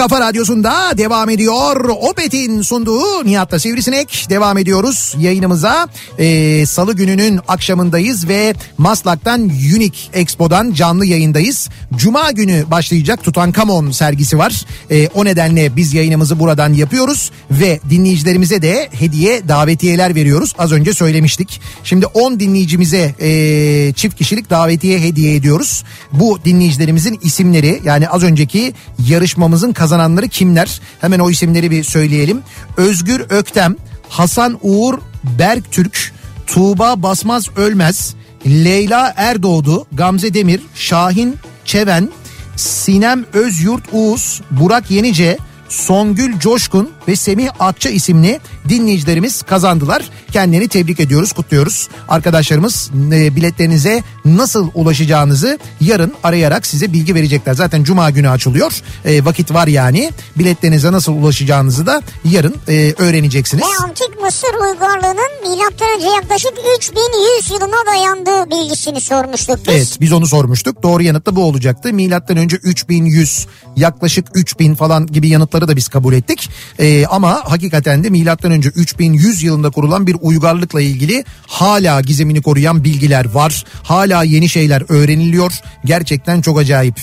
[0.00, 1.84] kafa radyosunda devam ediyor.
[1.84, 5.88] Opet'in sunduğu Nihat'ta Sivrisinek devam ediyoruz yayınımıza.
[6.18, 11.68] Ee, Salı gününün akşamındayız ve Maslak'tan Unique Expo'dan canlı yayındayız.
[11.96, 14.66] Cuma günü başlayacak Tutankamon sergisi var.
[14.90, 20.54] Ee, o nedenle biz yayınımızı buradan yapıyoruz ve dinleyicilerimize de hediye davetiyeler veriyoruz.
[20.58, 21.60] Az önce söylemiştik.
[21.84, 25.84] Şimdi 10 dinleyicimize e, çift kişilik davetiye hediye ediyoruz.
[26.12, 28.74] Bu dinleyicilerimizin isimleri yani az önceki
[29.08, 29.89] yarışmamızın kazananları
[30.28, 30.80] kimler?
[31.00, 32.42] Hemen o isimleri bir söyleyelim.
[32.76, 33.76] Özgür Öktem,
[34.08, 34.98] Hasan Uğur
[35.38, 36.12] Berktürk,
[36.46, 38.14] Tuğba Basmaz Ölmez,
[38.46, 42.08] Leyla Erdoğdu, Gamze Demir, Şahin Çeven,
[42.56, 45.38] Sinem Özyurt Uğuz, Burak Yenice,
[45.70, 50.10] Songül Coşkun ve Semih Akça isimli dinleyicilerimiz kazandılar.
[50.32, 51.88] Kendilerini tebrik ediyoruz, kutluyoruz.
[52.08, 57.54] Arkadaşlarımız e, biletlerinize nasıl ulaşacağınızı yarın arayarak size bilgi verecekler.
[57.54, 58.72] Zaten cuma günü açılıyor.
[59.04, 60.10] E, vakit var yani.
[60.38, 63.64] Biletlerinize nasıl ulaşacağınızı da yarın e, öğreneceksiniz.
[63.64, 69.74] Ve antik Mısır uygarlığının milattan önce yaklaşık 3100 yılına dayandığı bilgisini sormuştuk biz.
[69.74, 70.82] Evet biz onu sormuştuk.
[70.82, 71.92] Doğru yanıt da bu olacaktı.
[71.92, 73.46] Milattan önce 3100
[73.76, 75.28] yaklaşık 3000 falan gibi
[75.60, 76.50] yanıtları da biz kabul ettik.
[76.78, 82.84] Ee, ama hakikaten de milattan önce 3100 yılında kurulan bir uygarlıkla ilgili hala gizemini koruyan
[82.84, 83.64] bilgiler var.
[83.82, 85.52] Hala yeni şeyler öğreniliyor.
[85.84, 86.94] Gerçekten çok acayip.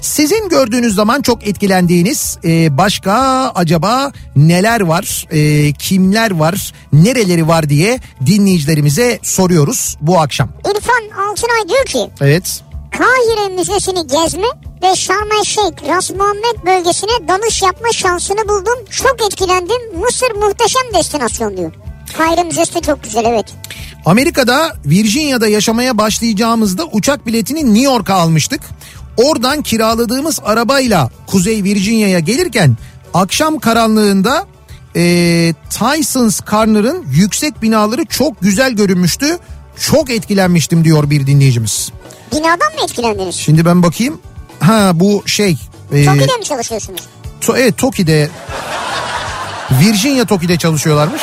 [0.00, 3.12] Sizin gördüğünüz zaman çok etkilendiğiniz e, başka
[3.54, 10.48] acaba neler var, e, kimler var, nereleri var diye dinleyicilerimize soruyoruz bu akşam.
[10.64, 12.62] İrfan Altınay diyor ki Evet.
[12.90, 18.84] Kahire Müzesi'ni gezme ve Şarm El Şeyh Ras Muhammed bölgesine dalış yapma şansını buldum.
[18.90, 20.00] Çok etkilendim.
[20.00, 21.72] Mısır muhteşem destinasyon diyor.
[22.44, 23.46] Müzesi de çok güzel evet.
[24.06, 28.60] Amerika'da Virginia'da yaşamaya başlayacağımızda uçak biletini New York'a almıştık.
[29.16, 32.76] Oradan kiraladığımız arabayla Kuzey Virginia'ya gelirken
[33.14, 34.46] akşam karanlığında
[34.96, 39.38] e, Tyson's Corner'ın yüksek binaları çok güzel görünmüştü.
[39.80, 41.92] Çok etkilenmiştim diyor bir dinleyicimiz.
[42.32, 43.34] Binadan mı etkilendiniz?
[43.34, 44.20] Şimdi ben bakayım.
[44.60, 45.56] Ha bu şey.
[45.92, 47.00] e, Toki'de mi çalışıyorsunuz?
[47.40, 48.28] To- evet Toki'de
[49.80, 51.22] Virginia Toki'de çalışıyorlarmış.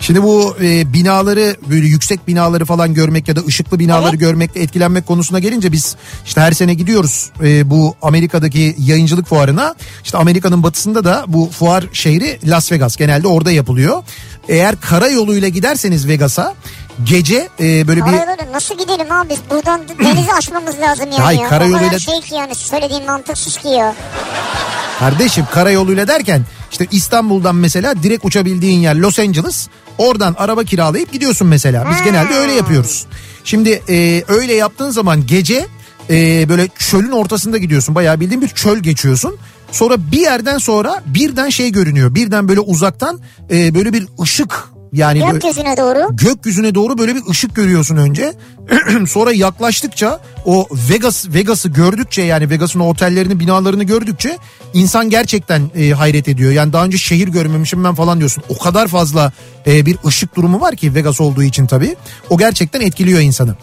[0.00, 4.20] Şimdi bu e, binaları böyle yüksek binaları falan görmek ya da ışıklı binaları Evet.
[4.20, 5.96] görmekle etkilenmek konusuna gelince biz
[6.26, 9.74] işte her sene gidiyoruz e, bu Amerika'daki yayıncılık fuarına.
[10.04, 14.02] İşte Amerika'nın batısında da bu fuar şehri Las Vegas genelde orada yapılıyor.
[14.48, 16.54] Eğer karayoluyla giderseniz Vegas'a
[17.04, 21.22] gece e, böyle bir Karayoluyla nasıl gidelim abi biz buradan denizi aşmamız lazım yani.
[21.22, 21.48] Hayır, ya.
[21.48, 23.94] karayoluyla- şey ki yani söylediğin mantıksız ki ya.
[24.98, 29.68] Kardeşim karayoluyla derken İşte İstanbul'dan mesela direkt uçabildiğin yer Los Angeles.
[29.98, 31.86] Oradan araba kiralayıp gidiyorsun mesela.
[31.90, 32.04] Biz Ha.
[32.04, 33.06] genelde öyle yapıyoruz.
[33.44, 35.66] Şimdi e, öyle yaptığın zaman gece
[36.10, 37.94] e, böyle çölün ortasında gidiyorsun.
[37.94, 39.36] Bayağı bildiğin bir çöl geçiyorsun.
[39.72, 42.14] Sonra bir yerden sonra birden şey görünüyor.
[42.14, 46.16] Birden böyle uzaktan e, böyle bir ışık yani Gökyüzüne doğru.
[46.16, 48.32] gökyüzüne doğru böyle bir ışık görüyorsun önce.
[49.06, 54.38] Sonra yaklaştıkça o Vegas Vegas'ı gördükçe yani Vegas'ın otellerini binalarını gördükçe
[54.74, 56.52] insan gerçekten e, hayret ediyor.
[56.52, 58.44] Yani daha önce şehir görmemişim ben falan diyorsun.
[58.48, 59.32] O kadar fazla
[59.66, 61.96] e, bir ışık durumu var ki Vegas olduğu için tabii.
[62.30, 63.56] O gerçekten etkiliyor insanı.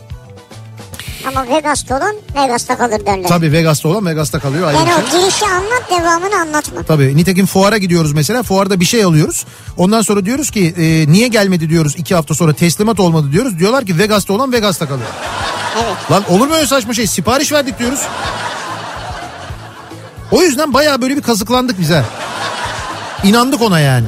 [1.27, 3.29] Ama Vegas'ta olan Vegas'ta kalır derler.
[3.29, 5.19] Tabii Vegas'ta olan Vegas'ta kalıyor ayrı Yani bir şey.
[5.19, 6.83] o girişi anlat devamını anlatma.
[6.83, 9.45] Tabii nitekim fuara gidiyoruz mesela fuarda bir şey alıyoruz.
[9.77, 13.59] Ondan sonra diyoruz ki e, niye gelmedi diyoruz iki hafta sonra teslimat olmadı diyoruz.
[13.59, 15.09] Diyorlar ki Vegas'ta olan Vegas'ta kalıyor.
[15.83, 16.11] Evet.
[16.11, 17.99] Lan olur mu öyle saçma şey sipariş verdik diyoruz.
[20.31, 22.03] O yüzden bayağı böyle bir kazıklandık bize.
[23.23, 24.07] İnandık ona yani.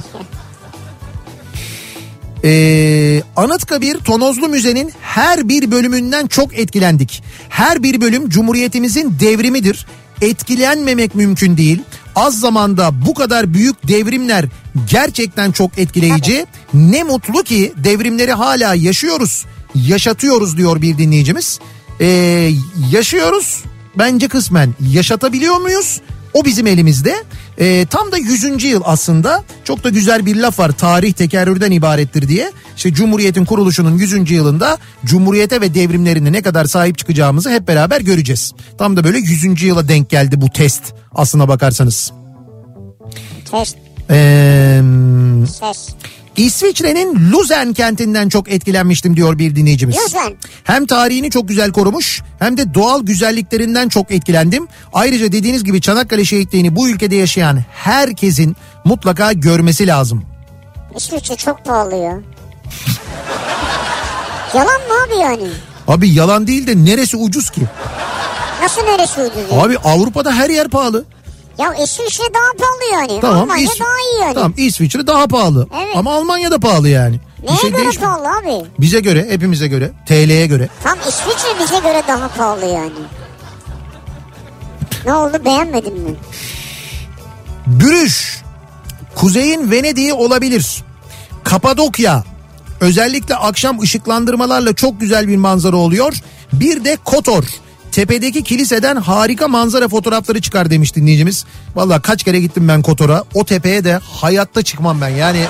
[2.43, 7.23] Ee, Anıtkabir Tonozlu Müze'nin her bir bölümünden çok etkilendik.
[7.49, 9.85] Her bir bölüm Cumhuriyetimizin devrimidir.
[10.21, 11.81] Etkilenmemek mümkün değil.
[12.15, 14.45] Az zamanda bu kadar büyük devrimler
[14.89, 16.45] gerçekten çok etkileyici.
[16.73, 19.45] Ne mutlu ki devrimleri hala yaşıyoruz.
[19.75, 21.59] Yaşatıyoruz diyor bir dinleyicimiz.
[22.01, 22.49] Ee,
[22.91, 23.63] yaşıyoruz
[23.97, 24.75] bence kısmen.
[24.91, 26.01] Yaşatabiliyor muyuz?
[26.33, 27.15] O bizim elimizde.
[27.59, 28.63] Ee, tam da 100.
[28.63, 32.51] yıl aslında çok da güzel bir laf var tarih tekerrürden ibarettir diye.
[32.77, 34.31] İşte Cumhuriyet'in kuruluşunun 100.
[34.31, 38.53] yılında Cumhuriyete ve devrimlerine ne kadar sahip çıkacağımızı hep beraber göreceğiz.
[38.77, 39.63] Tam da böyle 100.
[39.63, 40.83] yıla denk geldi bu test
[41.15, 42.11] aslına bakarsanız.
[43.51, 43.77] Test,
[44.11, 44.81] Ee,
[45.59, 45.89] ses.
[46.39, 49.97] İsviçre'nin Luzern kentinden çok etkilenmiştim diyor bir dinleyicimiz.
[49.97, 50.31] Luzern.
[50.63, 54.67] Hem tarihini çok güzel korumuş hem de doğal güzelliklerinden çok etkilendim.
[54.93, 58.55] Ayrıca dediğiniz gibi Çanakkale şehitliğini bu ülkede yaşayan herkesin
[58.85, 60.25] mutlaka görmesi lazım.
[60.95, 62.19] İsviçre çok pahalı ya.
[64.53, 65.47] Yalan mı abi yani?
[65.87, 67.61] Abi yalan değil de neresi ucuz ki?
[68.61, 69.43] Nasıl neresi ucuz?
[69.51, 71.05] Abi Avrupa'da her yer pahalı.
[71.59, 73.21] Ya İsviçre daha pahalı yani.
[73.21, 74.33] Tamam, Almanya İs- daha iyi yani.
[74.33, 75.67] Tamam İsviçre daha pahalı.
[75.83, 75.95] Evet.
[75.97, 77.19] Ama Almanya da pahalı yani.
[77.41, 78.11] Bir Neye şey göre değişmiyor.
[78.11, 78.65] pahalı abi?
[78.79, 80.69] Bize göre, hepimize göre, TL'ye göre.
[80.83, 82.91] Tam İsviçre bize göre daha pahalı yani.
[85.05, 86.15] Ne oldu beğenmedin mi?
[87.67, 88.41] Bürüş,
[89.15, 90.83] kuzeyin Venedik'i olabilir.
[91.43, 92.23] Kapadokya,
[92.81, 96.13] özellikle akşam ışıklandırmalarla çok güzel bir manzara oluyor.
[96.53, 97.43] Bir de Kotor,
[97.99, 101.45] tepedeki kiliseden harika manzara fotoğrafları çıkar demiş dinleyicimiz.
[101.75, 103.23] Valla kaç kere gittim ben Kotor'a.
[103.33, 105.09] O tepeye de hayatta çıkmam ben.
[105.09, 105.45] Yani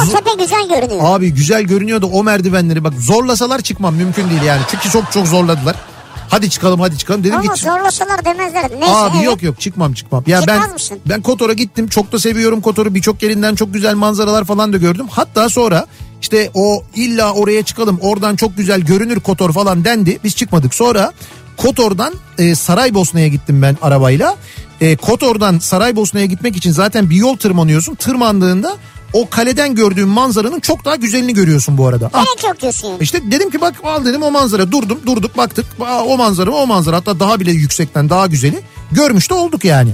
[0.00, 1.00] Ama tepe güzel görünüyor.
[1.04, 2.84] abi güzel görünüyordu o merdivenleri.
[2.84, 4.62] Bak zorlasalar çıkmam mümkün değil yani.
[4.70, 5.76] Çünkü çok çok zorladılar.
[6.28, 7.64] Hadi çıkalım hadi çıkalım dedim Ama git.
[7.64, 8.70] zorlasalar demezler.
[8.78, 9.26] Neyse Abi evet.
[9.26, 10.24] yok yok çıkmam çıkmam.
[10.26, 10.98] Ya Çıkmaz ben mısın?
[11.06, 11.88] ben Kotor'a gittim.
[11.88, 12.94] Çok da seviyorum Kotor'u.
[12.94, 15.06] Birçok yerinden çok güzel manzaralar falan da gördüm.
[15.10, 15.86] Hatta sonra
[16.24, 17.98] işte o illa oraya çıkalım.
[18.00, 20.18] Oradan çok güzel görünür Kotor falan dendi.
[20.24, 20.74] Biz çıkmadık.
[20.74, 21.12] Sonra
[21.56, 24.36] Kotor'dan e, Saraybosna'ya gittim ben arabayla.
[24.80, 27.94] E, Kotor'dan Saraybosna'ya gitmek için zaten bir yol tırmanıyorsun.
[27.94, 28.76] Tırmandığında
[29.12, 32.10] o kaleden gördüğün manzaranın çok daha güzelini görüyorsun bu arada.
[32.14, 35.66] Ah, Gerek yok diyorsun işte dedim ki bak al dedim o manzara durdum durduk baktık
[35.80, 38.60] Aa, o manzara o manzara hatta daha bile yüksekten daha güzeli
[38.92, 39.90] görmüş de olduk yani.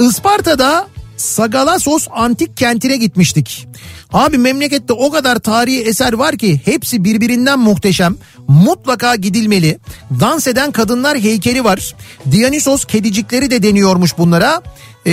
[0.00, 3.68] Isparta'da Sagalassos antik kentine gitmiştik.
[4.12, 8.16] Abi memlekette o kadar tarihi eser var ki hepsi birbirinden muhteşem.
[8.48, 9.78] Mutlaka gidilmeli.
[10.20, 11.94] Dans eden kadınlar heykeli var.
[12.32, 14.62] Dionysos kedicikleri de deniyormuş bunlara.
[15.06, 15.10] Ee,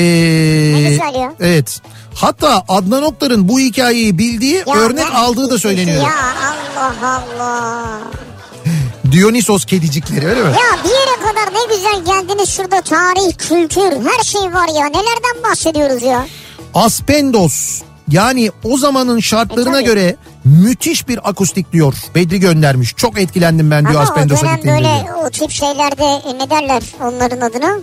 [0.76, 1.34] Ne güzel ya.
[1.40, 1.82] Evet.
[2.16, 6.04] Hatta Adnan Oktar'ın bu hikayeyi bildiği Ya örnek ben- aldığı da söyleniyor.
[6.04, 6.14] Ya
[6.50, 6.96] Allah
[7.38, 8.00] Allah.
[9.12, 10.50] Dionysos kedicikleri öyle mi?
[10.50, 14.86] Ya bir yere kadar ne güzel geldiniz şurada tarih, kültür her şey var ya.
[14.86, 16.28] Nelerden bahsediyoruz ya?
[16.74, 20.16] Aspendos yani o zamanın şartlarına E, göre
[20.46, 21.94] müthiş bir akustik diyor.
[22.16, 22.94] Bedri göndermiş.
[22.96, 24.84] Çok etkilendim ben diyor Ama o Aspendos'a dönem gittiğimde.
[24.84, 25.16] böyle diyor.
[25.26, 27.78] o tip şeylerde e, ne derler onların adına?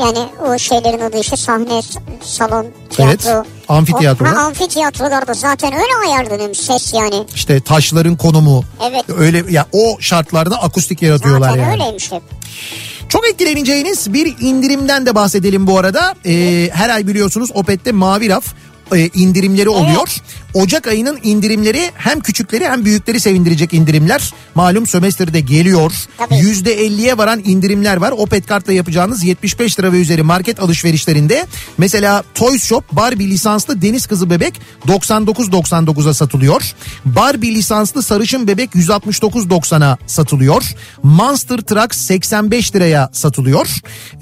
[0.00, 0.18] Yani
[0.48, 1.82] o şeylerin adı işte sahne,
[2.22, 3.30] salon, tiyatro.
[3.30, 4.32] Evet, amfiteyatrolar.
[4.32, 7.24] O, ha, amfiteyatrolarda zaten öyle ayarlanıyormuş ses yani.
[7.34, 8.64] İşte taşların konumu.
[8.90, 9.04] Evet.
[9.18, 11.72] Öyle ya o şartlarda akustik yaratıyorlar Zaten yani.
[11.72, 12.22] öyleymiş hep.
[13.08, 16.14] Çok etkileneceğiniz bir indirimden de bahsedelim bu arada.
[16.26, 18.44] Ee, her ay biliyorsunuz Opet'te mavi raf
[18.94, 20.08] e, indirimleri oluyor.
[20.56, 24.34] Ocak ayının indirimleri hem küçükleri hem büyükleri sevindirecek indirimler.
[24.54, 25.92] Malum sömestrde geliyor.
[26.18, 26.34] Tabii.
[26.34, 28.14] %50'ye varan indirimler var.
[28.16, 31.46] Opet kartla yapacağınız 75 lira ve üzeri market alışverişlerinde
[31.78, 34.54] mesela Toys Shop Barbie lisanslı deniz kızı bebek
[34.86, 36.74] 99.99'a satılıyor.
[37.04, 40.62] Barbie lisanslı sarışın bebek 169.90'a satılıyor.
[41.02, 43.68] Monster Truck 85 liraya satılıyor.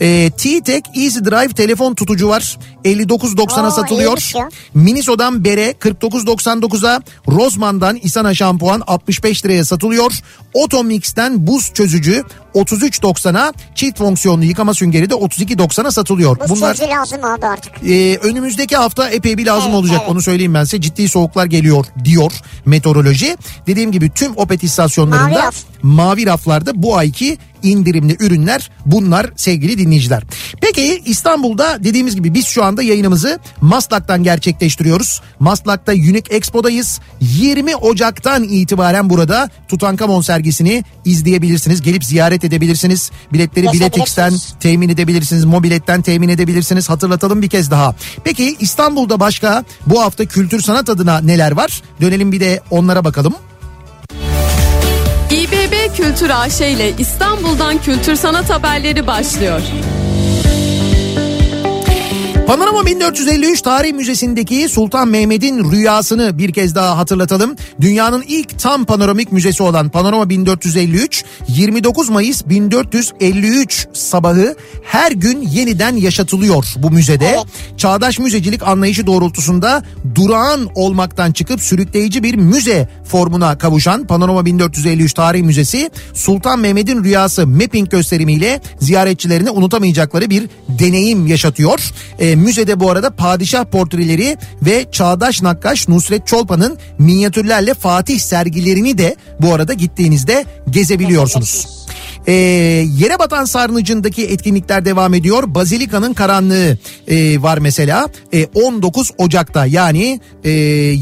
[0.01, 2.59] Ee, T-Tech Easy Drive telefon tutucu var.
[2.85, 4.31] 59.90'a Oo, satılıyor.
[4.35, 4.49] ya.
[4.75, 5.75] Miniso'dan Bere
[6.25, 10.13] 49.99'a, Rozman'dan Isana şampuan 65 liraya satılıyor.
[10.55, 12.25] Otomix'ten buz çözücü
[12.55, 16.37] 33.90'a, çift fonksiyonlu yıkama süngeri de 32.90'a satılıyor.
[16.41, 17.73] Bu Bunlar lazım abi artık.
[17.89, 19.99] e, önümüzdeki hafta epey bir lazım Evet, olacak.
[20.01, 20.11] evet.
[20.11, 20.81] Onu söyleyeyim ben size.
[20.81, 22.33] Ciddi soğuklar geliyor diyor
[22.67, 23.37] meteoroloji.
[23.67, 25.57] Dediğim gibi tüm Opet istasyonlarında Mavi raf.
[25.83, 30.23] mavi raflarda bu ayki indirimli ürünler bunlar sevgili dinleyiciler.
[30.61, 35.21] Peki İstanbul'da dediğimiz gibi biz şu anda yayınımızı Maslak'tan gerçekleştiriyoruz.
[35.41, 37.01] Maslak'ta Unique Expo'dayız.
[37.21, 41.83] 20 Ocak'tan itibaren burada Tutankamon sergisini izleyebilirsiniz.
[41.83, 43.11] Gelip ziyaret edebilirsiniz.
[43.33, 45.45] Biletleri Biletix'ten temin edebilirsiniz.
[45.45, 46.91] Mobiletten temin edebilirsiniz.
[46.91, 47.95] Hatırlatalım bir kez daha.
[48.25, 51.83] Peki İstanbul'da başka bu hafta kültür sanat adına neler var?
[52.01, 53.35] Dönelim bir de onlara bakalım.
[55.31, 59.61] İBB Kültür AŞ ile İstanbul'dan kültür sanat haberleri başlıyor.
[62.47, 67.57] Panorama 1453 Tarih Müzesi'ndeki Sultan Mehmet'in rüyasını bir kez daha hatırlatalım.
[67.81, 75.97] Dünyanın ilk tam panoramik müzesi olan Panorama 1453 29 Mayıs 1453 sabahı her gün yeniden
[75.97, 77.27] yaşatılıyor bu müzede.
[77.27, 77.45] Evet.
[77.77, 79.83] Çağdaş müzecilik anlayışı doğrultusunda
[80.15, 87.47] durağan olmaktan çıkıp sürükleyici bir müze formuna kavuşan Panorama 1453 Tarih Müzesi Sultan Mehmet'in rüyası
[87.47, 91.81] mapping gösterimiyle ziyaretçilerine unutamayacakları bir deneyim yaşatıyor.
[92.35, 99.17] E, müzede bu arada padişah portreleri ve çağdaş nakkaş Nusret Çolpan'ın minyatürlerle Fatih sergilerini de
[99.41, 101.67] bu arada gittiğinizde gezebiliyorsunuz.
[102.27, 102.33] E,
[102.99, 105.43] yere batan sarnıcındaki etkinlikler devam ediyor.
[105.47, 106.79] Bazilika'nın karanlığı
[107.09, 108.09] e, var mesela.
[108.33, 110.51] E, 19 Ocak'ta yani e,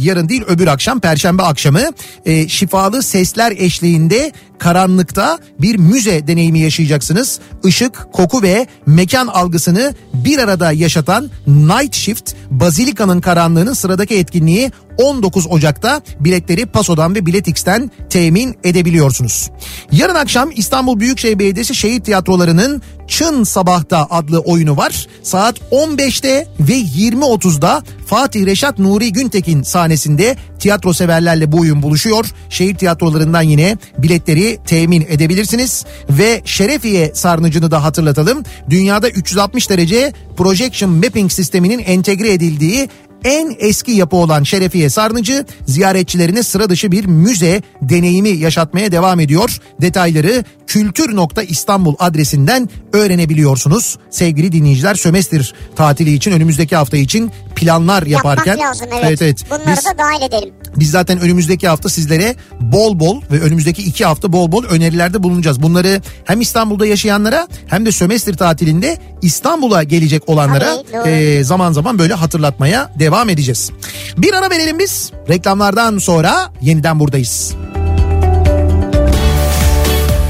[0.02, 1.82] yarın değil öbür akşam Perşembe akşamı
[2.24, 7.40] e, şifalı sesler eşliğinde karanlıkta bir müze deneyimi yaşayacaksınız.
[7.64, 15.46] Işık, koku ve mekan algısını bir arada yaşatan Night Shift Bazilika'nın karanlığının sıradaki etkinliği 19
[15.46, 19.50] Ocak'ta biletleri Paso'dan ve Biletix'ten temin edebiliyorsunuz.
[19.92, 22.82] Yarın akşam İstanbul Büyükşehir Belediyesi Şehit Tiyatroları'nın
[23.12, 25.06] Çın Sabah'ta adlı oyunu var.
[25.22, 32.26] Saat 15'te ve 20.30'da Fatih Reşat Nuri Güntekin sahnesinde tiyatro severlerle bu oyun buluşuyor.
[32.50, 35.84] Şehir tiyatrolarından yine biletleri temin edebilirsiniz.
[36.10, 38.42] Ve Şerefiye sarnıcını da hatırlatalım.
[38.70, 42.88] Dünyada 360 derece projection mapping sisteminin entegre edildiği
[43.24, 49.58] en eski yapı olan Şerefiye Sarnıcı ziyaretçilerine sıra dışı bir müze deneyimi yaşatmaya devam ediyor.
[49.80, 53.98] Detayları kültür.istanbul adresinden öğrenebiliyorsunuz.
[54.10, 57.30] Sevgili dinleyiciler sömestr tatili için önümüzdeki hafta için
[57.64, 58.56] planlar yaparken.
[58.56, 59.44] Yapmak lazım evet.
[59.50, 60.54] Bunları Biz- da dahil edelim.
[60.76, 65.62] biz zaten önümüzdeki hafta sizlere bol bol ve önümüzdeki iki hafta bol bol önerilerde bulunacağız.
[65.62, 71.98] Bunları hem İstanbul'da yaşayanlara hem de sömestr tatilinde İstanbul'a gelecek olanlara Tabii, e, zaman zaman
[71.98, 73.70] böyle hatırlatmaya devam edeceğiz.
[74.16, 75.12] Bir ara verelim biz.
[75.28, 77.54] Reklamlardan sonra yeniden buradayız.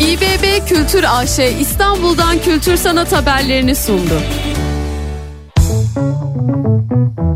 [0.01, 4.23] İBB Kültür AŞ İstanbul'dan kültür sanat haberlerini sundu.
[6.93, 7.33] Kafa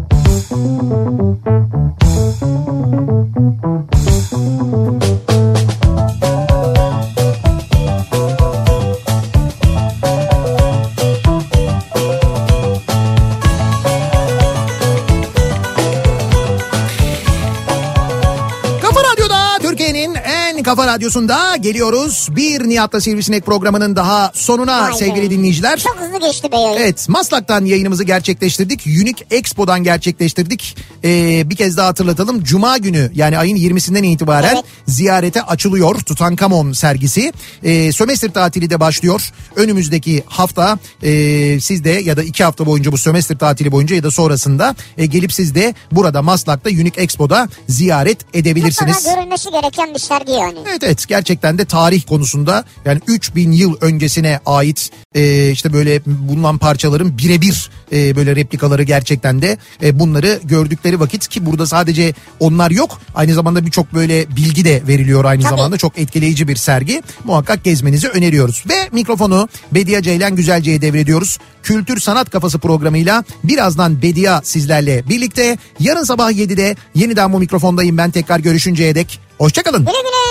[20.66, 22.28] kafa radyosunda geliyoruz.
[22.30, 24.96] Bir Nihat'la Sivrisinek programının daha sonuna be.
[24.96, 25.78] sevgili dinleyiciler.
[25.78, 26.78] Çok hızlı geçti be yayın.
[26.80, 28.86] Evet Maslak'tan yayınımızı gerçekleştirdik.
[28.86, 30.76] Unique Expo'dan gerçekleştirdik.
[31.04, 32.44] Ee, bir kez daha hatırlatalım.
[32.44, 34.64] Cuma günü yani ayın 20'sinden itibaren Evet.
[34.86, 37.32] ziyarete açılıyor Tutankamon sergisi.
[37.64, 39.30] Ee, sömestr tatili de başlıyor.
[39.56, 44.02] Önümüzdeki hafta e, siz de ya da iki hafta boyunca bu sömestr tatili boyunca ya
[44.02, 48.96] da sonrasında e, gelip siz de burada Maslak'ta Unique Expo'da ziyaret edebilirsiniz.
[48.96, 50.55] Mutlaka görülmesi gereken bir sergi ya.
[50.56, 50.68] Yani.
[50.70, 56.58] Evet evet gerçekten de tarih konusunda yani 3000 yıl öncesine ait e, işte böyle bulunan
[56.58, 62.70] parçaların birebir e, böyle replikaları gerçekten de e, bunları gördükleri vakit ki burada sadece onlar
[62.70, 65.50] yok aynı zamanda birçok böyle bilgi de veriliyor aynı Tabii.
[65.50, 71.38] zamanda çok etkileyici bir sergi muhakkak gezmenizi öneriyoruz ve mikrofonu Bediye Ceylan Güzelce'ye devrediyoruz.
[71.62, 78.10] Kültür Sanat Kafası programıyla birazdan Bediye sizlerle birlikte yarın sabah 7'de yeniden bu mikrofondayım ben
[78.10, 79.80] tekrar görüşünceye dek hoşçakalın.
[79.80, 80.25] Güle güle.